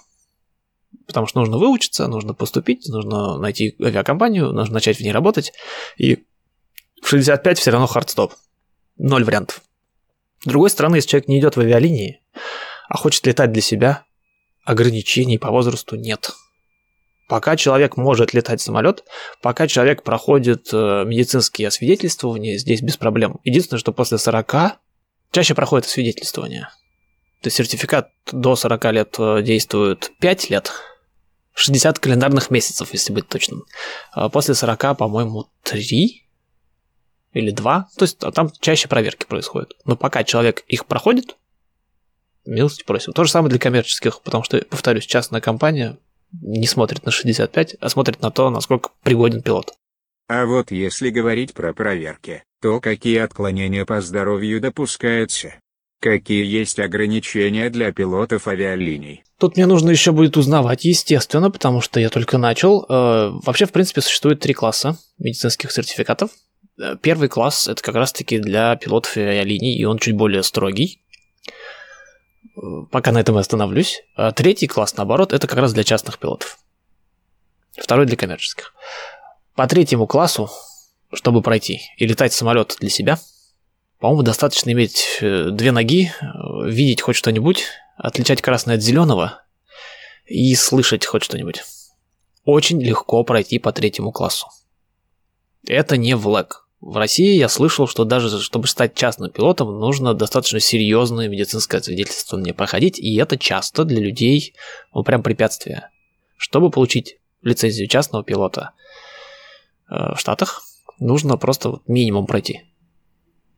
Потому 1.07 1.27
что 1.27 1.39
нужно 1.39 1.57
выучиться, 1.57 2.07
нужно 2.07 2.33
поступить, 2.33 2.87
нужно 2.87 3.37
найти 3.37 3.75
авиакомпанию, 3.81 4.51
нужно 4.51 4.75
начать 4.75 4.97
в 4.97 5.01
ней 5.01 5.11
работать. 5.11 5.53
И 5.97 6.25
в 7.01 7.07
65 7.07 7.59
все 7.59 7.71
равно 7.71 7.87
hard 7.87 8.08
stop. 8.08 8.33
Ноль 8.97 9.23
вариантов. 9.23 9.61
С 10.41 10.47
другой 10.47 10.69
стороны, 10.69 10.97
если 10.97 11.09
человек 11.09 11.27
не 11.27 11.39
идет 11.39 11.57
в 11.57 11.59
авиалинии, 11.59 12.21
а 12.87 12.97
хочет 12.97 13.25
летать 13.25 13.51
для 13.51 13.61
себя, 13.61 14.05
ограничений 14.63 15.37
по 15.37 15.51
возрасту 15.51 15.95
нет. 15.95 16.31
Пока 17.27 17.57
человек 17.57 17.97
может 17.97 18.33
летать 18.33 18.61
самолет, 18.61 19.03
пока 19.41 19.67
человек 19.67 20.03
проходит 20.03 20.69
э, 20.71 21.03
медицинские 21.05 21.69
освидетельствования, 21.69 22.57
здесь 22.57 22.81
без 22.81 22.97
проблем. 22.97 23.39
Единственное, 23.43 23.79
что 23.79 23.91
после 23.91 24.19
40 24.19 24.77
чаще 25.31 25.55
проходит 25.55 25.85
освидетельствование. 25.85 26.69
То 27.41 27.47
есть 27.47 27.57
сертификат 27.57 28.09
до 28.31 28.55
40 28.55 28.85
лет 28.93 29.15
э, 29.19 29.41
действует 29.43 30.11
5 30.19 30.49
лет, 30.49 30.71
60 31.53 31.99
календарных 31.99 32.49
месяцев, 32.49 32.89
если 32.93 33.13
быть 33.13 33.27
точным. 33.27 33.65
А 34.11 34.29
после 34.29 34.55
40, 34.55 34.97
по-моему, 34.97 35.47
3 35.63 36.23
или 37.33 37.51
2. 37.51 37.87
То 37.97 38.03
есть 38.03 38.23
а 38.23 38.31
там 38.31 38.51
чаще 38.59 38.87
проверки 38.87 39.25
происходят. 39.25 39.73
Но 39.85 39.95
пока 39.95 40.23
человек 40.23 40.63
их 40.67 40.85
проходит, 40.85 41.37
милости 42.45 42.83
просим. 42.83 43.13
То 43.13 43.23
же 43.23 43.31
самое 43.31 43.49
для 43.49 43.59
коммерческих, 43.59 44.21
потому 44.21 44.43
что, 44.43 44.57
повторюсь, 44.69 45.05
частная 45.05 45.41
компания 45.41 45.97
не 46.31 46.67
смотрит 46.67 47.05
на 47.05 47.11
65, 47.11 47.77
а 47.79 47.89
смотрит 47.89 48.21
на 48.21 48.31
то, 48.31 48.49
насколько 48.49 48.89
пригоден 49.03 49.41
пилот. 49.41 49.73
А 50.27 50.45
вот 50.45 50.71
если 50.71 51.09
говорить 51.09 51.53
про 51.53 51.73
проверки, 51.73 52.43
то 52.61 52.79
какие 52.79 53.19
отклонения 53.19 53.85
по 53.85 54.01
здоровью 54.01 54.59
допускаются? 54.59 55.55
Какие 56.01 56.45
есть 56.45 56.79
ограничения 56.79 57.69
для 57.69 57.91
пилотов 57.91 58.47
авиалиний? 58.47 59.23
Тут 59.39 59.55
мне 59.55 59.65
нужно 59.65 59.89
еще 59.91 60.11
будет 60.11 60.37
узнавать, 60.37 60.85
естественно, 60.85 61.51
потому 61.51 61.81
что 61.81 61.99
я 61.99 62.09
только 62.09 62.37
начал. 62.37 62.85
Э, 62.89 63.31
вообще, 63.43 63.65
в 63.65 63.71
принципе, 63.71 64.01
существует 64.01 64.39
три 64.39 64.53
класса 64.53 64.97
медицинских 65.17 65.71
сертификатов. 65.71 66.31
Э, 66.79 66.95
первый 67.01 67.29
класс 67.29 67.67
это 67.67 67.81
как 67.81 67.95
раз-таки 67.95 68.39
для 68.39 68.75
пилотов 68.75 69.17
авиалиний, 69.17 69.77
и 69.77 69.85
он 69.85 69.97
чуть 69.99 70.15
более 70.15 70.43
строгий 70.43 71.01
пока 72.91 73.11
на 73.11 73.19
этом 73.19 73.37
и 73.37 73.41
остановлюсь. 73.41 74.01
А 74.15 74.31
третий 74.31 74.67
класс, 74.67 74.95
наоборот, 74.97 75.33
это 75.33 75.47
как 75.47 75.59
раз 75.59 75.73
для 75.73 75.83
частных 75.83 76.17
пилотов. 76.17 76.57
Второй 77.77 78.05
для 78.05 78.15
коммерческих. 78.15 78.73
По 79.55 79.67
третьему 79.67 80.05
классу, 80.05 80.49
чтобы 81.13 81.41
пройти 81.41 81.81
и 81.97 82.05
летать 82.05 82.33
самолет 82.33 82.75
для 82.79 82.89
себя, 82.89 83.17
По-моему, 83.99 84.23
достаточно 84.23 84.71
иметь 84.71 85.19
э, 85.21 85.49
две 85.51 85.71
ноги, 85.71 86.11
э, 86.21 86.25
видеть 86.69 87.01
хоть 87.01 87.15
что-нибудь, 87.15 87.63
отличать 87.95 88.41
красное 88.41 88.75
от 88.75 88.81
зеленого 88.81 89.41
и 90.25 90.53
слышать 90.55 91.05
хоть 91.05 91.23
что-нибудь. 91.23 91.63
Очень 92.43 92.81
легко 92.81 93.23
пройти 93.23 93.57
по 93.57 93.71
третьему 93.71 94.11
классу. 94.11 94.47
Это 95.65 95.95
не 95.95 96.15
влэк. 96.15 96.67
В 96.81 96.97
России 96.97 97.37
я 97.37 97.47
слышал, 97.47 97.87
что 97.87 98.03
даже 98.03 98.41
чтобы 98.41 98.67
стать 98.67 98.93
частным 98.93 99.31
пилотом, 99.31 99.79
нужно 99.79 100.13
достаточно 100.13 100.59
серьезное 100.59 101.29
медицинское 101.29 101.81
свидетельствование 101.81 102.53
проходить, 102.53 102.99
и 102.99 103.15
это 103.15 103.37
часто 103.37 103.85
для 103.85 104.01
людей 104.01 104.53
ну, 104.93 105.03
прям 105.03 105.23
препятствие. 105.23 105.89
Чтобы 106.37 106.69
получить 106.69 107.17
лицензию 107.41 107.87
частного 107.87 108.23
пилота 108.23 108.73
в 109.89 110.15
Штатах, 110.17 110.63
нужно 110.99 111.37
просто 111.37 111.79
минимум 111.87 112.25
пройти. 112.25 112.63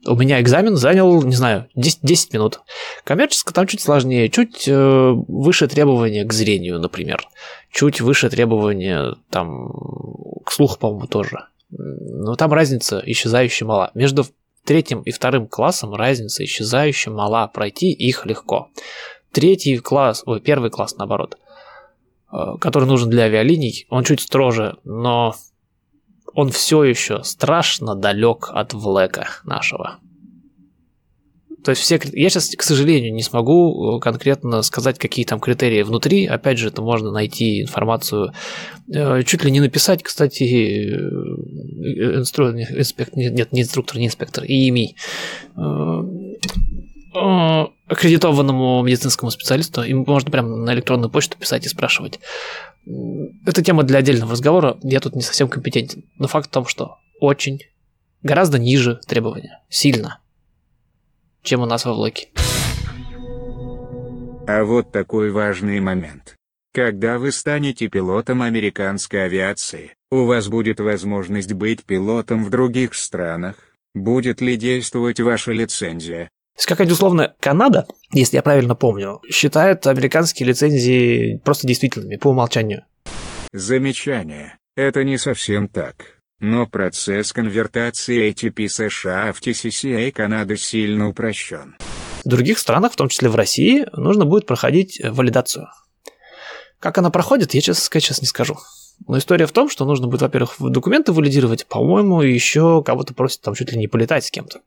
У 0.06 0.16
меня 0.16 0.40
экзамен 0.40 0.76
занял, 0.76 1.24
не 1.24 1.36
знаю, 1.36 1.68
10, 1.76 2.00
10 2.02 2.34
минут. 2.34 2.62
Коммерческое 3.04 3.54
там 3.54 3.68
чуть 3.68 3.82
сложнее, 3.82 4.30
чуть 4.30 4.68
э, 4.68 5.12
выше 5.28 5.68
требования 5.68 6.24
к 6.24 6.34
зрению, 6.34 6.80
например. 6.80 7.28
Чуть 7.72 8.00
выше 8.00 8.30
требования 8.30 9.16
там 9.30 9.70
к 10.46 10.52
слуху, 10.52 10.78
по-моему, 10.78 11.08
тоже. 11.08 11.48
Но 11.70 12.36
там 12.36 12.54
разница 12.54 13.02
исчезающе 13.06 13.66
мала. 13.66 13.92
Между 13.96 14.26
третьим 14.64 15.02
и 15.02 15.12
вторым 15.12 15.48
классом 15.48 15.94
разница 15.94 16.44
исчезающе 16.44 17.10
мала. 17.10 17.48
Пройти 17.48 17.92
их 17.92 18.26
легко. 18.26 18.70
Третий 19.32 19.78
класс, 19.78 20.24
ой, 20.26 20.40
первый 20.40 20.70
класс, 20.70 20.96
наоборот, 20.96 21.38
э, 22.32 22.38
который 22.62 22.86
нужен 22.86 23.10
для 23.10 23.24
авиалиний, 23.24 23.88
он 23.90 24.04
чуть 24.04 24.22
строже, 24.22 24.78
но 24.84 25.36
он 26.38 26.52
все 26.52 26.84
еще 26.84 27.24
страшно 27.24 27.96
далек 27.96 28.50
от 28.54 28.76
Влека 28.76 29.28
нашего. 29.44 29.98
То 31.64 31.72
есть 31.72 31.82
все, 31.82 32.00
я 32.14 32.30
сейчас, 32.30 32.52
к 32.56 32.62
сожалению, 32.62 33.12
не 33.12 33.24
смогу 33.24 33.98
э, 33.98 34.00
конкретно 34.00 34.62
сказать, 34.62 35.00
какие 35.00 35.26
там 35.26 35.40
критерии 35.40 35.82
внутри. 35.82 36.28
Опять 36.28 36.60
же, 36.60 36.68
это 36.68 36.84
можно 36.84 37.10
найти 37.10 37.64
информацию, 37.64 38.34
э, 38.88 39.24
чуть 39.24 39.44
ли 39.44 39.50
не 39.50 39.62
написать, 39.62 40.04
кстати, 40.04 40.44
э, 40.44 42.20
инстру... 42.20 42.52
инспектор, 42.52 43.18
нет, 43.18 43.52
не 43.52 43.64
инструктор, 43.64 43.98
не 43.98 44.06
инспектор, 44.06 44.44
ИИМИ, 44.46 44.96
аккредитованному 47.88 48.84
медицинскому 48.84 49.32
специалисту, 49.32 49.82
им 49.82 50.04
можно 50.06 50.30
прямо 50.30 50.56
на 50.56 50.72
электронную 50.76 51.10
почту 51.10 51.36
писать 51.36 51.66
и 51.66 51.70
спрашивать. 51.70 52.20
Это 53.46 53.64
тема 53.64 53.84
для 53.84 54.00
отдельного 54.00 54.32
разговора, 54.32 54.78
я 54.84 55.00
тут 55.00 55.16
не 55.16 55.22
совсем 55.22 55.48
компетентен. 55.48 56.06
Но 56.18 56.28
факт 56.28 56.50
в 56.50 56.52
том, 56.52 56.66
что 56.66 56.98
очень, 57.20 57.62
гораздо 58.24 58.60
ниже 58.60 59.00
требования, 59.08 59.62
сильно– 59.70 60.20
чем 61.48 61.62
у 61.62 61.66
нас 61.66 61.86
во 61.86 61.94
Влоке. 61.94 62.30
А 64.48 64.64
вот 64.64 64.92
такой 64.92 65.32
важный 65.32 65.80
момент. 65.80 66.36
Когда 66.74 67.18
вы 67.18 67.32
станете 67.32 67.88
пилотом 67.88 68.42
американской 68.42 69.26
авиации, 69.26 69.94
у 70.12 70.26
вас 70.26 70.48
будет 70.48 70.80
возможность 70.80 71.54
быть 71.54 71.84
пилотом 71.84 72.44
в 72.44 72.50
других 72.50 72.94
странах. 72.94 73.56
Будет 73.96 74.42
ли 74.42 74.58
действовать 74.58 75.20
ваша 75.20 75.54
лицензия? 75.54 76.30
Есть 76.58 76.66
какая-то 76.66 76.94
условно 76.94 77.36
Канада, 77.40 77.86
если 78.12 78.38
я 78.38 78.42
правильно 78.42 78.74
помню, 78.74 79.22
считает 79.30 79.86
американские 79.86 80.48
лицензии 80.48 81.40
просто 81.46 81.68
действительными 81.68 82.16
по 82.16 82.30
умолчанию. 82.30 82.84
Замечание. 83.54 84.58
Это 84.76 85.04
не 85.04 85.20
совсем 85.20 85.68
так. 85.68 86.18
Но 86.40 86.66
процесс 86.66 87.32
конвертации 87.32 88.32
ATP 88.32 88.68
США 88.70 89.34
в 89.34 89.42
TCCA 89.42 90.12
Канады 90.12 90.58
сильно 90.58 91.08
упрощен. 91.08 91.78
В 92.26 92.28
других 92.28 92.58
странах, 92.58 92.94
в 92.94 92.96
том 92.96 93.10
числе 93.10 93.30
в 93.30 93.36
России, 93.36 93.86
нужно 93.94 94.26
будет 94.26 94.48
проходить 94.48 95.00
валидацию. 95.04 95.68
Как 96.80 96.98
она 96.98 97.12
проходит, 97.12 97.54
я, 97.54 97.62
честно 97.62 97.84
сказать, 97.84 98.04
сейчас 98.04 98.22
не 98.22 98.28
скажу. 98.28 98.58
Но 99.08 99.20
история 99.20 99.46
в 99.46 99.52
том, 99.52 99.70
что 99.70 99.86
нужно 99.86 100.08
будет, 100.08 100.22
во-первых, 100.22 100.56
документы 100.60 101.12
валидировать, 101.12 101.68
по-моему, 101.68 102.22
еще 102.24 102.84
кого-то 102.84 103.14
просят 103.14 103.42
там 103.42 103.54
чуть 103.54 103.72
ли 103.72 103.78
не 103.78 103.88
полетать 103.88 104.26
с 104.26 104.32
кем-то. 104.32 104.62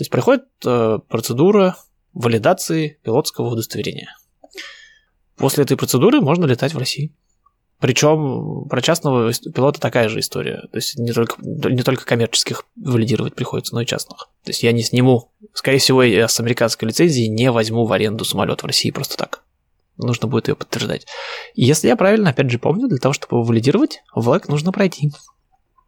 То 0.00 0.02
есть 0.02 0.10
проходит 0.10 0.44
э, 0.64 0.98
процедура 1.10 1.76
валидации 2.14 2.98
пилотского 3.04 3.50
удостоверения. 3.50 4.16
После 5.36 5.64
этой 5.64 5.76
процедуры 5.76 6.22
можно 6.22 6.46
летать 6.46 6.72
в 6.72 6.78
России. 6.78 7.14
Причем 7.80 8.66
про 8.70 8.80
частного 8.80 9.30
пилота 9.30 9.78
такая 9.78 10.08
же 10.08 10.20
история. 10.20 10.62
То 10.72 10.78
есть 10.78 10.96
не 10.96 11.12
только, 11.12 11.34
не 11.42 11.82
только 11.82 12.06
коммерческих 12.06 12.64
валидировать 12.76 13.34
приходится, 13.34 13.74
но 13.74 13.82
и 13.82 13.84
частных. 13.84 14.30
То 14.42 14.52
есть 14.52 14.62
я 14.62 14.72
не 14.72 14.82
сниму, 14.82 15.32
скорее 15.52 15.80
всего, 15.80 16.02
я 16.02 16.28
с 16.28 16.40
американской 16.40 16.88
лицензии 16.88 17.26
не 17.26 17.50
возьму 17.50 17.84
в 17.84 17.92
аренду 17.92 18.24
самолет 18.24 18.62
в 18.62 18.66
России 18.66 18.90
просто 18.90 19.18
так. 19.18 19.44
Нужно 19.98 20.28
будет 20.28 20.48
ее 20.48 20.56
подтверждать. 20.56 21.06
Если 21.54 21.88
я 21.88 21.96
правильно, 21.96 22.30
опять 22.30 22.48
же, 22.48 22.58
помню, 22.58 22.88
для 22.88 22.96
того, 22.96 23.12
чтобы 23.12 23.36
его 23.36 23.42
валидировать, 23.42 24.02
влэк 24.14 24.48
нужно 24.48 24.72
пройти. 24.72 25.12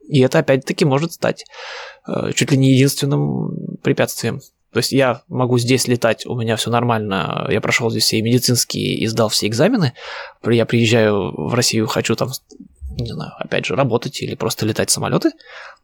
И 0.08 0.20
это 0.20 0.38
опять-таки 0.38 0.84
может 0.84 1.12
стать 1.12 1.44
э, 2.06 2.32
чуть 2.34 2.50
ли 2.50 2.56
не 2.56 2.72
единственным 2.72 3.76
препятствием 3.82 4.40
то 4.72 4.78
есть 4.78 4.90
я 4.90 5.22
могу 5.28 5.58
здесь 5.58 5.86
летать, 5.86 6.24
у 6.24 6.34
меня 6.34 6.56
все 6.56 6.70
нормально, 6.70 7.46
я 7.50 7.60
прошел 7.60 7.90
здесь 7.90 8.04
все 8.04 8.22
медицинские 8.22 8.96
и 8.96 9.06
сдал 9.06 9.28
все 9.28 9.46
экзамены. 9.46 9.92
Я 10.46 10.64
приезжаю 10.64 11.30
в 11.36 11.52
Россию, 11.52 11.86
хочу 11.86 12.16
там, 12.16 12.30
не 12.88 13.12
знаю, 13.12 13.32
опять 13.38 13.66
же, 13.66 13.76
работать 13.76 14.22
или 14.22 14.34
просто 14.34 14.64
летать 14.64 14.88
самолеты. 14.88 15.32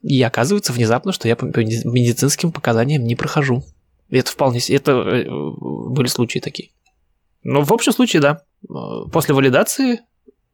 И 0.02 0.22
оказывается 0.22 0.72
внезапно, 0.72 1.12
что 1.12 1.28
я 1.28 1.36
по 1.36 1.44
медицинским 1.44 2.50
показаниям 2.50 3.04
не 3.04 3.14
прохожу. 3.14 3.62
И 4.08 4.16
это 4.16 4.30
вполне... 4.30 4.58
Это 4.70 4.92
э, 4.92 5.26
были 5.28 6.06
случаи 6.06 6.38
такие. 6.38 6.70
Но 7.42 7.60
в 7.60 7.72
общем 7.74 7.92
случае, 7.92 8.22
да. 8.22 8.42
После 9.12 9.34
валидации 9.34 10.00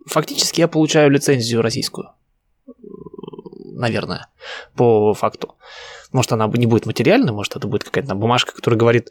фактически 0.06 0.58
я 0.58 0.66
получаю 0.66 1.08
лицензию 1.08 1.62
российскую. 1.62 2.08
Наверное, 3.76 4.28
по 4.76 5.14
факту. 5.14 5.56
Может, 6.12 6.32
она 6.32 6.46
не 6.54 6.66
будет 6.66 6.86
материальной, 6.86 7.32
может, 7.32 7.56
это 7.56 7.66
будет 7.66 7.82
какая-то 7.82 8.14
бумажка, 8.14 8.54
которая 8.54 8.78
говорит 8.78 9.10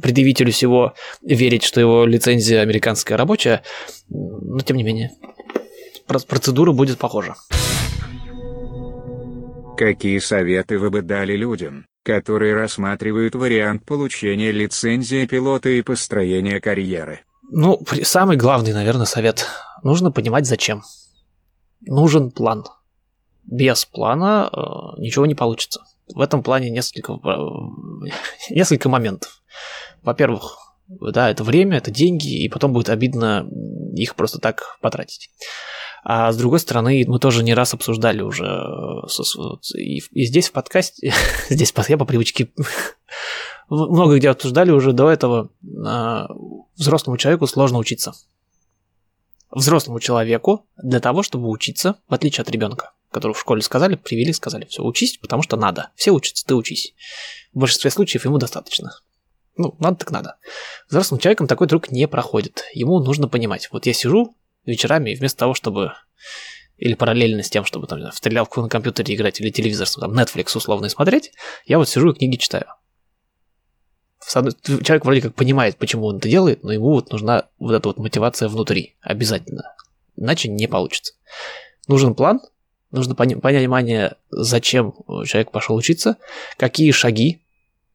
предъявителю 0.00 0.52
всего 0.52 0.92
верить, 1.22 1.62
что 1.62 1.80
его 1.80 2.04
лицензия 2.04 2.60
американская 2.60 3.16
рабочая, 3.16 3.62
но 4.10 4.60
тем 4.60 4.76
не 4.76 4.82
менее, 4.82 5.12
процедура 6.06 6.72
будет 6.72 6.98
похожа. 6.98 7.34
Какие 9.78 10.18
советы 10.18 10.78
вы 10.78 10.90
бы 10.90 11.00
дали 11.02 11.34
людям, 11.34 11.86
которые 12.04 12.54
рассматривают 12.54 13.34
вариант 13.34 13.84
получения 13.86 14.52
лицензии 14.52 15.26
пилота 15.26 15.70
и 15.70 15.82
построения 15.82 16.60
карьеры? 16.60 17.20
Ну, 17.50 17.80
самый 18.02 18.36
главный, 18.36 18.72
наверное, 18.72 19.06
совет. 19.06 19.46
Нужно 19.82 20.12
понимать, 20.12 20.46
зачем. 20.46 20.82
Нужен 21.80 22.30
план. 22.30 22.64
Без 23.46 23.84
плана 23.84 24.50
э, 24.52 25.00
ничего 25.00 25.26
не 25.26 25.34
получится 25.34 25.84
в 26.14 26.20
этом 26.20 26.42
плане 26.42 26.70
несколько, 26.70 27.12
э, 27.12 28.10
несколько 28.50 28.88
моментов. 28.88 29.42
Во-первых, 30.02 30.58
да, 30.88 31.30
это 31.30 31.44
время, 31.44 31.78
это 31.78 31.90
деньги, 31.90 32.42
и 32.42 32.48
потом 32.48 32.72
будет 32.72 32.90
обидно 32.90 33.48
их 33.94 34.14
просто 34.14 34.38
так 34.38 34.78
потратить. 34.80 35.30
А 36.02 36.30
с 36.32 36.36
другой 36.36 36.60
стороны, 36.60 37.04
мы 37.08 37.18
тоже 37.18 37.42
не 37.42 37.54
раз 37.54 37.72
обсуждали 37.72 38.20
уже, 38.20 38.44
э, 38.44 39.78
и, 39.78 40.02
и 40.10 40.26
здесь 40.26 40.48
в 40.48 40.52
подкасте, 40.52 41.12
здесь 41.48 41.72
я 41.88 41.96
по 41.96 42.04
привычке 42.04 42.50
много 43.68 44.16
где 44.16 44.30
обсуждали 44.30 44.70
уже 44.70 44.92
до 44.92 45.10
этого, 45.10 45.50
а, 45.86 46.28
взрослому 46.76 47.16
человеку 47.16 47.46
сложно 47.46 47.78
учиться. 47.78 48.12
Взрослому 49.50 50.00
человеку 50.00 50.66
для 50.82 51.00
того, 51.00 51.22
чтобы 51.22 51.48
учиться, 51.48 51.96
в 52.08 52.14
отличие 52.14 52.42
от 52.42 52.50
ребенка, 52.50 52.92
которую 53.14 53.34
в 53.34 53.40
школе 53.40 53.62
сказали, 53.62 53.94
привели, 53.94 54.32
сказали, 54.32 54.66
все, 54.66 54.82
учись, 54.82 55.16
потому 55.18 55.42
что 55.42 55.56
надо. 55.56 55.90
Все 55.94 56.10
учатся, 56.10 56.44
ты 56.44 56.54
учись. 56.54 56.94
В 57.52 57.60
большинстве 57.60 57.90
случаев 57.90 58.24
ему 58.24 58.38
достаточно. 58.38 58.92
Ну, 59.56 59.76
надо 59.78 59.98
так 59.98 60.10
надо. 60.10 60.36
Взрослым 60.88 61.20
человеком 61.20 61.46
такой 61.46 61.68
трюк 61.68 61.90
не 61.90 62.08
проходит. 62.08 62.64
Ему 62.74 62.98
нужно 62.98 63.28
понимать. 63.28 63.68
Вот 63.70 63.86
я 63.86 63.92
сижу 63.92 64.36
вечерами, 64.66 65.10
и 65.10 65.14
вместо 65.14 65.38
того, 65.38 65.54
чтобы 65.54 65.92
или 66.76 66.94
параллельно 66.94 67.42
с 67.44 67.50
тем, 67.50 67.64
чтобы 67.64 67.86
там, 67.86 68.00
в 68.10 68.14
стрелялку 68.14 68.60
на 68.60 68.68
компьютере 68.68 69.14
играть 69.14 69.40
или 69.40 69.50
телевизор, 69.50 69.88
там, 69.88 70.18
Netflix 70.18 70.56
условно 70.56 70.88
смотреть, 70.88 71.32
я 71.66 71.78
вот 71.78 71.88
сижу 71.88 72.10
и 72.10 72.18
книги 72.18 72.36
читаю. 72.36 72.66
Человек 74.26 75.04
вроде 75.04 75.20
как 75.20 75.34
понимает, 75.34 75.76
почему 75.76 76.06
он 76.06 76.16
это 76.16 76.28
делает, 76.28 76.64
но 76.64 76.72
ему 76.72 76.92
вот 76.92 77.12
нужна 77.12 77.48
вот 77.58 77.72
эта 77.74 77.88
вот 77.88 77.98
мотивация 77.98 78.48
внутри, 78.48 78.96
обязательно. 79.02 79.72
Иначе 80.16 80.48
не 80.48 80.66
получится. 80.66 81.14
Нужен 81.86 82.14
план, 82.14 82.40
нужно 82.94 83.14
понимание, 83.14 84.16
зачем 84.30 84.94
человек 85.26 85.50
пошел 85.50 85.76
учиться, 85.76 86.16
какие 86.56 86.90
шаги. 86.92 87.40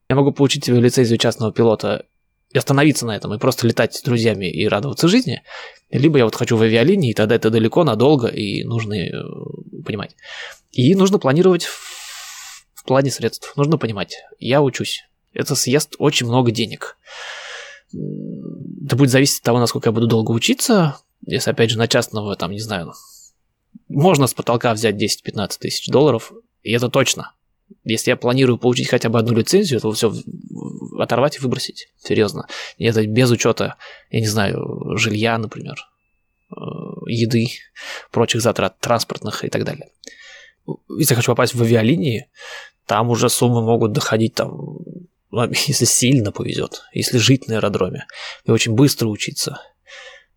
Я 0.10 0.16
могу 0.16 0.32
получить 0.32 0.68
лицензию 0.68 1.18
частного 1.18 1.52
пилота 1.54 2.06
и 2.52 2.58
остановиться 2.58 3.06
на 3.06 3.16
этом, 3.16 3.34
и 3.34 3.38
просто 3.38 3.68
летать 3.68 3.95
с 3.95 4.02
друзьями 4.02 4.45
и 4.45 4.68
радоваться 4.68 5.08
жизни. 5.08 5.43
Либо 5.91 6.18
я 6.18 6.26
вот 6.26 6.36
хочу 6.36 6.58
в 6.58 6.62
авиалинии, 6.62 7.12
и 7.12 7.14
тогда 7.14 7.36
это 7.36 7.50
далеко, 7.50 7.84
надолго, 7.84 8.28
и 8.28 8.64
нужно 8.64 8.93
э, 8.93 9.12
понимать. 9.86 10.16
И 10.72 10.95
нужно 10.95 11.20
планировать 11.20 11.64
в 11.64 12.84
плане 12.86 13.12
средств. 13.12 13.54
Нужно 13.56 13.78
понимать, 13.78 14.18
я 14.39 14.62
учусь. 14.62 15.04
Это 15.34 15.56
съест 15.56 15.95
очень 16.00 16.26
много 16.26 16.52
денег. 16.52 16.97
Это 17.91 18.95
будет 18.95 19.10
зависеть 19.10 19.39
от 19.39 19.43
того, 19.43 19.60
насколько 19.60 19.89
я 19.89 19.93
буду 19.93 20.08
долго 20.08 20.32
учиться. 20.32 20.97
Если, 21.26 21.52
опять 21.52 21.70
же, 21.70 21.78
на 21.78 21.88
частного, 21.88 22.36
там, 22.36 22.52
не 22.52 22.60
знаю, 22.60 22.93
можно 23.88 24.28
с 24.28 24.34
потолка 24.34 24.74
взять 24.74 24.95
10-15 24.95 25.59
тысяч 25.59 25.88
долларов, 25.88 26.32
и 26.61 26.72
это 26.72 26.89
точно. 26.89 27.34
Если 27.84 28.11
я 28.11 28.17
планирую 28.17 28.57
получить 28.57 28.88
хотя 28.88 29.09
бы 29.09 29.20
одну 29.20 29.36
лицензию, 29.36 29.80
то 29.80 29.91
все 29.91 30.13
оторвать 30.97 31.38
и 31.38 31.39
выбросить. 31.39 31.89
Серьезно. 31.97 32.47
И 32.78 32.86
это 32.86 33.05
без 33.05 33.30
учета, 33.32 33.76
я 34.09 34.20
не 34.20 34.28
знаю, 34.28 34.97
жилья, 34.97 35.38
например, 35.38 35.76
э, 36.51 36.55
еды, 37.07 37.47
прочих 38.11 38.41
затрат 38.41 38.80
транспортных 38.80 39.43
и 39.45 39.49
так 39.49 39.63
далее. 39.63 39.89
Если 40.97 41.15
хочу 41.15 41.32
попасть 41.32 41.55
в 41.55 41.61
авиалинии, 41.61 42.30
там 42.86 43.09
уже 43.09 43.30
суммы 43.30 43.61
могут 43.61 43.91
доходить 43.91 44.36
там, 44.36 44.80
если 45.67 45.86
сильно 45.86 46.32
повезет, 46.32 46.84
если 46.93 47.17
жить 47.17 47.47
на 47.47 47.55
аэродроме 47.55 48.05
и 48.45 48.51
очень 48.51 48.74
быстро 48.74 49.07
учиться. 49.07 49.61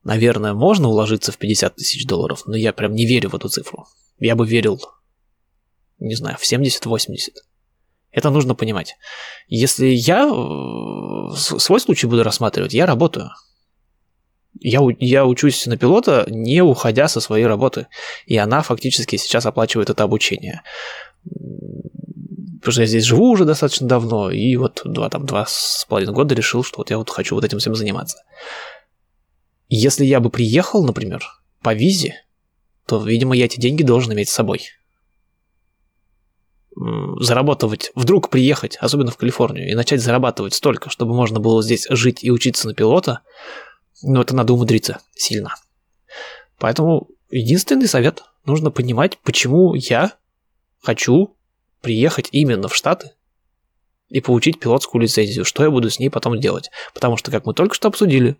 Наверное, 0.04 0.52
можно 0.52 0.88
уложиться 0.88 1.32
в 1.32 1.38
50 1.38 1.76
тысяч 1.76 2.06
долларов, 2.06 2.42
но 2.46 2.56
я 2.56 2.72
прям 2.72 2.94
не 2.94 3.06
верю 3.06 3.30
в 3.30 3.34
эту 3.34 3.48
цифру. 3.48 3.86
Я 4.18 4.34
бы 4.34 4.46
верил 4.46 4.80
не 6.02 6.14
знаю, 6.14 6.36
в 6.38 6.52
70-80. 6.52 7.30
Это 8.10 8.30
нужно 8.30 8.54
понимать. 8.54 8.96
Если 9.48 9.86
я 9.86 10.24
э, 10.26 11.34
свой 11.36 11.80
случай 11.80 12.06
буду 12.06 12.22
рассматривать, 12.22 12.74
я 12.74 12.86
работаю. 12.86 13.30
Я, 14.60 14.80
я 15.00 15.24
учусь 15.24 15.66
на 15.66 15.78
пилота, 15.78 16.26
не 16.28 16.62
уходя 16.62 17.08
со 17.08 17.20
своей 17.20 17.46
работы. 17.46 17.86
И 18.26 18.36
она 18.36 18.62
фактически 18.62 19.16
сейчас 19.16 19.46
оплачивает 19.46 19.88
это 19.88 20.04
обучение. 20.04 20.62
Потому 21.24 22.72
что 22.72 22.82
я 22.82 22.86
здесь 22.86 23.04
живу 23.04 23.30
уже 23.30 23.44
достаточно 23.44 23.88
давно, 23.88 24.30
и 24.30 24.54
вот 24.54 24.82
два, 24.84 25.08
там, 25.08 25.26
два 25.26 25.46
с 25.48 25.84
половиной 25.88 26.12
года 26.12 26.34
решил, 26.34 26.62
что 26.62 26.78
вот 26.78 26.90
я 26.90 26.98
вот 26.98 27.10
хочу 27.10 27.34
вот 27.34 27.44
этим 27.44 27.58
всем 27.58 27.74
заниматься. 27.74 28.18
Если 29.74 30.04
я 30.04 30.20
бы 30.20 30.28
приехал, 30.28 30.84
например, 30.84 31.24
по 31.62 31.72
визе, 31.72 32.26
то, 32.84 33.02
видимо, 33.02 33.34
я 33.34 33.46
эти 33.46 33.58
деньги 33.58 33.82
должен 33.82 34.12
иметь 34.12 34.28
с 34.28 34.34
собой 34.34 34.68
зарабатывать, 36.76 37.90
вдруг 37.94 38.28
приехать, 38.28 38.76
особенно 38.76 39.10
в 39.10 39.16
Калифорнию, 39.16 39.70
и 39.70 39.74
начать 39.74 40.02
зарабатывать 40.02 40.52
столько, 40.52 40.90
чтобы 40.90 41.14
можно 41.14 41.40
было 41.40 41.62
здесь 41.62 41.86
жить 41.88 42.22
и 42.22 42.30
учиться 42.30 42.68
на 42.68 42.74
пилота, 42.74 43.20
ну, 44.02 44.20
это 44.20 44.36
надо 44.36 44.52
умудриться 44.52 45.00
сильно. 45.14 45.54
Поэтому 46.58 47.08
единственный 47.30 47.88
совет, 47.88 48.24
нужно 48.44 48.70
понимать, 48.70 49.16
почему 49.24 49.72
я 49.72 50.12
хочу 50.82 51.34
приехать 51.80 52.28
именно 52.30 52.68
в 52.68 52.76
Штаты 52.76 53.12
и 54.10 54.20
получить 54.20 54.60
пилотскую 54.60 55.00
лицензию, 55.00 55.46
что 55.46 55.64
я 55.64 55.70
буду 55.70 55.88
с 55.88 55.98
ней 55.98 56.10
потом 56.10 56.38
делать. 56.38 56.70
Потому 56.92 57.16
что, 57.16 57.30
как 57.30 57.46
мы 57.46 57.54
только 57.54 57.74
что 57.74 57.88
обсудили, 57.88 58.36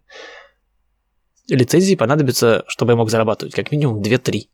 лицензии 1.57 1.95
понадобится, 1.95 2.65
чтобы 2.67 2.93
я 2.93 2.97
мог 2.97 3.11
зарабатывать 3.11 3.55
как 3.55 3.71
минимум 3.73 4.03
2-3. 4.03 4.49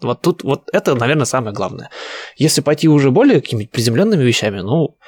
Вот 0.00 0.20
тут, 0.20 0.42
вот 0.42 0.68
это, 0.72 0.94
наверное, 0.94 1.26
самое 1.26 1.54
главное. 1.54 1.90
Если 2.36 2.60
пойти 2.60 2.88
уже 2.88 3.10
более 3.10 3.40
какими-то 3.40 3.70
приземленными 3.70 4.24
вещами, 4.24 4.60
ну, 4.60 4.98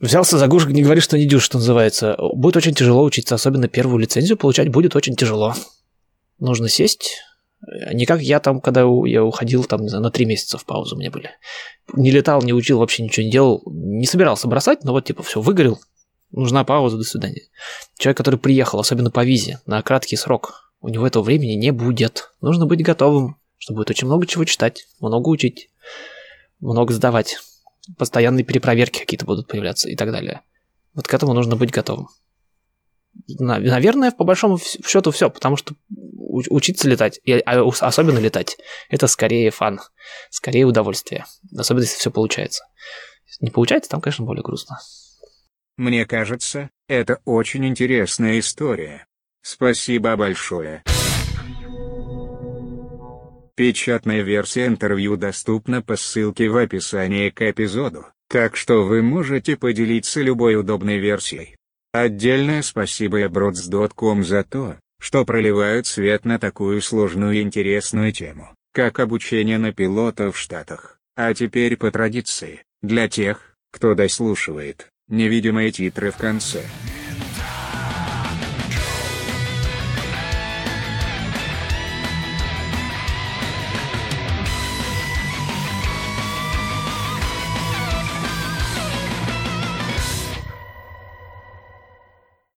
взялся 0.00 0.38
за 0.38 0.46
гуш, 0.48 0.66
не 0.66 0.82
говори, 0.82 1.00
что 1.00 1.16
не 1.16 1.26
дюш, 1.26 1.44
что 1.44 1.58
называется. 1.58 2.16
Будет 2.18 2.56
очень 2.56 2.74
тяжело 2.74 3.04
учиться, 3.04 3.34
особенно 3.34 3.68
первую 3.68 3.98
лицензию 3.98 4.36
получать 4.36 4.68
будет 4.68 4.96
очень 4.96 5.14
тяжело. 5.14 5.54
Нужно 6.38 6.68
сесть, 6.68 7.22
не 7.92 8.06
как 8.06 8.22
я 8.22 8.40
там, 8.40 8.60
когда 8.60 8.82
я 9.04 9.24
уходил 9.24 9.64
там, 9.64 9.82
не 9.82 9.88
знаю, 9.88 10.04
на 10.04 10.10
три 10.10 10.24
месяца 10.24 10.58
в 10.58 10.64
паузу 10.64 10.94
у 10.94 10.98
меня 10.98 11.10
были. 11.10 11.30
Не 11.94 12.10
летал, 12.10 12.42
не 12.42 12.52
учил, 12.52 12.78
вообще 12.78 13.02
ничего 13.02 13.24
не 13.24 13.32
делал. 13.32 13.62
Не 13.66 14.06
собирался 14.06 14.46
бросать, 14.46 14.84
но 14.84 14.92
вот 14.92 15.04
типа 15.04 15.22
все, 15.22 15.40
выгорел. 15.40 15.80
Нужна 16.30 16.64
пауза, 16.64 16.96
до 16.96 17.04
свидания. 17.04 17.42
Человек, 17.96 18.16
который 18.18 18.38
приехал, 18.38 18.78
особенно 18.80 19.10
по 19.10 19.24
визе, 19.24 19.60
на 19.66 19.82
краткий 19.82 20.16
срок, 20.16 20.72
у 20.80 20.88
него 20.88 21.06
этого 21.06 21.22
времени 21.22 21.52
не 21.52 21.70
будет. 21.70 22.30
Нужно 22.40 22.66
быть 22.66 22.82
готовым 22.82 23.38
что 23.58 23.74
будет 23.74 23.90
очень 23.90 24.06
много 24.06 24.26
чего 24.26 24.44
читать, 24.44 24.86
много 25.00 25.28
учить, 25.28 25.68
много 26.60 26.94
сдавать. 26.94 27.38
Постоянные 27.96 28.44
перепроверки 28.44 29.00
какие-то 29.00 29.26
будут 29.26 29.48
появляться 29.48 29.88
и 29.88 29.96
так 29.96 30.12
далее. 30.12 30.42
Вот 30.94 31.08
к 31.08 31.14
этому 31.14 31.32
нужно 31.32 31.56
быть 31.56 31.70
готовым. 31.70 32.08
Наверное, 33.26 34.12
по 34.12 34.24
большому 34.24 34.58
счету 34.58 35.10
все, 35.10 35.28
потому 35.28 35.56
что 35.56 35.74
учиться 35.88 36.88
летать, 36.88 37.20
а 37.46 37.62
особенно 37.80 38.18
летать, 38.18 38.58
это 38.90 39.06
скорее 39.06 39.50
фан, 39.50 39.80
скорее 40.30 40.64
удовольствие. 40.64 41.24
Особенно 41.56 41.82
если 41.82 41.98
все 41.98 42.10
получается. 42.10 42.64
Не 43.40 43.50
получается, 43.50 43.90
там, 43.90 44.00
конечно, 44.00 44.24
более 44.24 44.42
грустно. 44.42 44.78
Мне 45.78 46.04
кажется, 46.06 46.70
это 46.88 47.20
очень 47.24 47.64
интересная 47.64 48.40
история. 48.40 49.06
Спасибо 49.42 50.16
большое. 50.16 50.82
Печатная 53.54 54.22
версия 54.22 54.66
интервью 54.66 55.16
доступна 55.16 55.80
по 55.80 55.94
ссылке 55.94 56.48
в 56.48 56.56
описании 56.56 57.30
к 57.30 57.48
эпизоду, 57.48 58.06
так 58.28 58.56
что 58.56 58.84
вы 58.84 59.02
можете 59.02 59.56
поделиться 59.56 60.20
любой 60.20 60.56
удобной 60.56 60.98
версией. 60.98 61.56
Отдельное 61.92 62.62
спасибо 62.62 63.22
Ebrods.com 63.22 64.24
за 64.24 64.42
то, 64.42 64.76
что 65.00 65.24
проливают 65.24 65.86
свет 65.86 66.24
на 66.24 66.40
такую 66.40 66.82
сложную 66.82 67.34
и 67.34 67.42
интересную 67.42 68.12
тему, 68.12 68.52
как 68.72 68.98
обучение 68.98 69.58
на 69.58 69.72
пилота 69.72 70.32
в 70.32 70.38
Штатах. 70.38 70.98
А 71.16 71.32
теперь 71.34 71.76
по 71.76 71.90
традиции, 71.92 72.62
для 72.82 73.08
тех, 73.08 73.56
кто 73.70 73.94
дослушивает, 73.94 74.88
невидимые 75.08 75.70
титры 75.72 76.10
в 76.10 76.16
конце. 76.16 76.62